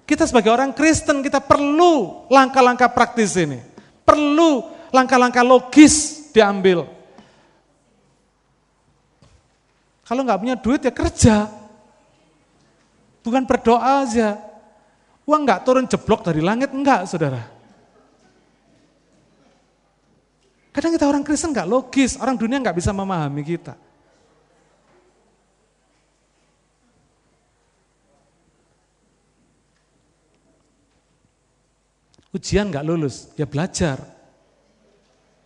kita 0.08 0.24
sebagai 0.24 0.48
orang 0.48 0.72
Kristen, 0.72 1.20
kita 1.20 1.40
perlu 1.40 2.24
langkah-langkah 2.32 2.88
praktis 2.88 3.36
ini. 3.36 3.60
Perlu 4.04 4.64
langkah-langkah 4.88 5.44
logis 5.44 6.28
diambil. 6.32 6.88
Kalau 10.08 10.24
nggak 10.24 10.40
punya 10.40 10.56
duit 10.56 10.80
ya 10.80 10.92
kerja. 10.92 11.36
Bukan 13.20 13.44
berdoa 13.44 14.08
aja. 14.08 14.40
Uang 15.28 15.44
nggak 15.44 15.60
turun 15.68 15.84
jeblok 15.84 16.24
dari 16.24 16.40
langit, 16.40 16.72
enggak 16.72 17.04
saudara. 17.04 17.57
Kadang 20.78 20.94
kita 20.94 21.10
orang 21.10 21.26
Kristen 21.26 21.50
nggak 21.50 21.66
logis, 21.66 22.14
orang 22.22 22.38
dunia 22.38 22.62
nggak 22.62 22.78
bisa 22.78 22.94
memahami 22.94 23.42
kita. 23.42 23.74
Ujian 32.30 32.70
nggak 32.70 32.86
lulus, 32.86 33.26
ya 33.34 33.42
belajar. 33.42 33.98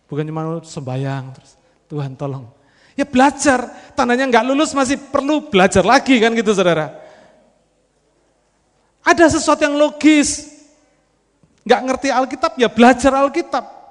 Bukan 0.05 0.21
cuma 0.29 0.61
sembayang 0.61 1.25
terus, 1.33 1.57
Tuhan 1.89 2.13
tolong 2.13 2.53
Ya 2.93 3.09
belajar, 3.09 3.73
tandanya 3.97 4.29
nggak 4.29 4.45
lulus 4.53 4.69
masih 4.77 5.01
perlu 5.01 5.49
belajar 5.49 5.81
lagi 5.81 6.13
kan 6.21 6.29
gitu 6.37 6.53
saudara. 6.53 6.93
Ada 9.01 9.33
sesuatu 9.33 9.65
yang 9.65 9.81
logis, 9.81 10.61
nggak 11.65 11.81
ngerti 11.89 12.13
Alkitab 12.13 12.53
ya 12.53 12.69
belajar 12.69 13.17
Alkitab. 13.17 13.82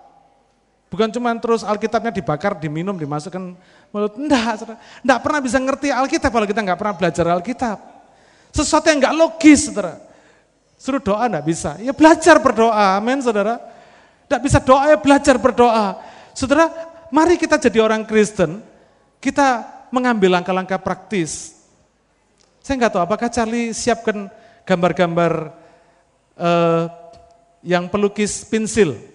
Bukan 0.92 1.08
cuma 1.08 1.32
terus 1.40 1.64
Alkitabnya 1.64 2.12
dibakar, 2.12 2.52
diminum, 2.60 2.92
dimasukkan 3.00 3.56
mulut. 3.88 4.12
Enggak. 4.20 4.60
Enggak 5.00 5.20
pernah 5.24 5.40
bisa 5.40 5.56
ngerti 5.56 5.88
Alkitab 5.88 6.28
kalau 6.28 6.44
kita 6.44 6.60
nggak 6.60 6.76
pernah 6.76 6.94
belajar 7.00 7.24
Alkitab. 7.32 7.78
Sesuatu 8.52 8.92
yang 8.92 9.00
nggak 9.00 9.16
logis, 9.16 9.72
saudara. 9.72 9.96
Suruh 10.76 11.00
doa 11.00 11.24
enggak 11.24 11.48
bisa. 11.48 11.80
Ya 11.80 11.96
belajar 11.96 12.36
berdoa, 12.44 13.00
amin 13.00 13.24
saudara. 13.24 13.56
Enggak 14.28 14.40
bisa 14.44 14.60
doa 14.60 14.84
ya 14.92 15.00
belajar 15.00 15.40
berdoa. 15.40 15.96
Saudara, 16.36 16.68
mari 17.08 17.40
kita 17.40 17.56
jadi 17.56 17.80
orang 17.80 18.04
Kristen 18.04 18.60
kita 19.16 19.64
mengambil 19.88 20.36
langkah-langkah 20.36 20.76
praktis. 20.76 21.56
Saya 22.60 22.84
nggak 22.84 22.92
tahu 22.92 23.02
apakah 23.08 23.32
Charlie 23.32 23.72
siapkan 23.72 24.28
gambar-gambar 24.68 25.56
uh, 26.36 26.84
yang 27.64 27.88
pelukis 27.88 28.44
pensil. 28.44 29.11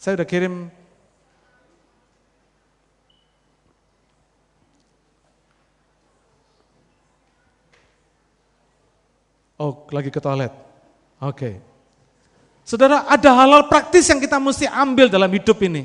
Saya 0.00 0.16
udah 0.16 0.28
kirim 0.28 0.54
Oh, 9.60 9.84
lagi 9.92 10.08
ke 10.08 10.16
toilet. 10.24 10.48
Oke. 11.20 11.36
Okay. 11.36 11.54
Saudara, 12.64 13.04
ada 13.04 13.28
hal-hal 13.36 13.68
praktis 13.68 14.08
yang 14.08 14.16
kita 14.16 14.40
mesti 14.40 14.64
ambil 14.64 15.12
dalam 15.12 15.28
hidup 15.28 15.60
ini 15.60 15.84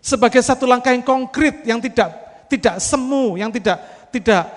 sebagai 0.00 0.40
satu 0.40 0.64
langkah 0.64 0.96
yang 0.96 1.04
konkret 1.04 1.60
yang 1.68 1.76
tidak 1.76 2.08
tidak 2.48 2.80
semu, 2.80 3.36
yang 3.36 3.52
tidak 3.52 4.08
tidak 4.08 4.48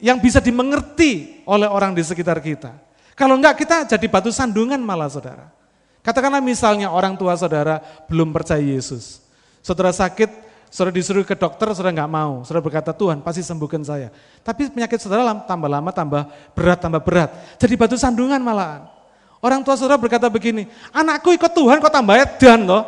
yang 0.00 0.16
bisa 0.24 0.40
dimengerti 0.40 1.44
oleh 1.44 1.68
orang 1.68 1.92
di 1.92 2.00
sekitar 2.00 2.40
kita. 2.40 2.72
Kalau 3.12 3.36
enggak 3.36 3.60
kita 3.60 3.84
jadi 3.92 4.06
batu 4.08 4.32
sandungan 4.32 4.80
malah 4.80 5.12
saudara. 5.12 5.61
Katakanlah 6.02 6.42
misalnya 6.42 6.90
orang 6.90 7.14
tua 7.14 7.38
saudara 7.38 7.78
belum 8.10 8.34
percaya 8.34 8.58
Yesus. 8.58 9.22
Saudara 9.62 9.94
sakit, 9.94 10.26
saudara 10.66 10.90
disuruh 10.90 11.22
ke 11.22 11.38
dokter, 11.38 11.70
saudara 11.70 11.94
enggak 11.94 12.10
mau. 12.10 12.42
Saudara 12.42 12.58
berkata, 12.58 12.90
Tuhan 12.90 13.22
pasti 13.22 13.46
sembuhkan 13.46 13.86
saya. 13.86 14.10
Tapi 14.42 14.66
penyakit 14.74 14.98
saudara 14.98 15.30
tambah 15.46 15.70
lama, 15.70 15.94
tambah 15.94 16.26
berat, 16.58 16.78
tambah 16.82 17.02
berat. 17.06 17.30
Jadi 17.62 17.74
batu 17.78 17.94
sandungan 17.94 18.42
malahan. 18.42 18.90
Orang 19.38 19.62
tua 19.62 19.78
saudara 19.78 19.94
berkata 19.98 20.26
begini, 20.26 20.66
anakku 20.90 21.30
ikut 21.34 21.50
Tuhan 21.54 21.78
kok 21.78 21.94
tambah 21.94 22.14
edan 22.18 22.66
loh. 22.66 22.82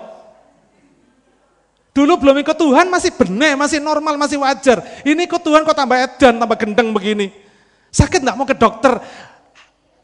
Dulu 1.94 2.18
belum 2.18 2.42
ikut 2.42 2.58
Tuhan 2.58 2.90
masih 2.90 3.14
benar, 3.14 3.54
masih 3.54 3.78
normal, 3.78 4.18
masih 4.18 4.42
wajar. 4.42 4.82
Ini 5.06 5.30
ikut 5.30 5.38
Tuhan 5.38 5.62
kok 5.62 5.78
tambah 5.78 5.94
edan, 5.94 6.42
tambah 6.42 6.58
gendeng 6.58 6.90
begini. 6.90 7.30
Sakit 7.94 8.26
nggak 8.26 8.34
mau 8.34 8.42
ke 8.42 8.58
dokter. 8.58 8.98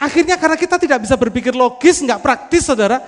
Akhirnya 0.00 0.40
karena 0.40 0.56
kita 0.56 0.80
tidak 0.80 1.04
bisa 1.04 1.12
berpikir 1.12 1.52
logis, 1.52 2.00
nggak 2.00 2.24
praktis 2.24 2.64
saudara. 2.64 3.04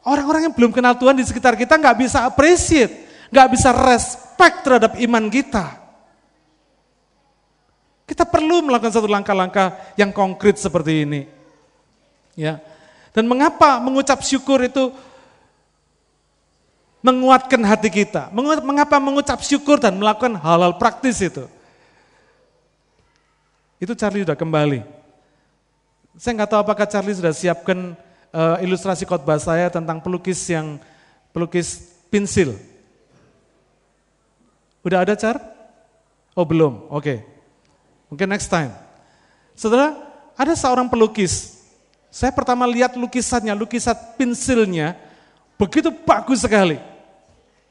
Orang-orang 0.00 0.48
yang 0.48 0.54
belum 0.56 0.72
kenal 0.72 0.96
Tuhan 0.96 1.12
di 1.12 1.28
sekitar 1.28 1.60
kita 1.60 1.76
nggak 1.76 1.96
bisa 2.00 2.24
appreciate, 2.24 3.28
nggak 3.28 3.48
bisa 3.52 3.68
respect 3.76 4.64
terhadap 4.64 4.96
iman 4.96 5.28
kita. 5.28 5.76
Kita 8.08 8.24
perlu 8.24 8.64
melakukan 8.64 8.96
satu 8.96 9.04
langkah-langkah 9.12 9.76
yang 10.00 10.08
konkret 10.08 10.56
seperti 10.56 11.04
ini. 11.04 11.28
Ya. 12.32 12.64
Dan 13.12 13.28
mengapa 13.28 13.76
mengucap 13.76 14.24
syukur 14.24 14.64
itu 14.64 14.88
menguatkan 17.04 17.60
hati 17.60 17.92
kita? 17.92 18.32
Mengapa 18.64 18.96
mengucap 18.96 19.36
syukur 19.44 19.76
dan 19.76 20.00
melakukan 20.00 20.40
hal-hal 20.40 20.80
praktis 20.80 21.20
itu? 21.20 21.44
Itu 23.76 23.92
Charlie 23.92 24.24
sudah 24.24 24.38
kembali. 24.38 25.01
Saya 26.16 26.32
nggak 26.36 26.50
tahu 26.52 26.60
apakah 26.60 26.86
Charlie 26.88 27.16
sudah 27.16 27.32
siapkan 27.32 27.96
uh, 28.32 28.56
ilustrasi 28.60 29.08
khotbah 29.08 29.40
saya 29.40 29.72
tentang 29.72 30.00
pelukis 30.00 30.40
yang 30.50 30.76
pelukis 31.32 31.96
pensil. 32.12 32.56
Udah 34.84 35.06
ada 35.06 35.14
Char? 35.16 35.40
Oh 36.36 36.44
belum, 36.44 36.88
oke. 36.92 37.02
Okay. 37.04 37.18
Mungkin 38.12 38.28
next 38.28 38.52
time. 38.52 38.72
Saudara, 39.56 39.96
ada 40.36 40.52
seorang 40.52 40.88
pelukis 40.88 41.62
saya 42.12 42.28
pertama 42.28 42.68
lihat 42.68 42.92
lukisannya, 42.92 43.56
lukisan 43.56 43.96
pensilnya, 44.20 45.00
begitu 45.56 45.88
bagus 46.04 46.44
sekali. 46.44 46.76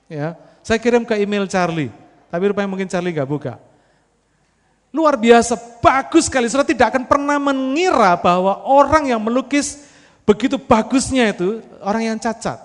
Ya, 0.10 0.34
saya 0.66 0.82
kirim 0.82 1.06
ke 1.06 1.14
email 1.22 1.46
Charlie, 1.46 1.94
tapi 2.26 2.50
rupanya 2.50 2.66
mungkin 2.66 2.90
Charlie 2.90 3.14
gak 3.14 3.30
buka. 3.30 3.62
Luar 4.92 5.16
biasa, 5.16 5.56
bagus 5.80 6.28
sekali. 6.28 6.52
Saudara 6.52 6.68
tidak 6.68 6.92
akan 6.92 7.08
pernah 7.08 7.40
mengira 7.40 8.20
bahwa 8.20 8.60
orang 8.68 9.08
yang 9.08 9.24
melukis 9.24 9.88
begitu 10.28 10.60
bagusnya 10.60 11.32
itu 11.32 11.64
orang 11.80 12.12
yang 12.12 12.18
cacat. 12.20 12.60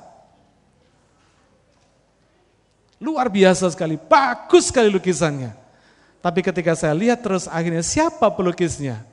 Luar 2.98 3.30
biasa 3.30 3.70
sekali, 3.70 3.94
bagus 3.94 4.74
sekali 4.74 4.90
lukisannya. 4.90 5.54
Tapi 6.18 6.42
ketika 6.42 6.74
saya 6.74 6.96
lihat 6.96 7.22
terus 7.22 7.46
akhirnya 7.46 7.84
siapa 7.86 8.26
pelukisnya? 8.34 9.06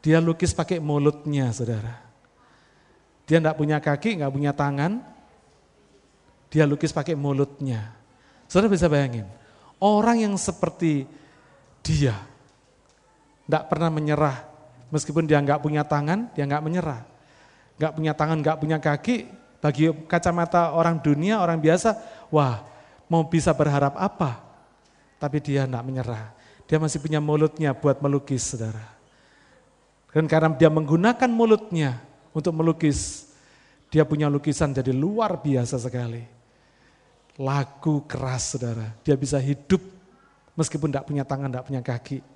Dia 0.00 0.18
lukis 0.18 0.50
pakai 0.50 0.82
mulutnya, 0.82 1.52
saudara. 1.54 2.00
Dia 3.28 3.38
tidak 3.38 3.54
punya 3.54 3.78
kaki, 3.78 4.18
nggak 4.18 4.32
punya 4.32 4.50
tangan. 4.50 5.04
Dia 6.50 6.66
lukis 6.66 6.90
pakai 6.90 7.14
mulutnya. 7.14 7.94
Saudara 8.50 8.72
bisa 8.72 8.90
bayangin, 8.90 9.28
orang 9.78 10.26
yang 10.26 10.34
seperti 10.34 11.06
dia, 11.86 12.18
tidak 13.50 13.66
pernah 13.66 13.90
menyerah. 13.90 14.46
Meskipun 14.94 15.26
dia 15.26 15.42
nggak 15.42 15.58
punya 15.58 15.82
tangan, 15.82 16.30
dia 16.38 16.46
nggak 16.46 16.62
menyerah. 16.62 17.02
Nggak 17.82 17.92
punya 17.98 18.12
tangan, 18.14 18.38
nggak 18.38 18.58
punya 18.62 18.78
kaki, 18.78 19.26
bagi 19.58 19.90
kacamata 20.06 20.70
orang 20.72 21.02
dunia, 21.02 21.42
orang 21.42 21.58
biasa, 21.58 21.98
wah 22.30 22.62
mau 23.10 23.26
bisa 23.26 23.50
berharap 23.50 23.98
apa? 23.98 24.40
Tapi 25.18 25.42
dia 25.42 25.66
tidak 25.66 25.82
menyerah. 25.82 26.32
Dia 26.70 26.78
masih 26.78 27.02
punya 27.02 27.18
mulutnya 27.18 27.74
buat 27.74 27.98
melukis, 27.98 28.54
saudara. 28.54 28.86
Dan 30.14 30.30
karena 30.30 30.54
dia 30.54 30.70
menggunakan 30.70 31.30
mulutnya 31.30 31.98
untuk 32.30 32.54
melukis, 32.54 33.30
dia 33.90 34.06
punya 34.06 34.30
lukisan 34.30 34.70
jadi 34.70 34.94
luar 34.94 35.42
biasa 35.42 35.76
sekali. 35.82 36.22
Lagu 37.34 38.06
keras 38.06 38.54
saudara, 38.54 38.94
dia 39.02 39.18
bisa 39.18 39.38
hidup 39.42 39.82
meskipun 40.54 40.94
tidak 40.94 41.06
punya 41.10 41.24
tangan, 41.26 41.50
tidak 41.50 41.66
punya 41.66 41.82
kaki. 41.82 42.29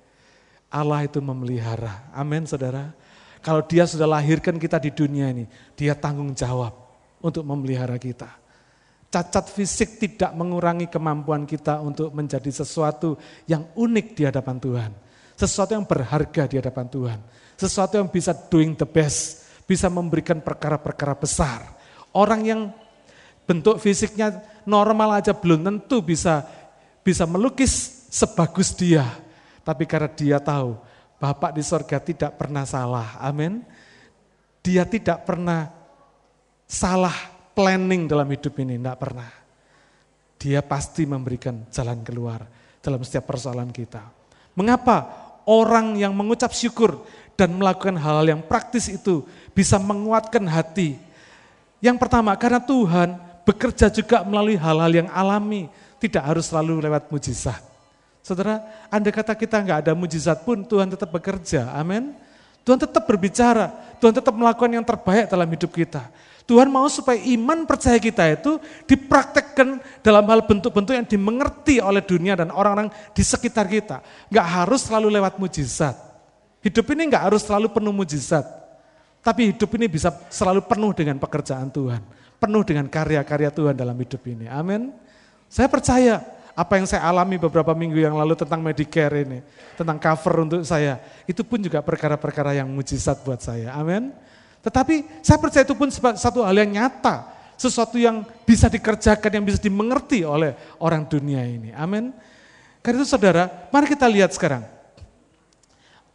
Allah 0.69 1.07
itu 1.07 1.21
memelihara, 1.23 2.09
amin 2.11 2.43
saudara. 2.45 2.91
Kalau 3.39 3.61
dia 3.61 3.85
sudah 3.85 4.09
lahirkan 4.09 4.57
kita 4.57 4.81
di 4.81 4.89
dunia 4.89 5.29
ini, 5.29 5.45
dia 5.77 5.93
tanggung 5.93 6.33
jawab 6.33 6.73
untuk 7.21 7.45
memelihara 7.45 7.95
kita. 8.01 8.27
Cacat 9.13 9.47
fisik 9.53 10.01
tidak 10.01 10.33
mengurangi 10.33 10.89
kemampuan 10.89 11.45
kita 11.45 11.79
untuk 11.79 12.11
menjadi 12.11 12.51
sesuatu 12.51 13.15
yang 13.45 13.69
unik 13.77 14.07
di 14.17 14.23
hadapan 14.27 14.57
Tuhan. 14.57 14.91
Sesuatu 15.37 15.71
yang 15.77 15.85
berharga 15.85 16.49
di 16.49 16.55
hadapan 16.57 16.87
Tuhan 16.89 17.19
sesuatu 17.55 17.95
yang 17.95 18.11
bisa 18.11 18.35
doing 18.35 18.75
the 18.75 18.87
best, 18.87 19.47
bisa 19.65 19.87
memberikan 19.87 20.43
perkara-perkara 20.43 21.15
besar. 21.15 21.63
Orang 22.11 22.43
yang 22.43 22.61
bentuk 23.47 23.79
fisiknya 23.79 24.43
normal 24.67 25.19
aja 25.19 25.31
belum 25.35 25.63
tentu 25.63 26.03
bisa 26.03 26.43
bisa 27.01 27.23
melukis 27.27 28.05
sebagus 28.11 28.75
dia. 28.75 29.03
Tapi 29.65 29.83
karena 29.89 30.13
dia 30.13 30.37
tahu 30.37 30.77
Bapak 31.15 31.55
di 31.55 31.63
sorga 31.63 31.97
tidak 32.03 32.35
pernah 32.35 32.67
salah, 32.67 33.15
amin. 33.23 33.63
Dia 34.59 34.83
tidak 34.83 35.23
pernah 35.23 35.71
salah 36.67 37.15
planning 37.55 38.09
dalam 38.09 38.27
hidup 38.27 38.51
ini, 38.59 38.75
tidak 38.75 38.99
pernah. 38.99 39.29
Dia 40.35 40.59
pasti 40.59 41.07
memberikan 41.07 41.65
jalan 41.71 42.03
keluar 42.03 42.43
dalam 42.83 42.99
setiap 43.01 43.31
persoalan 43.31 43.71
kita. 43.71 44.03
Mengapa 44.59 45.07
orang 45.47 45.95
yang 45.95 46.11
mengucap 46.11 46.51
syukur 46.51 46.99
dan 47.39 47.55
melakukan 47.55 47.95
hal-hal 47.95 48.35
yang 48.35 48.41
praktis 48.43 48.91
itu 48.91 49.23
bisa 49.55 49.79
menguatkan 49.79 50.43
hati. 50.51 50.99
Yang 51.79 51.97
pertama, 52.01 52.35
karena 52.35 52.59
Tuhan 52.59 53.15
bekerja 53.47 53.87
juga 53.87 54.21
melalui 54.27 54.59
hal-hal 54.59 54.91
yang 54.91 55.09
alami, 55.15 55.71
tidak 55.97 56.27
harus 56.27 56.51
selalu 56.51 56.85
lewat 56.85 57.07
mujizat. 57.07 57.74
Saudara, 58.25 58.65
anda 58.89 59.13
kata 59.13 59.37
kita 59.37 59.61
nggak 59.61 59.77
ada 59.85 59.93
mujizat 59.93 60.41
pun, 60.41 60.65
Tuhan 60.65 60.89
tetap 60.89 61.13
bekerja, 61.13 61.69
amin. 61.77 62.09
Tuhan 62.65 62.81
tetap 62.81 63.05
berbicara, 63.05 63.69
Tuhan 64.01 64.17
tetap 64.17 64.33
melakukan 64.33 64.73
yang 64.73 64.81
terbaik 64.81 65.29
dalam 65.29 65.45
hidup 65.45 65.69
kita. 65.69 66.09
Tuhan 66.49 66.65
mau 66.65 66.89
supaya 66.89 67.21
iman 67.21 67.69
percaya 67.69 68.01
kita 68.01 68.25
itu 68.33 68.57
dipraktekkan 68.89 69.77
dalam 70.01 70.25
hal 70.25 70.41
bentuk-bentuk 70.41 70.97
yang 70.97 71.05
dimengerti 71.05 71.77
oleh 71.77 72.01
dunia 72.01 72.33
dan 72.33 72.49
orang-orang 72.49 72.89
di 73.13 73.21
sekitar 73.21 73.69
kita. 73.69 74.01
Nggak 74.33 74.47
harus 74.49 74.81
selalu 74.89 75.13
lewat 75.21 75.37
mujizat. 75.37 75.93
Hidup 76.65 76.85
ini 76.97 77.13
nggak 77.13 77.29
harus 77.29 77.45
selalu 77.45 77.69
penuh 77.69 77.93
mujizat, 77.93 78.41
tapi 79.21 79.53
hidup 79.53 79.69
ini 79.77 79.85
bisa 79.85 80.09
selalu 80.33 80.65
penuh 80.65 80.97
dengan 80.97 81.21
pekerjaan 81.21 81.69
Tuhan, 81.69 82.01
penuh 82.41 82.65
dengan 82.65 82.89
karya-karya 82.89 83.53
Tuhan 83.53 83.77
dalam 83.77 83.93
hidup 83.93 84.25
ini. 84.25 84.49
Amin. 84.49 84.89
Saya 85.45 85.69
percaya 85.69 86.25
apa 86.55 86.79
yang 86.79 86.87
saya 86.87 87.03
alami 87.03 87.35
beberapa 87.35 87.75
minggu 87.75 87.99
yang 87.99 88.15
lalu 88.15 88.33
tentang 88.39 88.63
Medicare 88.63 89.27
ini, 89.27 89.43
tentang 89.75 89.99
cover 89.99 90.47
untuk 90.47 90.63
saya, 90.63 91.03
itu 91.27 91.43
pun 91.43 91.59
juga 91.59 91.83
perkara-perkara 91.83 92.55
yang 92.55 92.71
mujizat 92.71 93.19
buat 93.27 93.43
saya. 93.43 93.75
Amin. 93.75 94.15
Tetapi 94.63 95.19
saya 95.19 95.37
percaya 95.37 95.67
itu 95.67 95.75
pun 95.75 95.91
satu 95.91 96.47
hal 96.47 96.55
yang 96.55 96.71
nyata, 96.71 97.27
sesuatu 97.59 97.99
yang 97.99 98.23
bisa 98.47 98.71
dikerjakan, 98.71 99.29
yang 99.35 99.45
bisa 99.45 99.59
dimengerti 99.59 100.23
oleh 100.23 100.55
orang 100.79 101.03
dunia 101.03 101.43
ini. 101.43 101.75
Amin. 101.75 102.15
Karena 102.79 103.03
itu 103.03 103.07
saudara, 103.11 103.51
mari 103.69 103.91
kita 103.91 104.07
lihat 104.07 104.31
sekarang 104.31 104.63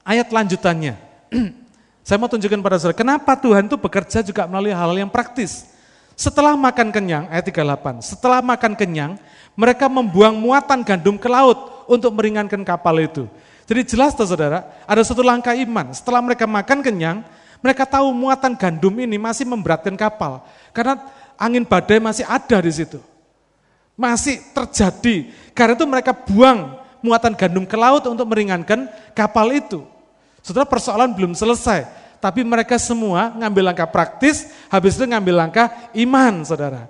ayat 0.05 0.29
lanjutannya. 0.33 0.97
Saya 2.07 2.17
mau 2.17 2.33
tunjukkan 2.33 2.59
pada 2.65 2.77
saudara, 2.81 2.97
kenapa 2.97 3.37
Tuhan 3.37 3.69
itu 3.69 3.77
bekerja 3.77 4.25
juga 4.25 4.49
melalui 4.49 4.73
hal-hal 4.73 5.07
yang 5.07 5.13
praktis. 5.13 5.69
Setelah 6.19 6.53
makan 6.53 6.93
kenyang, 6.93 7.25
ayat 7.33 7.49
38, 7.49 8.05
setelah 8.05 8.45
makan 8.45 8.77
kenyang, 8.77 9.17
mereka 9.61 9.93
membuang 9.93 10.41
muatan 10.41 10.81
gandum 10.81 11.21
ke 11.21 11.29
laut 11.29 11.85
untuk 11.85 12.17
meringankan 12.17 12.65
kapal 12.65 12.97
itu. 12.97 13.29
Jadi 13.69 13.93
jelas 13.93 14.17
tuh 14.17 14.25
saudara, 14.25 14.65
ada 14.89 15.05
satu 15.05 15.21
langkah 15.21 15.53
iman. 15.53 15.93
Setelah 15.93 16.25
mereka 16.25 16.49
makan 16.49 16.81
kenyang, 16.81 17.21
mereka 17.61 17.85
tahu 17.85 18.09
muatan 18.17 18.57
gandum 18.57 18.97
ini 18.97 19.21
masih 19.21 19.45
memberatkan 19.45 19.93
kapal. 20.01 20.41
Karena 20.73 20.97
angin 21.37 21.69
badai 21.69 22.01
masih 22.01 22.25
ada 22.25 22.57
di 22.57 22.73
situ. 22.73 23.05
Masih 24.01 24.41
terjadi. 24.57 25.29
Karena 25.53 25.77
itu 25.77 25.85
mereka 25.85 26.17
buang 26.17 26.81
muatan 27.05 27.37
gandum 27.37 27.69
ke 27.69 27.77
laut 27.77 28.01
untuk 28.09 28.27
meringankan 28.33 28.89
kapal 29.13 29.53
itu. 29.53 29.85
Saudara 30.41 30.65
persoalan 30.65 31.13
belum 31.13 31.37
selesai, 31.37 31.85
tapi 32.17 32.41
mereka 32.43 32.81
semua 32.81 33.37
ngambil 33.37 33.71
langkah 33.71 33.87
praktis, 33.87 34.49
habis 34.73 34.97
itu 34.97 35.05
ngambil 35.05 35.47
langkah 35.47 35.69
iman, 35.93 36.49
saudara. 36.49 36.89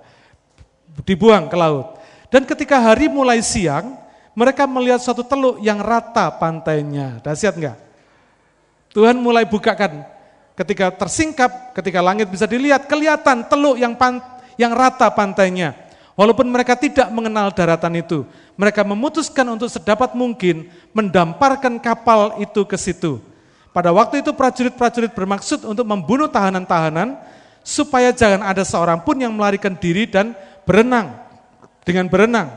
Dibuang 1.03 1.51
ke 1.51 1.59
laut. 1.59 2.00
Dan 2.31 2.47
ketika 2.47 2.79
hari 2.79 3.11
mulai 3.11 3.43
siang, 3.43 3.99
mereka 4.39 4.65
melihat 4.65 5.03
suatu 5.03 5.27
teluk 5.27 5.59
yang 5.59 5.83
rata 5.83 6.31
pantainya. 6.31 7.19
Dahsyat 7.21 7.59
enggak? 7.59 7.77
Tuhan 8.95 9.19
mulai 9.19 9.43
bukakan. 9.45 10.07
Ketika 10.55 10.95
tersingkap, 10.95 11.75
ketika 11.75 11.99
langit 11.99 12.31
bisa 12.31 12.47
dilihat, 12.47 12.87
kelihatan 12.87 13.47
teluk 13.51 13.77
yang 13.77 13.99
pant 13.99 14.23
yang 14.55 14.71
rata 14.71 15.11
pantainya. 15.11 15.75
Walaupun 16.15 16.47
mereka 16.53 16.77
tidak 16.77 17.09
mengenal 17.09 17.49
daratan 17.51 17.97
itu, 17.97 18.29
mereka 18.53 18.85
memutuskan 18.85 19.47
untuk 19.49 19.73
sedapat 19.73 20.13
mungkin 20.13 20.69
mendamparkan 20.93 21.81
kapal 21.81 22.37
itu 22.45 22.61
ke 22.69 22.77
situ. 22.77 23.25
Pada 23.73 23.89
waktu 23.95 24.21
itu 24.21 24.35
prajurit-prajurit 24.35 25.17
bermaksud 25.17 25.65
untuk 25.65 25.87
membunuh 25.87 26.29
tahanan-tahanan 26.29 27.17
supaya 27.65 28.13
jangan 28.13 28.45
ada 28.45 28.67
seorang 28.67 29.01
pun 29.01 29.17
yang 29.17 29.33
melarikan 29.33 29.73
diri 29.79 30.05
dan 30.05 30.35
berenang 30.69 31.20
dengan 31.91 32.07
berenang. 32.07 32.55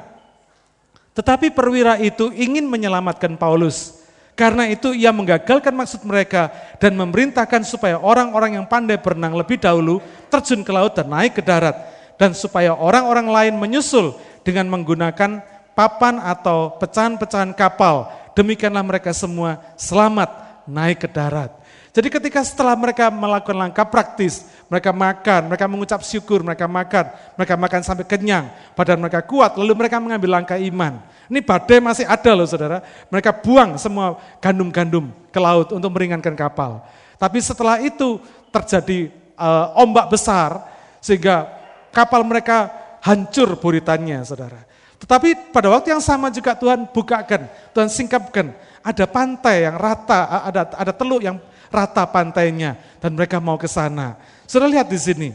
Tetapi 1.18 1.50
perwira 1.50 1.98
itu 1.98 2.30
ingin 2.30 2.70
menyelamatkan 2.70 3.34
Paulus. 3.34 4.06
Karena 4.38 4.66
itu 4.70 4.94
ia 4.94 5.10
menggagalkan 5.14 5.74
maksud 5.74 6.06
mereka 6.06 6.54
dan 6.82 6.94
memerintahkan 6.98 7.66
supaya 7.66 8.02
orang-orang 8.02 8.62
yang 8.62 8.66
pandai 8.66 8.98
berenang 8.98 9.34
lebih 9.34 9.62
dahulu 9.62 10.02
terjun 10.30 10.66
ke 10.66 10.70
laut 10.74 10.94
dan 10.94 11.10
naik 11.10 11.38
ke 11.38 11.42
darat. 11.42 11.74
Dan 12.18 12.38
supaya 12.38 12.78
orang-orang 12.78 13.30
lain 13.30 13.54
menyusul 13.58 14.14
dengan 14.46 14.70
menggunakan 14.70 15.42
papan 15.74 16.22
atau 16.22 16.78
pecahan-pecahan 16.78 17.58
kapal. 17.58 18.10
Demikianlah 18.38 18.86
mereka 18.86 19.14
semua 19.14 19.62
selamat 19.78 20.30
naik 20.66 21.06
ke 21.06 21.10
darat. 21.10 21.63
Jadi 21.94 22.10
ketika 22.10 22.42
setelah 22.42 22.74
mereka 22.74 23.14
melakukan 23.14 23.54
langkah 23.54 23.86
praktis, 23.86 24.50
mereka 24.66 24.90
makan, 24.90 25.46
mereka 25.46 25.70
mengucap 25.70 26.02
syukur, 26.02 26.42
mereka 26.42 26.66
makan, 26.66 27.14
mereka 27.38 27.54
makan 27.54 27.82
sampai 27.86 28.06
kenyang, 28.10 28.50
badan 28.74 28.98
mereka 28.98 29.22
kuat, 29.22 29.54
lalu 29.62 29.78
mereka 29.78 30.02
mengambil 30.02 30.42
langkah 30.42 30.58
iman. 30.58 30.98
Ini 31.30 31.46
badai 31.46 31.78
masih 31.78 32.10
ada 32.10 32.34
loh 32.34 32.50
saudara, 32.50 32.82
mereka 33.14 33.30
buang 33.30 33.78
semua 33.78 34.18
gandum-gandum 34.42 35.14
ke 35.30 35.38
laut 35.38 35.70
untuk 35.70 35.94
meringankan 35.94 36.34
kapal. 36.34 36.82
Tapi 37.22 37.38
setelah 37.46 37.78
itu 37.78 38.18
terjadi 38.50 39.14
uh, 39.38 39.78
ombak 39.78 40.10
besar, 40.10 40.66
sehingga 40.98 41.46
kapal 41.94 42.26
mereka 42.26 42.74
hancur 43.06 43.54
buritannya 43.62 44.26
saudara. 44.26 44.66
Tetapi 44.98 45.54
pada 45.54 45.70
waktu 45.70 45.94
yang 45.94 46.02
sama 46.02 46.34
juga 46.34 46.58
Tuhan 46.58 46.90
bukakan, 46.90 47.46
Tuhan 47.70 47.86
singkapkan 47.86 48.50
ada 48.82 49.06
pantai 49.06 49.70
yang 49.70 49.78
rata, 49.78 50.42
ada 50.42 50.74
ada 50.74 50.90
teluk 50.90 51.22
yang 51.22 51.38
rata 51.74 52.06
pantainya 52.06 52.78
dan 53.02 53.18
mereka 53.18 53.42
mau 53.42 53.58
ke 53.58 53.66
sana. 53.66 54.22
Saudara 54.46 54.70
lihat 54.70 54.88
di 54.88 55.00
sini. 55.02 55.30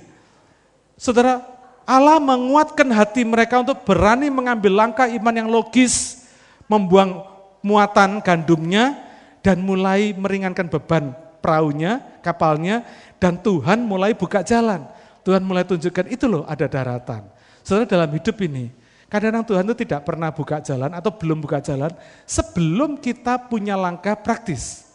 Saudara, 0.95 1.43
Allah 1.83 2.23
menguatkan 2.23 2.87
hati 2.95 3.27
mereka 3.27 3.59
untuk 3.59 3.83
berani 3.83 4.31
mengambil 4.31 4.79
langkah 4.79 5.11
iman 5.11 5.35
yang 5.35 5.51
logis, 5.51 6.25
membuang 6.71 7.27
muatan 7.67 8.23
gandumnya 8.23 8.95
dan 9.43 9.59
mulai 9.59 10.15
meringankan 10.15 10.71
beban 10.71 11.11
perahunya, 11.43 12.23
kapalnya 12.23 12.87
dan 13.19 13.35
Tuhan 13.43 13.83
mulai 13.83 14.15
buka 14.15 14.47
jalan. 14.47 14.87
Tuhan 15.27 15.43
mulai 15.43 15.67
tunjukkan 15.67 16.07
itu 16.09 16.31
loh 16.31 16.47
ada 16.47 16.71
daratan. 16.71 17.27
Saudara 17.67 17.85
dalam 17.85 18.11
hidup 18.15 18.39
ini, 18.41 18.73
Kadang-kadang 19.09 19.45
Tuhan 19.49 19.65
itu 19.65 19.77
tidak 19.89 20.05
pernah 20.05 20.29
buka 20.29 20.61
jalan 20.61 20.93
atau 20.93 21.09
belum 21.09 21.41
buka 21.41 21.65
jalan 21.65 21.89
sebelum 22.29 23.01
kita 23.01 23.41
punya 23.49 23.73
langkah 23.73 24.13
praktis. 24.13 24.88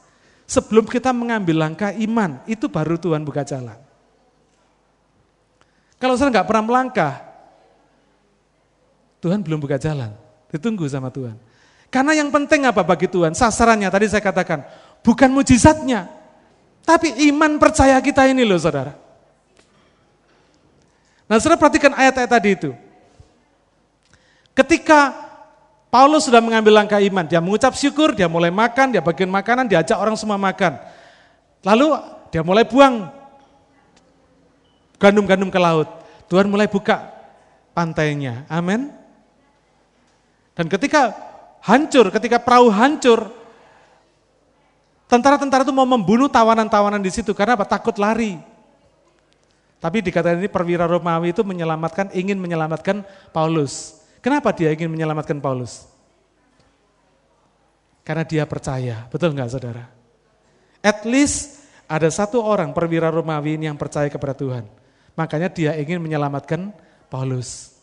Sebelum 0.53 0.85
kita 0.85 1.09
mengambil 1.09 1.65
langkah 1.65 1.89
iman, 1.89 2.37
itu 2.45 2.69
baru 2.69 2.93
Tuhan 2.93 3.25
buka 3.25 3.41
jalan. 3.41 3.73
Kalau 5.97 6.13
saya 6.13 6.29
nggak 6.29 6.45
pernah 6.45 6.61
melangkah, 6.69 7.25
Tuhan 9.17 9.41
belum 9.41 9.57
buka 9.57 9.81
jalan. 9.81 10.13
Ditunggu 10.53 10.85
sama 10.85 11.09
Tuhan. 11.09 11.41
Karena 11.89 12.13
yang 12.13 12.29
penting 12.29 12.69
apa 12.69 12.85
bagi 12.85 13.09
Tuhan? 13.09 13.33
Sasarannya 13.33 13.89
tadi 13.89 14.05
saya 14.05 14.21
katakan, 14.21 14.61
bukan 15.01 15.33
mujizatnya, 15.33 16.05
tapi 16.85 17.09
iman 17.33 17.57
percaya 17.57 17.97
kita 17.97 18.29
ini 18.29 18.45
loh 18.45 18.61
saudara. 18.61 18.93
Nah 21.25 21.41
saudara 21.41 21.57
perhatikan 21.57 21.97
ayat-ayat 21.97 22.29
tadi 22.29 22.49
itu. 22.53 22.71
Ketika 24.53 25.17
Paulus 25.93 26.25
sudah 26.25 26.41
mengambil 26.41 26.73
langkah 26.73 26.97
iman, 26.97 27.21
dia 27.21 27.37
mengucap 27.37 27.77
syukur, 27.77 28.17
dia 28.17 28.25
mulai 28.25 28.49
makan, 28.49 28.97
dia 28.97 29.01
bagian 29.05 29.29
makanan, 29.29 29.69
diajak 29.69 29.93
orang 29.93 30.17
semua 30.17 30.41
makan. 30.41 30.81
Lalu 31.61 31.93
dia 32.33 32.41
mulai 32.41 32.65
buang 32.65 33.13
gandum-gandum 34.97 35.53
ke 35.53 35.59
laut. 35.61 35.85
Tuhan 36.33 36.49
mulai 36.49 36.65
buka 36.65 37.13
pantainya. 37.77 38.41
Amin. 38.49 38.89
Dan 40.57 40.65
ketika 40.65 41.13
hancur, 41.61 42.09
ketika 42.09 42.41
perahu 42.41 42.73
hancur, 42.73 43.29
tentara-tentara 45.05 45.61
itu 45.61 45.77
mau 45.77 45.85
membunuh 45.85 46.25
tawanan-tawanan 46.25 47.05
di 47.05 47.13
situ 47.13 47.37
karena 47.37 47.53
apa? 47.53 47.69
Takut 47.69 47.93
lari. 48.01 48.41
Tapi 49.77 50.01
dikatakan 50.01 50.41
ini 50.41 50.49
perwira 50.49 50.89
Romawi 50.89 51.37
itu 51.37 51.45
menyelamatkan, 51.45 52.17
ingin 52.17 52.41
menyelamatkan 52.41 53.05
Paulus. 53.29 54.02
Kenapa 54.23 54.55
dia 54.55 54.71
ingin 54.71 54.87
menyelamatkan 54.87 55.35
Paulus? 55.43 55.83
Karena 58.07 58.23
dia 58.23 58.47
percaya, 58.47 59.03
betul 59.11 59.35
nggak 59.35 59.51
saudara? 59.51 59.83
At 60.79 61.03
least 61.03 61.59
ada 61.91 62.07
satu 62.07 62.39
orang 62.39 62.71
perwira 62.71 63.11
Romawi 63.11 63.59
yang 63.59 63.75
percaya 63.75 64.07
kepada 64.07 64.31
Tuhan. 64.31 64.63
Makanya 65.19 65.51
dia 65.51 65.71
ingin 65.75 65.99
menyelamatkan 65.99 66.71
Paulus. 67.11 67.75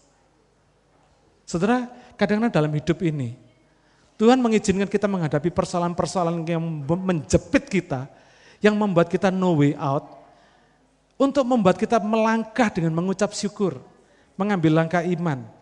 Saudara, 1.45 1.93
kadang-kadang 2.17 2.53
dalam 2.65 2.73
hidup 2.73 2.99
ini, 3.05 3.37
Tuhan 4.17 4.41
mengizinkan 4.41 4.89
kita 4.89 5.09
menghadapi 5.09 5.53
persoalan-persoalan 5.53 6.45
yang 6.49 6.61
menjepit 6.85 7.69
kita, 7.69 8.09
yang 8.65 8.77
membuat 8.81 9.13
kita 9.13 9.29
no 9.29 9.61
way 9.61 9.77
out, 9.77 10.09
untuk 11.21 11.45
membuat 11.45 11.77
kita 11.77 12.01
melangkah 12.01 12.73
dengan 12.73 12.97
mengucap 12.97 13.33
syukur, 13.37 13.81
mengambil 14.41 14.85
langkah 14.85 15.05
iman, 15.05 15.60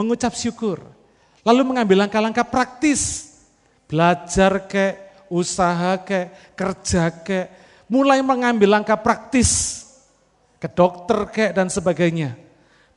mengucap 0.00 0.32
syukur. 0.32 0.80
Lalu 1.44 1.62
mengambil 1.68 2.08
langkah-langkah 2.08 2.48
praktis. 2.48 3.28
Belajar 3.84 4.64
ke, 4.64 4.96
usaha 5.28 6.00
ke, 6.00 6.32
kerja 6.56 7.12
ke, 7.12 7.52
mulai 7.90 8.24
mengambil 8.24 8.80
langkah 8.80 8.96
praktis 8.96 9.82
ke 10.56 10.70
dokter 10.70 11.18
ke 11.28 11.44
dan 11.52 11.68
sebagainya. 11.68 12.38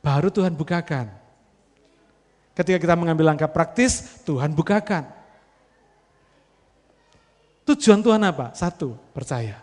Baru 0.00 0.32
Tuhan 0.32 0.56
bukakan. 0.56 1.10
Ketika 2.54 2.78
kita 2.78 2.94
mengambil 2.94 3.34
langkah 3.34 3.50
praktis, 3.50 4.22
Tuhan 4.22 4.54
bukakan. 4.54 5.10
Tujuan 7.66 8.04
Tuhan 8.04 8.22
apa? 8.22 8.54
Satu, 8.54 8.94
percaya. 9.10 9.58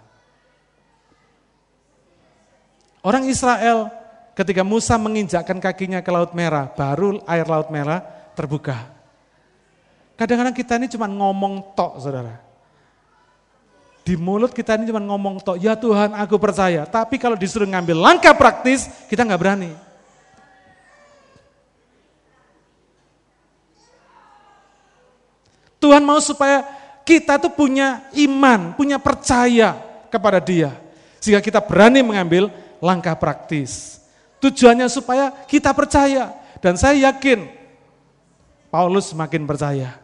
Orang 3.02 3.26
Israel 3.30 4.01
ketika 4.36 4.64
Musa 4.64 4.96
menginjakkan 4.96 5.58
kakinya 5.60 6.00
ke 6.00 6.10
Laut 6.12 6.32
Merah, 6.32 6.72
baru 6.72 7.20
air 7.28 7.46
Laut 7.48 7.68
Merah 7.70 8.04
terbuka. 8.36 8.88
Kadang-kadang 10.16 10.56
kita 10.56 10.78
ini 10.78 10.88
cuma 10.92 11.10
ngomong 11.10 11.74
tok, 11.74 11.98
saudara. 11.98 12.38
Di 14.02 14.18
mulut 14.18 14.50
kita 14.50 14.78
ini 14.78 14.90
cuma 14.90 15.02
ngomong 15.02 15.42
tok, 15.42 15.62
ya 15.62 15.78
Tuhan 15.78 16.14
aku 16.18 16.38
percaya. 16.42 16.86
Tapi 16.90 17.22
kalau 17.22 17.38
disuruh 17.38 17.70
ngambil 17.70 17.98
langkah 17.98 18.34
praktis, 18.34 18.90
kita 19.10 19.22
nggak 19.26 19.42
berani. 19.42 19.72
Tuhan 25.82 26.06
mau 26.06 26.22
supaya 26.22 26.62
kita 27.02 27.42
tuh 27.42 27.50
punya 27.50 28.06
iman, 28.14 28.78
punya 28.78 29.02
percaya 29.02 29.82
kepada 30.14 30.38
dia. 30.38 30.70
Sehingga 31.18 31.42
kita 31.42 31.58
berani 31.62 32.06
mengambil 32.06 32.54
langkah 32.78 33.18
praktis. 33.18 34.01
Tujuannya 34.42 34.90
supaya 34.90 35.30
kita 35.46 35.70
percaya. 35.72 36.34
Dan 36.58 36.74
saya 36.78 37.14
yakin 37.14 37.46
Paulus 38.74 39.14
semakin 39.14 39.46
percaya. 39.46 40.02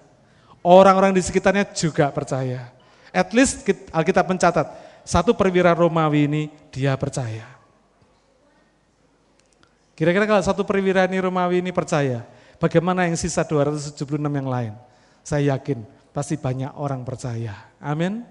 Orang-orang 0.61 1.15
di 1.15 1.21
sekitarnya 1.25 1.65
juga 1.73 2.13
percaya. 2.13 2.69
At 3.09 3.33
least 3.33 3.65
Alkitab 3.89 4.29
mencatat, 4.29 4.67
satu 5.07 5.33
perwira 5.33 5.73
Romawi 5.73 6.27
ini 6.29 6.43
dia 6.69 6.93
percaya. 6.99 7.47
Kira-kira 9.97 10.29
kalau 10.29 10.43
satu 10.43 10.61
perwira 10.67 11.07
ini 11.09 11.17
Romawi 11.17 11.63
ini 11.63 11.73
percaya, 11.73 12.21
bagaimana 12.61 13.09
yang 13.09 13.17
sisa 13.17 13.41
276 13.41 14.05
yang 14.19 14.45
lain? 14.45 14.73
Saya 15.25 15.57
yakin 15.57 15.81
pasti 16.13 16.38
banyak 16.38 16.75
orang 16.77 17.01
percaya. 17.01 17.73
Amin. 17.81 18.21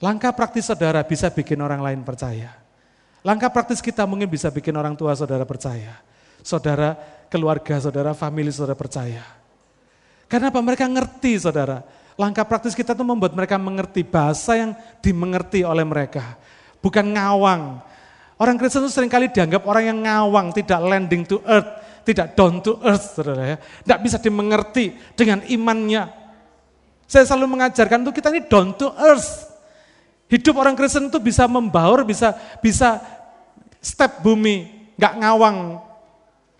Langkah 0.00 0.32
praktis 0.32 0.70
saudara 0.70 1.04
bisa 1.04 1.28
bikin 1.28 1.60
orang 1.60 1.84
lain 1.84 2.00
percaya. 2.00 2.59
Langkah 3.20 3.52
praktis 3.52 3.84
kita 3.84 4.08
mungkin 4.08 4.28
bisa 4.28 4.48
bikin 4.48 4.72
orang 4.76 4.96
tua 4.96 5.12
saudara 5.12 5.44
percaya. 5.44 6.00
Saudara, 6.40 6.96
keluarga 7.28 7.76
saudara, 7.76 8.16
family 8.16 8.48
saudara 8.48 8.72
percaya. 8.72 9.20
Karena 10.24 10.48
apa? 10.48 10.60
Mereka 10.62 10.88
ngerti 10.88 11.36
saudara. 11.36 11.84
Langkah 12.16 12.48
praktis 12.48 12.72
kita 12.72 12.96
itu 12.96 13.04
membuat 13.04 13.36
mereka 13.36 13.60
mengerti 13.60 14.04
bahasa 14.04 14.56
yang 14.56 14.72
dimengerti 15.04 15.64
oleh 15.64 15.84
mereka. 15.84 16.36
Bukan 16.80 17.12
ngawang. 17.12 17.80
Orang 18.40 18.56
Kristen 18.56 18.80
itu 18.88 18.92
sering 18.92 19.12
kali 19.12 19.28
dianggap 19.28 19.68
orang 19.68 19.92
yang 19.92 19.98
ngawang, 20.00 20.56
tidak 20.56 20.80
landing 20.80 21.28
to 21.28 21.44
earth, 21.44 21.68
tidak 22.08 22.32
down 22.32 22.64
to 22.64 22.80
earth, 22.80 23.20
saudara 23.20 23.44
ya. 23.44 23.56
Tidak 23.60 24.00
bisa 24.00 24.16
dimengerti 24.16 24.96
dengan 25.12 25.44
imannya. 25.44 26.08
Saya 27.04 27.28
selalu 27.28 27.58
mengajarkan 27.58 28.00
itu 28.00 28.12
kita 28.16 28.32
ini 28.32 28.48
down 28.48 28.72
to 28.80 28.88
earth. 28.96 29.49
Hidup 30.30 30.62
orang 30.62 30.78
Kristen 30.78 31.10
itu 31.10 31.18
bisa 31.18 31.50
membaur, 31.50 32.06
bisa 32.06 32.38
bisa 32.62 33.02
step 33.82 34.22
bumi, 34.22 34.70
nggak 34.94 35.14
ngawang. 35.18 35.82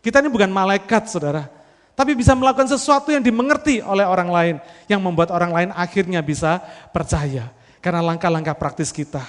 Kita 0.03 0.19
ini 0.19 0.27
bukan 0.27 0.51
malaikat, 0.51 1.07
saudara. 1.07 1.47
Tapi 1.95 2.17
bisa 2.17 2.33
melakukan 2.33 2.67
sesuatu 2.67 3.13
yang 3.15 3.23
dimengerti 3.23 3.79
oleh 3.85 4.03
orang 4.03 4.27
lain, 4.33 4.55
yang 4.91 4.99
membuat 4.99 5.31
orang 5.31 5.53
lain 5.53 5.71
akhirnya 5.71 6.19
bisa 6.25 6.59
percaya. 6.91 7.53
Karena 7.79 8.03
langkah-langkah 8.03 8.57
praktis 8.59 8.91
kita. 8.91 9.23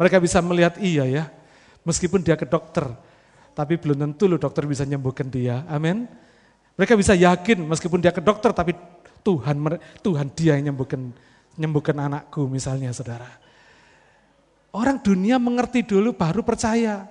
Mereka 0.00 0.16
bisa 0.22 0.40
melihat 0.40 0.80
iya 0.80 1.04
ya, 1.04 1.24
meskipun 1.84 2.24
dia 2.24 2.38
ke 2.38 2.48
dokter, 2.48 2.88
tapi 3.52 3.76
belum 3.76 4.00
tentu 4.00 4.24
loh 4.24 4.40
dokter 4.40 4.64
bisa 4.64 4.88
nyembuhkan 4.88 5.28
dia. 5.28 5.68
Amin. 5.68 6.08
Mereka 6.80 6.96
bisa 6.96 7.12
yakin 7.12 7.68
meskipun 7.68 8.00
dia 8.00 8.14
ke 8.14 8.24
dokter, 8.24 8.56
tapi 8.56 8.72
Tuhan 9.20 9.60
Tuhan 10.00 10.32
dia 10.32 10.56
yang 10.56 10.72
nyembuhkan 10.72 11.12
nyembuhkan 11.60 11.96
anakku 12.00 12.48
misalnya 12.48 12.88
saudara. 12.96 13.28
Orang 14.70 15.02
dunia 15.02 15.38
mengerti 15.42 15.82
dulu 15.82 16.14
baru 16.14 16.46
percaya. 16.46 17.10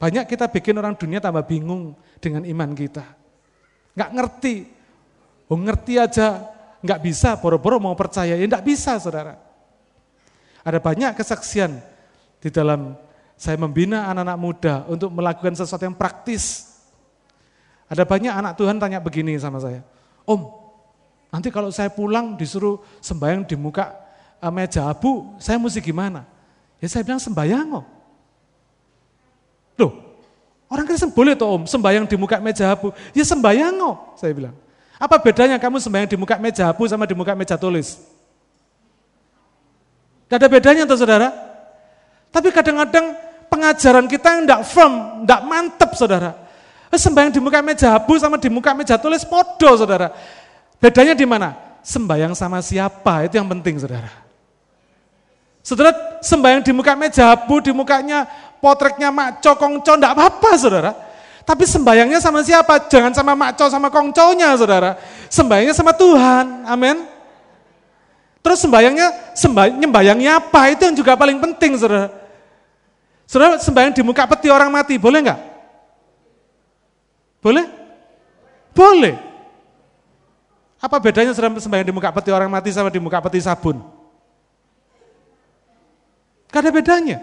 Banyak 0.00 0.24
kita 0.24 0.48
bikin 0.48 0.80
orang 0.80 0.96
dunia 0.96 1.20
tambah 1.20 1.44
bingung 1.44 1.92
dengan 2.16 2.40
iman 2.48 2.72
kita. 2.72 3.04
Nggak 3.92 4.10
ngerti. 4.16 4.54
Oh 5.50 5.60
ngerti 5.60 6.00
aja, 6.00 6.40
nggak 6.80 7.00
bisa, 7.04 7.36
boro-boro 7.36 7.76
mau 7.76 7.92
percaya. 7.92 8.32
Ya 8.32 8.46
nggak 8.48 8.64
bisa 8.64 8.96
saudara. 8.96 9.36
Ada 10.64 10.80
banyak 10.80 11.12
kesaksian 11.16 11.80
di 12.40 12.48
dalam 12.48 12.96
saya 13.36 13.56
membina 13.60 14.08
anak-anak 14.08 14.38
muda 14.40 14.74
untuk 14.88 15.12
melakukan 15.12 15.56
sesuatu 15.56 15.84
yang 15.84 15.96
praktis. 15.96 16.68
Ada 17.90 18.06
banyak 18.06 18.30
anak 18.30 18.52
Tuhan 18.54 18.78
tanya 18.78 19.02
begini 19.02 19.34
sama 19.42 19.58
saya, 19.58 19.82
Om, 20.22 20.46
nanti 21.34 21.50
kalau 21.50 21.74
saya 21.74 21.90
pulang 21.90 22.38
disuruh 22.38 22.78
sembahyang 23.02 23.42
di 23.42 23.58
muka 23.58 23.90
eh, 24.38 24.52
meja 24.54 24.86
abu, 24.86 25.34
saya 25.42 25.58
mesti 25.58 25.82
gimana? 25.82 26.22
Ya 26.80 26.88
saya 26.88 27.04
bilang 27.04 27.20
sembahyang 27.20 27.76
kok. 27.76 27.86
Loh, 29.76 29.92
orang 30.72 30.88
Kristen 30.88 31.12
boleh 31.12 31.36
toh 31.36 31.60
om 31.60 31.62
sembahyang 31.68 32.08
di 32.08 32.16
muka 32.16 32.40
meja 32.40 32.72
abu? 32.72 32.90
Ya 33.12 33.24
sembahyang 33.24 33.76
kok, 33.76 33.96
saya 34.16 34.32
bilang. 34.32 34.56
Apa 34.96 35.20
bedanya 35.20 35.60
kamu 35.60 35.80
sembahyang 35.80 36.08
di 36.08 36.16
muka 36.16 36.36
meja 36.40 36.72
abu 36.72 36.88
sama 36.88 37.04
di 37.04 37.12
muka 37.12 37.36
meja 37.36 37.56
tulis? 37.60 38.00
Gak 40.28 40.40
ada 40.40 40.48
bedanya 40.48 40.82
tuh 40.88 41.00
saudara. 41.00 41.28
Tapi 42.30 42.48
kadang-kadang 42.52 43.16
pengajaran 43.50 44.06
kita 44.08 44.28
yang 44.38 44.42
tidak 44.46 44.62
firm, 44.68 44.94
tidak 45.24 45.40
mantep 45.44 45.90
saudara. 45.96 46.30
Eh, 46.90 46.98
sembahyang 46.98 47.32
di 47.34 47.40
muka 47.42 47.60
meja 47.60 47.94
abu 47.94 48.16
sama 48.16 48.40
di 48.40 48.48
muka 48.48 48.72
meja 48.72 48.96
tulis 48.96 49.22
podo 49.26 49.76
saudara. 49.76 50.14
Bedanya 50.80 51.12
di 51.12 51.26
mana? 51.28 51.54
Sembahyang 51.84 52.32
sama 52.32 52.60
siapa, 52.64 53.26
itu 53.26 53.36
yang 53.36 53.48
penting 53.48 53.80
saudara. 53.80 54.10
Saudara 55.60 56.09
sembahyang 56.20 56.62
di 56.64 56.72
muka 56.72 56.92
meja 56.96 57.32
abu, 57.34 57.60
di 57.60 57.72
mukanya 57.72 58.28
potreknya 58.60 59.08
mak 59.08 59.40
cokongco, 59.40 59.92
enggak 59.96 60.14
apa-apa 60.14 60.50
saudara. 60.60 60.92
Tapi 61.50 61.66
sembayangnya 61.66 62.22
sama 62.22 62.46
siapa? 62.46 62.86
Jangan 62.86 63.10
sama 63.10 63.34
makco 63.34 63.66
sama 63.66 63.90
kongconya 63.90 64.54
saudara. 64.54 64.94
Sembayangnya 65.26 65.74
sama 65.74 65.90
Tuhan, 65.96 66.68
amin. 66.68 67.02
Terus 68.40 68.62
sembayangnya, 68.62 69.34
sembayang, 69.34 69.74
nyembayangnya 69.82 70.38
apa? 70.38 70.70
Itu 70.70 70.86
yang 70.86 70.94
juga 70.94 71.18
paling 71.18 71.42
penting 71.42 71.74
saudara. 71.74 72.12
Saudara 73.26 73.58
sembayang 73.58 73.92
di 73.98 74.02
muka 74.06 74.30
peti 74.30 74.46
orang 74.46 74.70
mati, 74.70 74.94
boleh 74.94 75.18
enggak? 75.26 75.40
Boleh? 77.42 77.66
Boleh. 78.70 79.14
Apa 80.80 81.02
bedanya 81.02 81.34
saudara 81.34 81.58
sembahyang 81.58 81.88
di 81.88 81.94
muka 81.94 82.14
peti 82.14 82.30
orang 82.30 82.48
mati 82.48 82.70
sama 82.70 82.94
di 82.94 83.02
muka 83.02 83.18
peti 83.20 83.42
sabun? 83.42 83.99
Gak 86.50 86.60
ada 86.66 86.70
bedanya. 86.74 87.18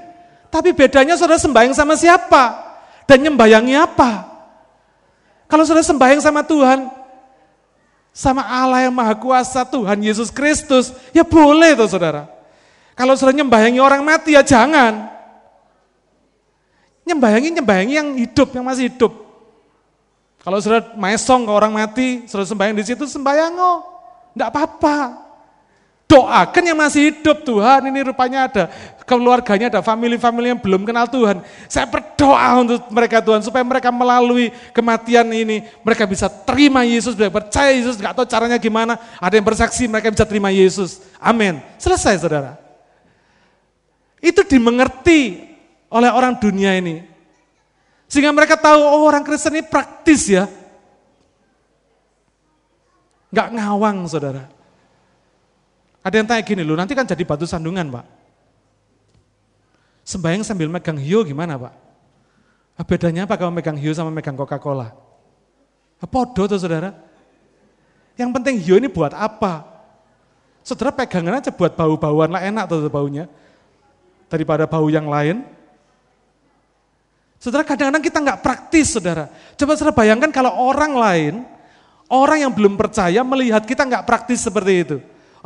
Tapi 0.48 0.72
bedanya 0.72 1.20
saudara 1.20 1.40
sembahyang 1.40 1.76
sama 1.76 2.00
siapa? 2.00 2.66
Dan 3.08 3.28
nyembayangi 3.28 3.76
apa? 3.76 4.28
Kalau 5.48 5.64
sudah 5.64 5.84
sembahyang 5.84 6.20
sama 6.20 6.44
Tuhan, 6.44 6.92
sama 8.12 8.44
Allah 8.44 8.88
yang 8.88 8.96
Maha 8.96 9.16
Kuasa, 9.16 9.64
Tuhan 9.64 10.00
Yesus 10.04 10.32
Kristus, 10.32 10.92
ya 11.16 11.24
boleh 11.24 11.76
tuh 11.76 11.88
saudara. 11.88 12.28
Kalau 12.98 13.14
sudah 13.14 13.32
nyembayangi 13.32 13.80
orang 13.80 14.02
mati 14.02 14.34
ya 14.36 14.44
jangan. 14.44 15.08
Nyembayangi, 17.08 17.56
nyembayangi 17.56 17.94
yang 17.96 18.10
hidup, 18.20 18.52
yang 18.52 18.66
masih 18.68 18.92
hidup. 18.92 19.14
Kalau 20.44 20.60
sudah 20.60 20.96
maesong 20.96 21.48
ke 21.48 21.52
orang 21.52 21.72
mati, 21.72 22.24
sudah 22.28 22.44
sembahyang 22.44 22.76
di 22.76 22.84
situ, 22.84 23.04
sembahyang 23.08 23.54
oh. 23.56 23.80
Enggak 24.36 24.50
apa-apa. 24.52 25.27
Doakan 26.08 26.64
yang 26.64 26.80
masih 26.80 27.12
hidup 27.12 27.44
Tuhan, 27.44 27.92
ini 27.92 28.00
rupanya 28.00 28.48
ada 28.48 28.72
keluarganya, 29.04 29.68
ada 29.68 29.84
family-family 29.84 30.56
yang 30.56 30.62
belum 30.64 30.88
kenal 30.88 31.04
Tuhan. 31.04 31.44
Saya 31.68 31.84
berdoa 31.84 32.64
untuk 32.64 32.88
mereka 32.88 33.20
Tuhan, 33.20 33.44
supaya 33.44 33.60
mereka 33.68 33.92
melalui 33.92 34.56
kematian 34.72 35.28
ini, 35.36 35.68
mereka 35.84 36.08
bisa 36.08 36.32
terima 36.32 36.88
Yesus, 36.88 37.12
bisa 37.12 37.28
percaya 37.28 37.76
Yesus, 37.76 38.00
gak 38.00 38.16
tahu 38.16 38.24
caranya 38.24 38.56
gimana, 38.56 38.96
ada 39.20 39.36
yang 39.36 39.44
bersaksi, 39.44 39.84
mereka 39.84 40.08
bisa 40.08 40.24
terima 40.24 40.48
Yesus. 40.48 41.04
Amin. 41.20 41.60
Selesai 41.76 42.24
saudara. 42.24 42.56
Itu 44.24 44.48
dimengerti 44.48 45.44
oleh 45.92 46.08
orang 46.08 46.40
dunia 46.40 46.72
ini. 46.80 47.04
Sehingga 48.08 48.32
mereka 48.32 48.56
tahu, 48.56 48.80
oh 48.80 49.04
orang 49.04 49.28
Kristen 49.28 49.60
ini 49.60 49.64
praktis 49.68 50.32
ya. 50.32 50.48
Gak 53.28 53.52
ngawang 53.60 54.08
saudara. 54.08 54.57
Ada 56.06 56.16
yang 56.24 56.28
tanya 56.30 56.44
gini, 56.46 56.62
lu 56.64 56.78
nanti 56.78 56.94
kan 56.96 57.04
jadi 57.04 57.24
batu 57.26 57.44
sandungan 57.44 57.88
pak. 57.92 58.06
Sembayang 60.08 60.44
sambil 60.48 60.72
megang 60.72 60.96
hiu 60.96 61.26
gimana 61.28 61.60
pak? 61.60 61.74
Bedanya 62.88 63.26
apa 63.26 63.36
kalau 63.36 63.52
megang 63.52 63.76
hiu 63.76 63.92
sama 63.92 64.14
megang 64.14 64.38
Coca-Cola? 64.38 64.94
Podo 66.06 66.46
tuh 66.46 66.62
saudara. 66.62 66.94
Yang 68.16 68.30
penting 68.38 68.56
hiu 68.62 68.78
ini 68.78 68.88
buat 68.88 69.12
apa? 69.12 69.66
Saudara 70.62 70.94
pegangan 70.94 71.42
aja 71.42 71.50
buat 71.50 71.74
bau-bauan 71.74 72.30
lah 72.32 72.40
enak 72.46 72.70
tuh 72.70 72.88
baunya. 72.88 73.26
Daripada 74.30 74.70
bau 74.70 74.88
yang 74.88 75.10
lain. 75.10 75.44
Saudara 77.38 77.66
kadang-kadang 77.66 78.04
kita 78.04 78.18
nggak 78.22 78.40
praktis 78.46 78.94
saudara. 78.94 79.30
Coba 79.60 79.78
saudara 79.78 79.94
bayangkan 79.94 80.32
kalau 80.34 80.54
orang 80.56 80.94
lain, 80.96 81.34
orang 82.10 82.48
yang 82.48 82.52
belum 82.54 82.80
percaya 82.80 83.22
melihat 83.22 83.66
kita 83.66 83.86
nggak 83.86 84.06
praktis 84.08 84.42
seperti 84.42 84.74
itu. 84.88 84.98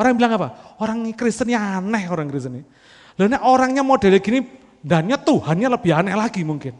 Orang 0.02 0.18
bilang 0.18 0.34
apa? 0.34 0.74
Orang 0.82 1.06
Kristen 1.14 1.54
yang 1.54 1.62
aneh 1.62 2.10
orang 2.10 2.26
Kristen 2.26 2.58
ini. 2.58 2.66
Lalu 3.22 3.38
orangnya 3.46 3.86
model 3.86 4.18
gini, 4.18 4.42
dannya 4.82 5.22
Tuhannya 5.22 5.70
lebih 5.70 5.94
aneh 5.94 6.18
lagi 6.18 6.42
mungkin. 6.42 6.74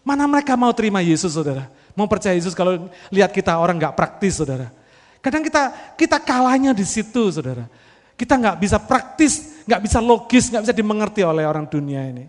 Mana 0.00 0.24
mereka 0.24 0.56
mau 0.56 0.72
terima 0.72 1.04
Yesus 1.04 1.36
saudara? 1.36 1.68
Mau 1.92 2.08
percaya 2.08 2.32
Yesus 2.32 2.56
kalau 2.56 2.88
lihat 3.12 3.28
kita 3.28 3.60
orang 3.60 3.76
nggak 3.76 3.92
praktis 3.92 4.40
saudara. 4.40 4.72
Kadang 5.20 5.44
kita 5.44 5.92
kita 6.00 6.16
kalahnya 6.16 6.72
di 6.72 6.88
situ 6.88 7.28
saudara. 7.28 7.68
Kita 8.16 8.40
nggak 8.40 8.56
bisa 8.56 8.80
praktis, 8.80 9.64
nggak 9.68 9.80
bisa 9.84 9.98
logis, 10.00 10.48
nggak 10.48 10.64
bisa 10.64 10.74
dimengerti 10.76 11.20
oleh 11.20 11.44
orang 11.44 11.68
dunia 11.68 12.08
ini. 12.08 12.24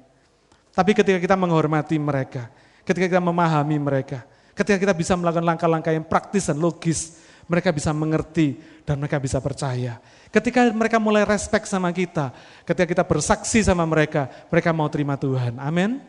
Tapi 0.75 0.91
ketika 0.91 1.19
kita 1.23 1.35
menghormati 1.39 1.95
mereka, 1.95 2.51
ketika 2.83 3.07
kita 3.07 3.23
memahami 3.23 3.79
mereka, 3.79 4.27
ketika 4.51 4.75
kita 4.75 4.93
bisa 4.95 5.15
melakukan 5.15 5.47
langkah-langkah 5.47 5.95
yang 5.95 6.03
praktis 6.03 6.51
dan 6.51 6.59
logis, 6.59 7.19
mereka 7.51 7.75
bisa 7.75 7.91
mengerti 7.91 8.55
dan 8.87 8.95
mereka 8.95 9.19
bisa 9.19 9.43
percaya. 9.43 9.99
Ketika 10.31 10.71
mereka 10.71 10.95
mulai 11.03 11.27
respect 11.27 11.67
sama 11.67 11.91
kita, 11.91 12.31
ketika 12.63 12.87
kita 12.87 13.03
bersaksi 13.03 13.59
sama 13.59 13.83
mereka, 13.83 14.31
mereka 14.47 14.71
mau 14.71 14.87
terima 14.87 15.19
Tuhan. 15.19 15.59
Amin. 15.59 15.99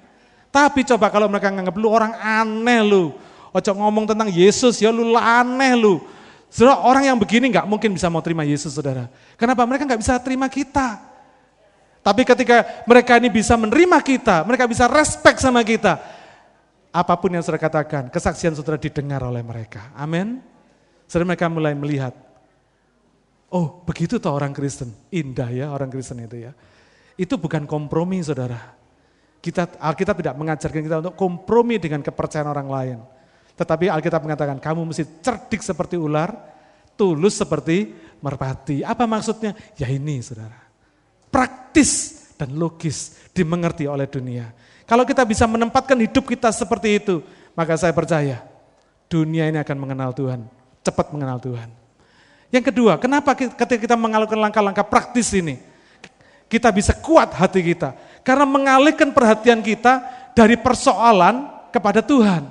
Tapi 0.55 0.86
coba 0.86 1.11
kalau 1.11 1.26
mereka 1.26 1.51
nganggap 1.51 1.74
lu 1.74 1.90
orang 1.90 2.14
aneh 2.22 2.80
lu, 2.86 3.11
ojo 3.51 3.70
ngomong 3.74 4.14
tentang 4.14 4.30
Yesus 4.30 4.78
ya 4.78 4.95
lu 4.95 5.18
aneh 5.18 5.74
lu. 5.74 5.99
Saudara, 6.53 6.84
orang 6.84 7.09
yang 7.09 7.18
begini 7.18 7.49
nggak 7.49 7.64
mungkin 7.64 7.97
bisa 7.97 8.12
mau 8.12 8.20
terima 8.20 8.45
Yesus, 8.45 8.76
saudara. 8.76 9.09
Kenapa? 9.40 9.64
Mereka 9.64 9.88
nggak 9.88 10.01
bisa 10.05 10.20
terima 10.20 10.53
kita. 10.53 11.01
Tapi 12.05 12.28
ketika 12.28 12.84
mereka 12.84 13.16
ini 13.16 13.32
bisa 13.32 13.57
menerima 13.57 13.99
kita, 14.05 14.45
mereka 14.45 14.68
bisa 14.68 14.84
respect 14.84 15.40
sama 15.40 15.64
kita, 15.64 15.97
apa 16.93 17.14
pun 17.16 17.32
yang 17.32 17.40
saudara 17.40 17.62
katakan, 17.62 18.12
kesaksian 18.12 18.53
saudara 18.53 18.76
didengar 18.76 19.24
oleh 19.24 19.40
mereka. 19.40 19.88
Amin. 19.97 20.51
Saudara 21.13 21.37
mereka 21.37 21.53
mulai 21.53 21.77
melihat, 21.77 22.17
oh 23.53 23.85
begitu 23.85 24.17
toh 24.17 24.33
orang 24.33 24.57
Kristen, 24.57 24.97
indah 25.13 25.45
ya 25.53 25.69
orang 25.69 25.93
Kristen 25.93 26.25
itu 26.25 26.49
ya. 26.49 26.57
Itu 27.21 27.37
bukan 27.37 27.69
kompromi 27.69 28.25
saudara. 28.25 28.57
Kita 29.45 29.77
Alkitab 29.77 30.25
tidak 30.25 30.41
mengajarkan 30.41 30.81
kita 30.81 30.97
untuk 31.05 31.13
kompromi 31.13 31.77
dengan 31.77 32.01
kepercayaan 32.01 32.49
orang 32.49 32.65
lain. 32.65 32.99
Tetapi 33.61 33.93
Alkitab 33.93 34.25
mengatakan 34.25 34.57
kamu 34.57 34.89
mesti 34.89 35.05
cerdik 35.21 35.61
seperti 35.61 36.01
ular, 36.01 36.33
tulus 36.97 37.37
seperti 37.37 37.93
merpati. 38.25 38.81
Apa 38.81 39.05
maksudnya? 39.05 39.53
Ya 39.77 39.93
ini 39.93 40.17
saudara. 40.25 40.65
Praktis 41.29 42.25
dan 42.41 42.57
logis 42.57 43.29
dimengerti 43.37 43.85
oleh 43.85 44.09
dunia. 44.09 44.49
Kalau 44.89 45.05
kita 45.05 45.29
bisa 45.29 45.45
menempatkan 45.45 46.01
hidup 46.01 46.25
kita 46.25 46.49
seperti 46.57 47.05
itu, 47.05 47.21
maka 47.53 47.77
saya 47.77 47.93
percaya 47.93 48.41
dunia 49.13 49.53
ini 49.53 49.61
akan 49.61 49.77
mengenal 49.77 50.17
Tuhan 50.17 50.62
cepat 50.83 51.14
mengenal 51.14 51.39
Tuhan. 51.39 51.70
Yang 52.53 52.68
kedua, 52.68 53.01
kenapa 53.01 53.33
ketika 53.33 53.64
kita 53.64 53.97
mengalami 53.97 54.37
langkah-langkah 54.37 54.85
praktis 54.85 55.33
ini, 55.33 55.57
kita 56.53 56.68
bisa 56.68 56.93
kuat 56.93 57.33
hati 57.33 57.64
kita? 57.64 57.97
Karena 58.20 58.45
mengalihkan 58.45 59.09
perhatian 59.11 59.64
kita 59.64 60.05
dari 60.37 60.61
persoalan 60.61 61.49
kepada 61.72 62.05
Tuhan. 62.05 62.45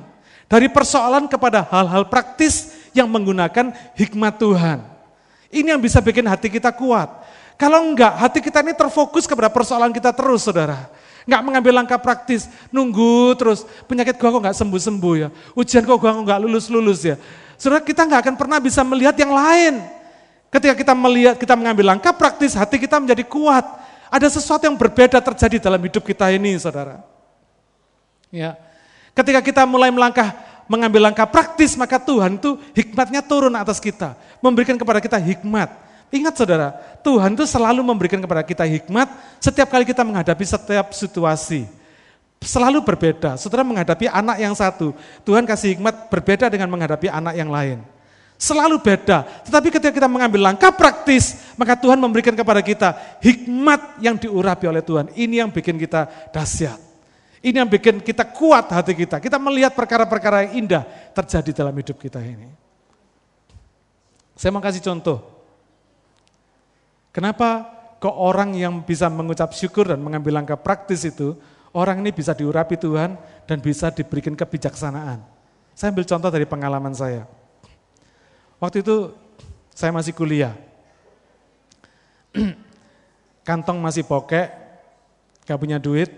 Dari 0.50 0.68
persoalan 0.68 1.32
kepada 1.32 1.64
hal-hal 1.64 2.10
praktis 2.12 2.76
yang 2.92 3.08
menggunakan 3.08 3.72
hikmat 3.96 4.36
Tuhan. 4.36 4.84
Ini 5.48 5.78
yang 5.78 5.80
bisa 5.80 6.04
bikin 6.04 6.28
hati 6.28 6.52
kita 6.52 6.76
kuat. 6.76 7.08
Kalau 7.56 7.78
enggak, 7.86 8.18
hati 8.18 8.42
kita 8.42 8.66
ini 8.66 8.74
terfokus 8.74 9.30
kepada 9.30 9.48
persoalan 9.48 9.94
kita 9.94 10.12
terus, 10.12 10.44
saudara. 10.44 10.90
Enggak 11.30 11.42
mengambil 11.46 11.74
langkah 11.78 12.02
praktis, 12.02 12.50
nunggu 12.74 13.38
terus. 13.38 13.64
Penyakit 13.86 14.18
gua 14.18 14.34
kok 14.34 14.42
enggak 14.42 14.58
sembuh-sembuh 14.58 15.14
ya. 15.22 15.30
Ujian 15.54 15.86
kok 15.86 15.98
gua 16.02 16.18
kok 16.18 16.24
enggak 16.26 16.40
lulus-lulus 16.42 17.06
ya. 17.06 17.16
Saudara, 17.62 17.78
kita 17.86 18.10
enggak 18.10 18.26
akan 18.26 18.36
pernah 18.42 18.58
bisa 18.58 18.82
melihat 18.82 19.14
yang 19.22 19.38
lain. 19.38 19.86
Ketika 20.50 20.74
kita 20.74 20.94
melihat, 20.98 21.38
kita 21.38 21.54
mengambil 21.54 21.94
langkah 21.94 22.10
praktis, 22.10 22.58
hati 22.58 22.82
kita 22.82 22.98
menjadi 22.98 23.22
kuat. 23.22 23.62
Ada 24.10 24.34
sesuatu 24.34 24.66
yang 24.66 24.74
berbeda 24.74 25.22
terjadi 25.22 25.70
dalam 25.70 25.78
hidup 25.78 26.02
kita 26.02 26.34
ini, 26.34 26.58
saudara. 26.58 27.06
Ya, 28.34 28.58
ketika 29.14 29.46
kita 29.46 29.62
mulai 29.70 29.94
melangkah, 29.94 30.34
mengambil 30.66 31.06
langkah 31.06 31.30
praktis, 31.30 31.78
maka 31.78 32.02
Tuhan 32.02 32.42
itu 32.42 32.58
hikmatnya 32.74 33.22
turun 33.22 33.54
atas 33.54 33.78
kita, 33.78 34.18
memberikan 34.42 34.74
kepada 34.74 34.98
kita 34.98 35.22
hikmat. 35.22 35.70
Ingat 36.10 36.34
saudara, 36.42 36.74
Tuhan 37.06 37.38
itu 37.38 37.46
selalu 37.46 37.86
memberikan 37.86 38.18
kepada 38.18 38.42
kita 38.42 38.66
hikmat 38.66 39.06
setiap 39.38 39.70
kali 39.70 39.86
kita 39.86 40.02
menghadapi 40.02 40.44
setiap 40.50 40.98
situasi. 40.98 41.70
Selalu 42.42 42.82
berbeda. 42.82 43.38
Saudara 43.38 43.62
menghadapi 43.62 44.10
anak 44.10 44.42
yang 44.42 44.58
satu, 44.58 44.98
Tuhan 45.22 45.46
kasih 45.46 45.78
hikmat 45.78 46.10
berbeda 46.10 46.50
dengan 46.50 46.74
menghadapi 46.74 47.06
anak 47.06 47.38
yang 47.38 47.54
lain. 47.54 47.86
Selalu 48.42 48.82
beda. 48.82 49.22
Tetapi 49.46 49.70
ketika 49.70 49.94
kita 49.94 50.10
mengambil 50.10 50.50
langkah 50.50 50.74
praktis, 50.74 51.54
maka 51.54 51.78
Tuhan 51.78 52.02
memberikan 52.02 52.34
kepada 52.34 52.58
kita 52.66 52.98
hikmat 53.22 54.02
yang 54.02 54.18
diurapi 54.18 54.66
oleh 54.66 54.82
Tuhan. 54.82 55.14
Ini 55.14 55.46
yang 55.46 55.54
bikin 55.54 55.78
kita 55.78 56.10
dahsyat. 56.34 56.82
Ini 57.46 57.62
yang 57.62 57.70
bikin 57.70 58.02
kita 58.02 58.26
kuat 58.26 58.74
hati 58.74 58.98
kita. 58.98 59.22
Kita 59.22 59.38
melihat 59.38 59.78
perkara-perkara 59.78 60.50
yang 60.50 60.66
indah 60.66 60.84
terjadi 61.14 61.62
dalam 61.62 61.78
hidup 61.78 62.02
kita 62.02 62.18
ini. 62.18 62.50
Saya 64.34 64.50
mau 64.50 64.66
kasih 64.66 64.82
contoh. 64.82 65.22
Kenapa 67.14 67.70
kok 68.02 68.18
orang 68.18 68.58
yang 68.58 68.82
bisa 68.82 69.06
mengucap 69.06 69.54
syukur 69.54 69.94
dan 69.94 70.02
mengambil 70.02 70.42
langkah 70.42 70.58
praktis 70.58 71.06
itu, 71.06 71.38
orang 71.72 72.04
ini 72.04 72.12
bisa 72.12 72.36
diurapi 72.36 72.76
Tuhan 72.76 73.16
dan 73.48 73.58
bisa 73.60 73.92
diberikan 73.92 74.36
kebijaksanaan. 74.36 75.24
Saya 75.76 75.92
ambil 75.92 76.06
contoh 76.08 76.30
dari 76.30 76.46
pengalaman 76.48 76.94
saya. 76.96 77.26
Waktu 78.62 78.86
itu 78.86 79.16
saya 79.74 79.90
masih 79.90 80.14
kuliah. 80.14 80.54
Kantong 83.48 83.82
masih 83.82 84.06
pokek, 84.06 84.54
gak 85.50 85.60
punya 85.60 85.82
duit. 85.82 86.14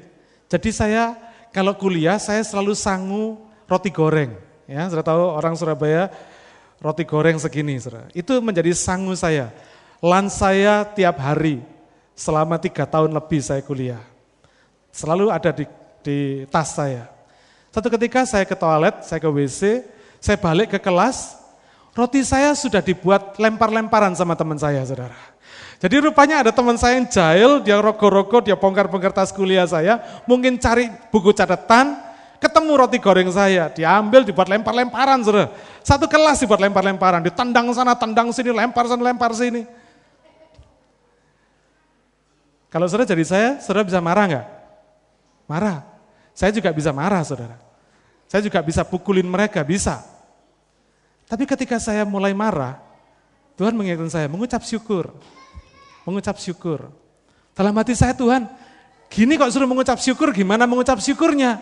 Jadi 0.51 0.69
saya 0.75 1.15
kalau 1.55 1.73
kuliah 1.77 2.19
saya 2.19 2.43
selalu 2.43 2.75
sangu 2.75 3.39
roti 3.69 3.89
goreng. 3.89 4.35
Ya, 4.67 4.85
sudah 4.91 5.05
tahu 5.05 5.23
orang 5.23 5.55
Surabaya 5.55 6.11
roti 6.83 7.07
goreng 7.07 7.39
segini. 7.39 7.79
Itu 8.11 8.43
menjadi 8.43 8.75
sangu 8.75 9.15
saya. 9.15 9.55
Lan 10.03 10.27
saya 10.27 10.83
tiap 10.83 11.15
hari 11.23 11.63
selama 12.11 12.59
tiga 12.59 12.83
tahun 12.83 13.15
lebih 13.15 13.39
saya 13.39 13.63
kuliah. 13.63 14.12
Selalu 14.93 15.33
ada 15.33 15.49
di, 15.49 15.65
di 16.05 16.45
tas 16.53 16.77
saya. 16.77 17.09
Satu 17.73 17.89
ketika 17.89 18.21
saya 18.29 18.45
ke 18.45 18.53
toilet, 18.53 19.01
saya 19.01 19.17
ke 19.17 19.25
WC, 19.25 19.81
saya 20.21 20.37
balik 20.37 20.77
ke 20.77 20.79
kelas, 20.79 21.43
Roti 21.93 22.25
saya 22.25 22.57
sudah 22.57 22.81
dibuat 22.81 23.37
lempar-lemparan 23.37 24.17
sama 24.17 24.33
teman 24.33 24.57
saya, 24.57 24.81
saudara. 24.81 25.13
Jadi 25.77 26.01
rupanya 26.01 26.41
ada 26.41 26.49
teman 26.49 26.73
saya 26.73 26.97
yang 26.97 27.05
jahil, 27.05 27.61
dia 27.61 27.77
rokok-rokok, 27.77 28.49
dia 28.49 28.57
bongkar-bongkar 28.57 29.13
tas 29.13 29.29
kuliah 29.29 29.65
saya, 29.69 30.01
mungkin 30.25 30.57
cari 30.57 30.89
buku 31.13 31.29
catatan, 31.37 31.93
ketemu 32.41 32.71
roti 32.81 32.97
goreng 32.97 33.29
saya, 33.29 33.69
diambil, 33.69 34.25
dibuat 34.25 34.49
lempar-lemparan, 34.49 35.21
saudara. 35.21 35.53
Satu 35.85 36.09
kelas 36.09 36.41
dibuat 36.41 36.65
lempar-lemparan, 36.65 37.21
ditendang 37.21 37.69
sana, 37.77 37.93
tendang 37.93 38.33
sini, 38.33 38.49
lempar 38.49 38.89
sana, 38.89 39.03
lempar 39.05 39.29
sini. 39.37 39.69
Kalau 42.73 42.89
saudara 42.89 43.05
jadi 43.05 43.21
saya, 43.21 43.49
saudara 43.61 43.85
bisa 43.85 44.01
marah 44.01 44.25
nggak? 44.25 44.45
Marah. 45.47 45.85
Saya 46.33 46.49
juga 46.49 46.73
bisa 46.73 46.89
marah, 46.89 47.21
saudara. 47.21 47.57
Saya 48.25 48.41
juga 48.41 48.57
bisa 48.65 48.81
pukulin 48.81 49.25
mereka, 49.25 49.61
bisa. 49.61 50.01
Tapi 51.29 51.45
ketika 51.45 51.77
saya 51.77 52.01
mulai 52.03 52.33
marah, 52.33 52.81
Tuhan 53.53 53.77
mengingatkan 53.77 54.09
saya, 54.09 54.25
mengucap 54.25 54.65
syukur. 54.65 55.13
Mengucap 56.03 56.41
syukur. 56.41 56.89
Dalam 57.53 57.73
hati 57.77 57.93
saya 57.93 58.17
Tuhan, 58.17 58.49
gini 59.13 59.37
kok 59.37 59.53
suruh 59.53 59.69
mengucap 59.69 60.01
syukur, 60.01 60.33
gimana 60.33 60.65
mengucap 60.65 60.97
syukurnya? 60.97 61.61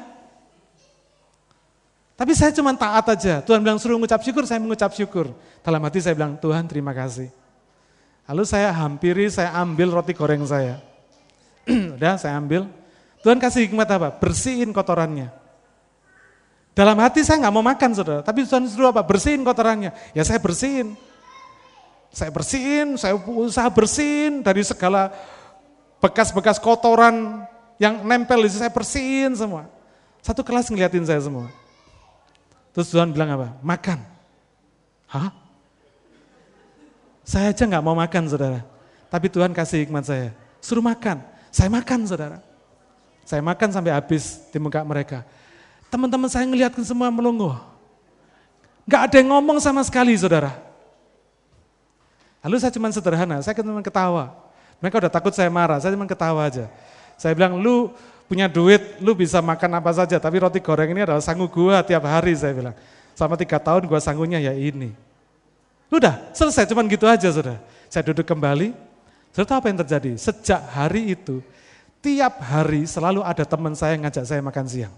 Tapi 2.16 2.32
saya 2.38 2.56
cuma 2.56 2.72
taat 2.78 3.04
aja. 3.12 3.44
Tuhan 3.44 3.60
bilang 3.60 3.82
suruh 3.82 4.00
mengucap 4.00 4.24
syukur, 4.24 4.48
saya 4.48 4.62
mengucap 4.64 4.94
syukur. 4.96 5.36
Dalam 5.60 5.82
hati 5.84 6.00
saya 6.00 6.16
bilang, 6.16 6.40
Tuhan 6.40 6.64
terima 6.70 6.96
kasih. 6.96 7.28
Lalu 8.32 8.44
saya 8.48 8.72
hampiri, 8.72 9.28
saya 9.28 9.52
ambil 9.60 9.92
roti 9.92 10.16
goreng 10.16 10.46
saya. 10.48 10.80
Udah 11.98 12.16
saya 12.16 12.40
ambil. 12.40 12.70
Tuhan 13.22 13.38
kasih 13.38 13.70
hikmat 13.70 13.88
apa? 13.90 14.10
Bersihin 14.18 14.74
kotorannya. 14.74 15.30
Dalam 16.72 16.98
hati 17.04 17.22
saya 17.22 17.38
nggak 17.46 17.54
mau 17.54 17.66
makan 17.66 17.92
saudara, 17.94 18.22
tapi 18.26 18.48
Tuhan 18.48 18.66
suruh 18.66 18.90
apa? 18.90 19.06
Bersihin 19.06 19.46
kotorannya. 19.46 19.94
Ya 20.18 20.24
saya 20.26 20.42
bersihin. 20.42 20.98
Saya 22.12 22.28
bersihin, 22.28 23.00
saya 23.00 23.16
usaha 23.16 23.72
bersihin 23.72 24.44
dari 24.44 24.66
segala 24.68 25.16
bekas-bekas 26.04 26.60
kotoran 26.60 27.48
yang 27.80 28.04
nempel 28.04 28.44
di 28.44 28.52
saya 28.52 28.74
bersihin 28.74 29.32
semua. 29.38 29.70
Satu 30.20 30.44
kelas 30.44 30.68
ngeliatin 30.68 31.08
saya 31.08 31.22
semua. 31.24 31.48
Terus 32.76 32.92
Tuhan 32.92 33.16
bilang 33.16 33.32
apa? 33.38 33.48
Makan. 33.64 34.00
Hah? 35.08 35.32
Saya 37.24 37.56
aja 37.56 37.64
nggak 37.64 37.86
mau 37.86 37.96
makan 37.96 38.24
saudara. 38.28 38.60
Tapi 39.08 39.28
Tuhan 39.32 39.52
kasih 39.56 39.88
hikmat 39.88 40.04
saya. 40.08 40.36
Suruh 40.60 40.84
makan. 40.84 41.24
Saya 41.52 41.72
makan 41.72 42.08
saudara. 42.08 42.51
Saya 43.32 43.40
makan 43.40 43.72
sampai 43.72 43.96
habis 43.96 44.44
di 44.52 44.60
muka 44.60 44.84
mereka. 44.84 45.24
Teman-teman 45.88 46.28
saya 46.28 46.44
ngeliatkan 46.44 46.84
semua 46.84 47.08
melongo. 47.08 47.56
Gak 48.84 49.08
ada 49.08 49.16
yang 49.24 49.32
ngomong 49.32 49.56
sama 49.64 49.80
sekali 49.88 50.12
saudara. 50.20 50.52
Lalu 52.44 52.60
saya 52.60 52.76
cuma 52.76 52.92
sederhana, 52.92 53.40
saya 53.40 53.56
cuma 53.56 53.80
ketawa. 53.80 54.36
Mereka 54.84 55.08
udah 55.08 55.12
takut 55.14 55.32
saya 55.32 55.48
marah, 55.48 55.80
saya 55.80 55.96
cuma 55.96 56.04
ketawa 56.04 56.44
aja. 56.44 56.68
Saya 57.16 57.32
bilang, 57.32 57.56
lu 57.56 57.96
punya 58.28 58.52
duit, 58.52 59.00
lu 59.00 59.16
bisa 59.16 59.40
makan 59.40 59.80
apa 59.80 59.96
saja, 59.96 60.20
tapi 60.20 60.36
roti 60.44 60.60
goreng 60.60 60.92
ini 60.92 61.08
adalah 61.08 61.24
sanggup 61.24 61.56
gua 61.56 61.80
tiap 61.88 62.04
hari, 62.04 62.36
saya 62.36 62.52
bilang. 62.52 62.76
Selama 63.16 63.40
tiga 63.40 63.64
tahun 63.64 63.88
gua 63.88 64.04
sanggunya 64.04 64.44
ya 64.44 64.52
ini. 64.52 64.92
Udah, 65.88 66.20
selesai, 66.36 66.68
cuman 66.68 66.84
gitu 66.92 67.08
aja 67.08 67.32
saudara. 67.32 67.64
Saya 67.88 68.04
duduk 68.12 68.28
kembali, 68.28 68.76
saudara 69.32 69.64
apa 69.64 69.72
yang 69.72 69.80
terjadi? 69.88 70.20
Sejak 70.20 70.60
hari 70.76 71.16
itu, 71.16 71.40
tiap 72.02 72.42
hari 72.42 72.90
selalu 72.90 73.22
ada 73.22 73.46
teman 73.46 73.78
saya 73.78 73.96
yang 73.96 74.04
ngajak 74.10 74.26
saya 74.26 74.42
makan 74.42 74.66
siang. 74.68 74.96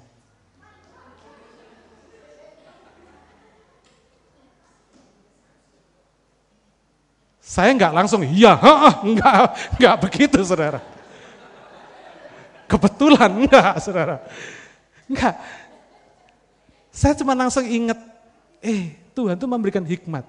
Saya 7.43 7.69
enggak 7.69 7.93
langsung, 7.93 8.25
iya, 8.25 8.57
enggak, 9.05 9.53
enggak 9.77 9.95
begitu 10.01 10.41
saudara. 10.41 10.81
Kebetulan 12.65 13.29
enggak 13.29 13.77
saudara. 13.77 14.23
Enggak. 15.05 15.37
Saya 16.89 17.13
cuma 17.19 17.37
langsung 17.37 17.61
ingat, 17.67 17.99
eh 18.57 18.97
Tuhan 19.13 19.37
tuh 19.37 19.45
memberikan 19.45 19.85
hikmat. 19.85 20.25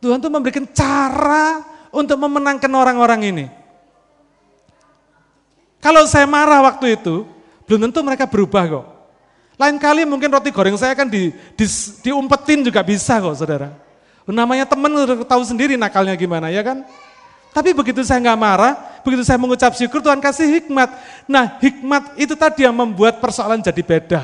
Tuhan 0.00 0.22
tuh 0.22 0.32
memberikan 0.32 0.64
cara 0.72 1.60
untuk 1.92 2.16
memenangkan 2.16 2.72
orang-orang 2.72 3.20
ini. 3.28 3.63
Kalau 5.84 6.08
saya 6.08 6.24
marah 6.24 6.64
waktu 6.64 6.96
itu, 6.96 7.28
belum 7.68 7.92
tentu 7.92 8.00
mereka 8.00 8.24
berubah 8.24 8.64
kok. 8.64 8.86
Lain 9.60 9.76
kali 9.76 10.08
mungkin 10.08 10.32
roti 10.32 10.48
goreng 10.48 10.80
saya 10.80 10.96
kan 10.96 11.04
di, 11.04 11.28
di, 11.52 11.66
diumpetin 12.00 12.64
juga 12.64 12.80
bisa 12.80 13.20
kok 13.20 13.36
saudara. 13.36 13.68
Namanya 14.24 14.64
teman 14.64 14.88
tahu 15.28 15.44
sendiri 15.44 15.76
nakalnya 15.76 16.16
gimana 16.16 16.48
ya 16.48 16.64
kan. 16.64 16.88
Tapi 17.52 17.70
begitu 17.76 18.00
saya 18.02 18.18
nggak 18.18 18.40
marah, 18.40 18.72
begitu 19.04 19.22
saya 19.22 19.36
mengucap 19.36 19.76
syukur 19.76 20.00
Tuhan 20.00 20.18
kasih 20.24 20.58
hikmat. 20.58 20.90
Nah 21.28 21.60
hikmat 21.60 22.16
itu 22.16 22.32
tadi 22.34 22.64
yang 22.64 22.74
membuat 22.74 23.20
persoalan 23.20 23.60
jadi 23.60 23.78
beda. 23.84 24.22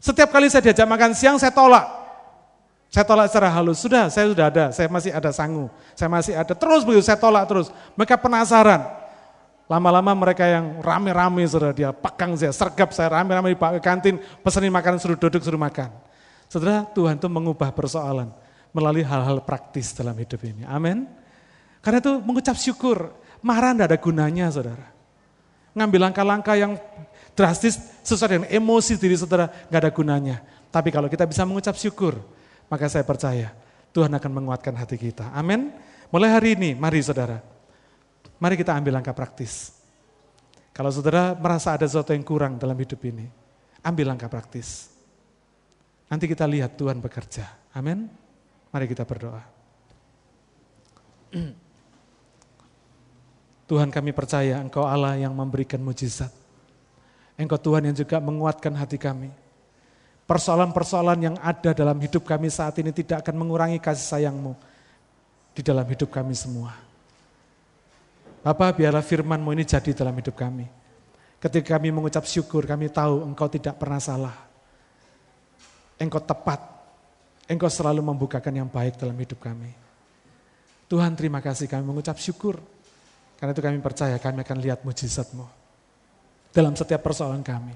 Setiap 0.00 0.30
kali 0.30 0.46
saya 0.46 0.70
diajak 0.70 0.86
makan 0.86 1.12
siang 1.12 1.36
saya 1.36 1.50
tolak. 1.50 1.84
Saya 2.88 3.04
tolak 3.04 3.28
secara 3.28 3.50
halus, 3.50 3.82
sudah 3.82 4.08
saya 4.08 4.30
sudah 4.30 4.46
ada, 4.46 4.64
saya 4.70 4.86
masih 4.88 5.10
ada 5.10 5.34
sangu, 5.34 5.66
saya 5.92 6.08
masih 6.08 6.32
ada. 6.38 6.54
Terus 6.54 6.86
begitu 6.86 7.04
saya 7.04 7.18
tolak 7.18 7.44
terus. 7.44 7.68
Mereka 7.98 8.16
penasaran. 8.16 8.95
Lama-lama 9.66 10.14
mereka 10.14 10.46
yang 10.46 10.78
rame-rame 10.78 11.42
sudah 11.42 11.74
dia 11.74 11.90
pegang 11.90 12.38
saya, 12.38 12.54
sergap 12.54 12.94
saya 12.94 13.18
rame-rame 13.18 13.50
di 13.50 13.58
kantin, 13.82 14.22
pesenin 14.38 14.70
makanan 14.70 15.02
suruh 15.02 15.18
duduk 15.18 15.42
suruh 15.42 15.58
makan. 15.58 15.90
Saudara, 16.46 16.86
Tuhan 16.94 17.18
itu 17.18 17.26
mengubah 17.26 17.74
persoalan 17.74 18.30
melalui 18.70 19.02
hal-hal 19.02 19.42
praktis 19.42 19.90
dalam 19.90 20.14
hidup 20.14 20.38
ini. 20.46 20.62
Amin. 20.70 21.10
Karena 21.82 21.98
itu 21.98 22.14
mengucap 22.22 22.54
syukur, 22.54 23.10
marah 23.42 23.74
tidak 23.74 23.86
ada 23.90 23.98
gunanya 23.98 24.46
saudara. 24.54 24.86
Ngambil 25.74 26.00
langkah-langkah 26.10 26.54
yang 26.54 26.78
drastis 27.34 27.74
sesuai 28.06 28.30
dengan 28.38 28.48
emosi 28.54 28.94
diri 28.94 29.18
saudara, 29.18 29.50
nggak 29.66 29.80
ada 29.82 29.90
gunanya. 29.90 30.36
Tapi 30.70 30.94
kalau 30.94 31.10
kita 31.10 31.26
bisa 31.26 31.42
mengucap 31.42 31.74
syukur, 31.74 32.22
maka 32.70 32.86
saya 32.86 33.02
percaya 33.02 33.50
Tuhan 33.90 34.14
akan 34.14 34.30
menguatkan 34.30 34.78
hati 34.78 34.94
kita. 34.94 35.34
Amin. 35.34 35.74
Mulai 36.14 36.30
hari 36.30 36.48
ini, 36.54 36.70
mari 36.78 37.02
saudara. 37.02 37.55
Mari 38.36 38.54
kita 38.60 38.76
ambil 38.76 39.00
langkah 39.00 39.16
praktis. 39.16 39.72
Kalau 40.76 40.92
saudara 40.92 41.32
merasa 41.32 41.72
ada 41.72 41.88
sesuatu 41.88 42.12
yang 42.12 42.20
kurang 42.20 42.60
dalam 42.60 42.76
hidup 42.76 43.00
ini, 43.08 43.24
ambil 43.80 44.12
langkah 44.12 44.28
praktis. 44.28 44.92
Nanti 46.06 46.28
kita 46.28 46.44
lihat 46.44 46.76
Tuhan 46.76 47.00
bekerja. 47.00 47.48
Amin. 47.72 48.06
Mari 48.70 48.86
kita 48.86 49.08
berdoa. 49.08 49.40
Tuhan 53.72 53.90
kami 53.90 54.14
percaya 54.14 54.62
Engkau 54.62 54.86
Allah 54.86 55.18
yang 55.18 55.34
memberikan 55.34 55.82
mujizat. 55.82 56.30
Engkau 57.34 57.58
Tuhan 57.58 57.88
yang 57.90 57.96
juga 57.96 58.22
menguatkan 58.22 58.76
hati 58.76 59.00
kami. 59.00 59.32
Persoalan-persoalan 60.26 61.18
yang 61.22 61.36
ada 61.42 61.74
dalam 61.74 61.98
hidup 61.98 62.22
kami 62.26 62.50
saat 62.50 62.78
ini 62.78 62.92
tidak 62.92 63.26
akan 63.26 63.34
mengurangi 63.34 63.78
kasih 63.82 64.06
sayangmu 64.06 64.54
di 65.54 65.62
dalam 65.64 65.86
hidup 65.86 66.10
kami 66.10 66.34
semua. 66.34 66.85
Bapak 68.46 68.78
biarlah 68.78 69.02
firmanmu 69.02 69.50
ini 69.58 69.66
jadi 69.66 69.90
dalam 69.90 70.14
hidup 70.14 70.38
kami. 70.38 70.70
Ketika 71.42 71.74
kami 71.74 71.90
mengucap 71.90 72.22
syukur, 72.30 72.62
kami 72.62 72.86
tahu 72.94 73.26
engkau 73.26 73.50
tidak 73.50 73.74
pernah 73.74 73.98
salah. 73.98 74.38
Engkau 75.98 76.22
tepat. 76.22 76.62
Engkau 77.50 77.66
selalu 77.66 78.06
membukakan 78.06 78.54
yang 78.54 78.70
baik 78.70 79.02
dalam 79.02 79.18
hidup 79.18 79.42
kami. 79.42 79.74
Tuhan 80.86 81.18
terima 81.18 81.42
kasih 81.42 81.66
kami 81.66 81.90
mengucap 81.90 82.22
syukur. 82.22 82.62
Karena 83.34 83.50
itu 83.50 83.58
kami 83.66 83.82
percaya 83.82 84.14
kami 84.22 84.46
akan 84.46 84.58
lihat 84.62 84.86
mujizatmu. 84.86 85.46
Dalam 86.54 86.78
setiap 86.78 87.02
persoalan 87.02 87.42
kami. 87.42 87.74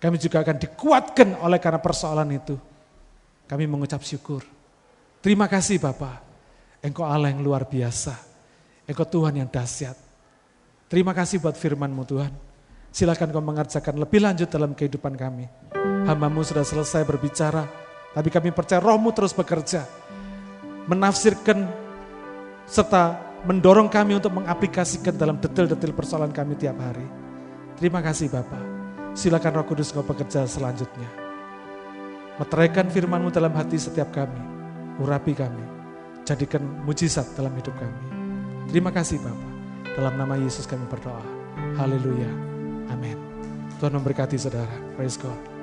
Kami 0.00 0.16
juga 0.16 0.40
akan 0.40 0.56
dikuatkan 0.56 1.36
oleh 1.44 1.60
karena 1.60 1.84
persoalan 1.84 2.32
itu. 2.32 2.56
Kami 3.44 3.68
mengucap 3.68 4.00
syukur. 4.00 4.40
Terima 5.20 5.52
kasih 5.52 5.76
Bapak. 5.84 6.24
Engkau 6.80 7.04
Allah 7.04 7.28
yang 7.28 7.44
luar 7.44 7.68
biasa. 7.68 8.25
Engkau 8.86 9.06
Tuhan 9.06 9.34
yang 9.34 9.50
dahsyat. 9.50 9.98
Terima 10.86 11.10
kasih 11.10 11.42
buat 11.42 11.58
firman-Mu 11.58 12.06
Tuhan. 12.06 12.30
Silakan 12.94 13.34
kau 13.34 13.42
mengerjakan 13.42 13.98
lebih 13.98 14.22
lanjut 14.22 14.46
dalam 14.46 14.72
kehidupan 14.72 15.18
kami. 15.18 15.50
Hambamu 16.06 16.46
sudah 16.46 16.62
selesai 16.62 17.02
berbicara, 17.02 17.66
tapi 18.14 18.30
kami 18.30 18.54
percaya 18.54 18.78
rohmu 18.78 19.10
terus 19.10 19.34
bekerja. 19.34 19.84
Menafsirkan 20.86 21.66
serta 22.64 23.18
mendorong 23.42 23.90
kami 23.90 24.16
untuk 24.16 24.38
mengaplikasikan 24.38 25.18
dalam 25.18 25.42
detail-detail 25.42 25.92
persoalan 25.92 26.30
kami 26.30 26.54
tiap 26.54 26.78
hari. 26.78 27.04
Terima 27.76 28.00
kasih 28.00 28.30
Bapak. 28.30 28.62
Silakan 29.18 29.60
roh 29.60 29.66
kudus 29.66 29.90
kau 29.90 30.06
bekerja 30.06 30.46
selanjutnya. 30.46 31.10
Meteraikan 32.38 32.86
firmanmu 32.86 33.34
dalam 33.34 33.50
hati 33.52 33.76
setiap 33.76 34.14
kami. 34.14 34.40
Urapi 35.02 35.34
kami. 35.36 35.64
Jadikan 36.22 36.62
mujizat 36.86 37.36
dalam 37.36 37.52
hidup 37.52 37.74
kami. 37.76 38.15
Terima 38.70 38.90
kasih 38.90 39.22
Bapak. 39.22 39.52
Dalam 39.96 40.14
nama 40.18 40.34
Yesus 40.36 40.68
kami 40.68 40.84
berdoa. 40.90 41.22
Haleluya. 41.80 42.28
Amin. 42.92 43.16
Tuhan 43.80 43.96
memberkati 43.96 44.36
saudara. 44.36 44.72
Praise 44.98 45.16
God. 45.16 45.55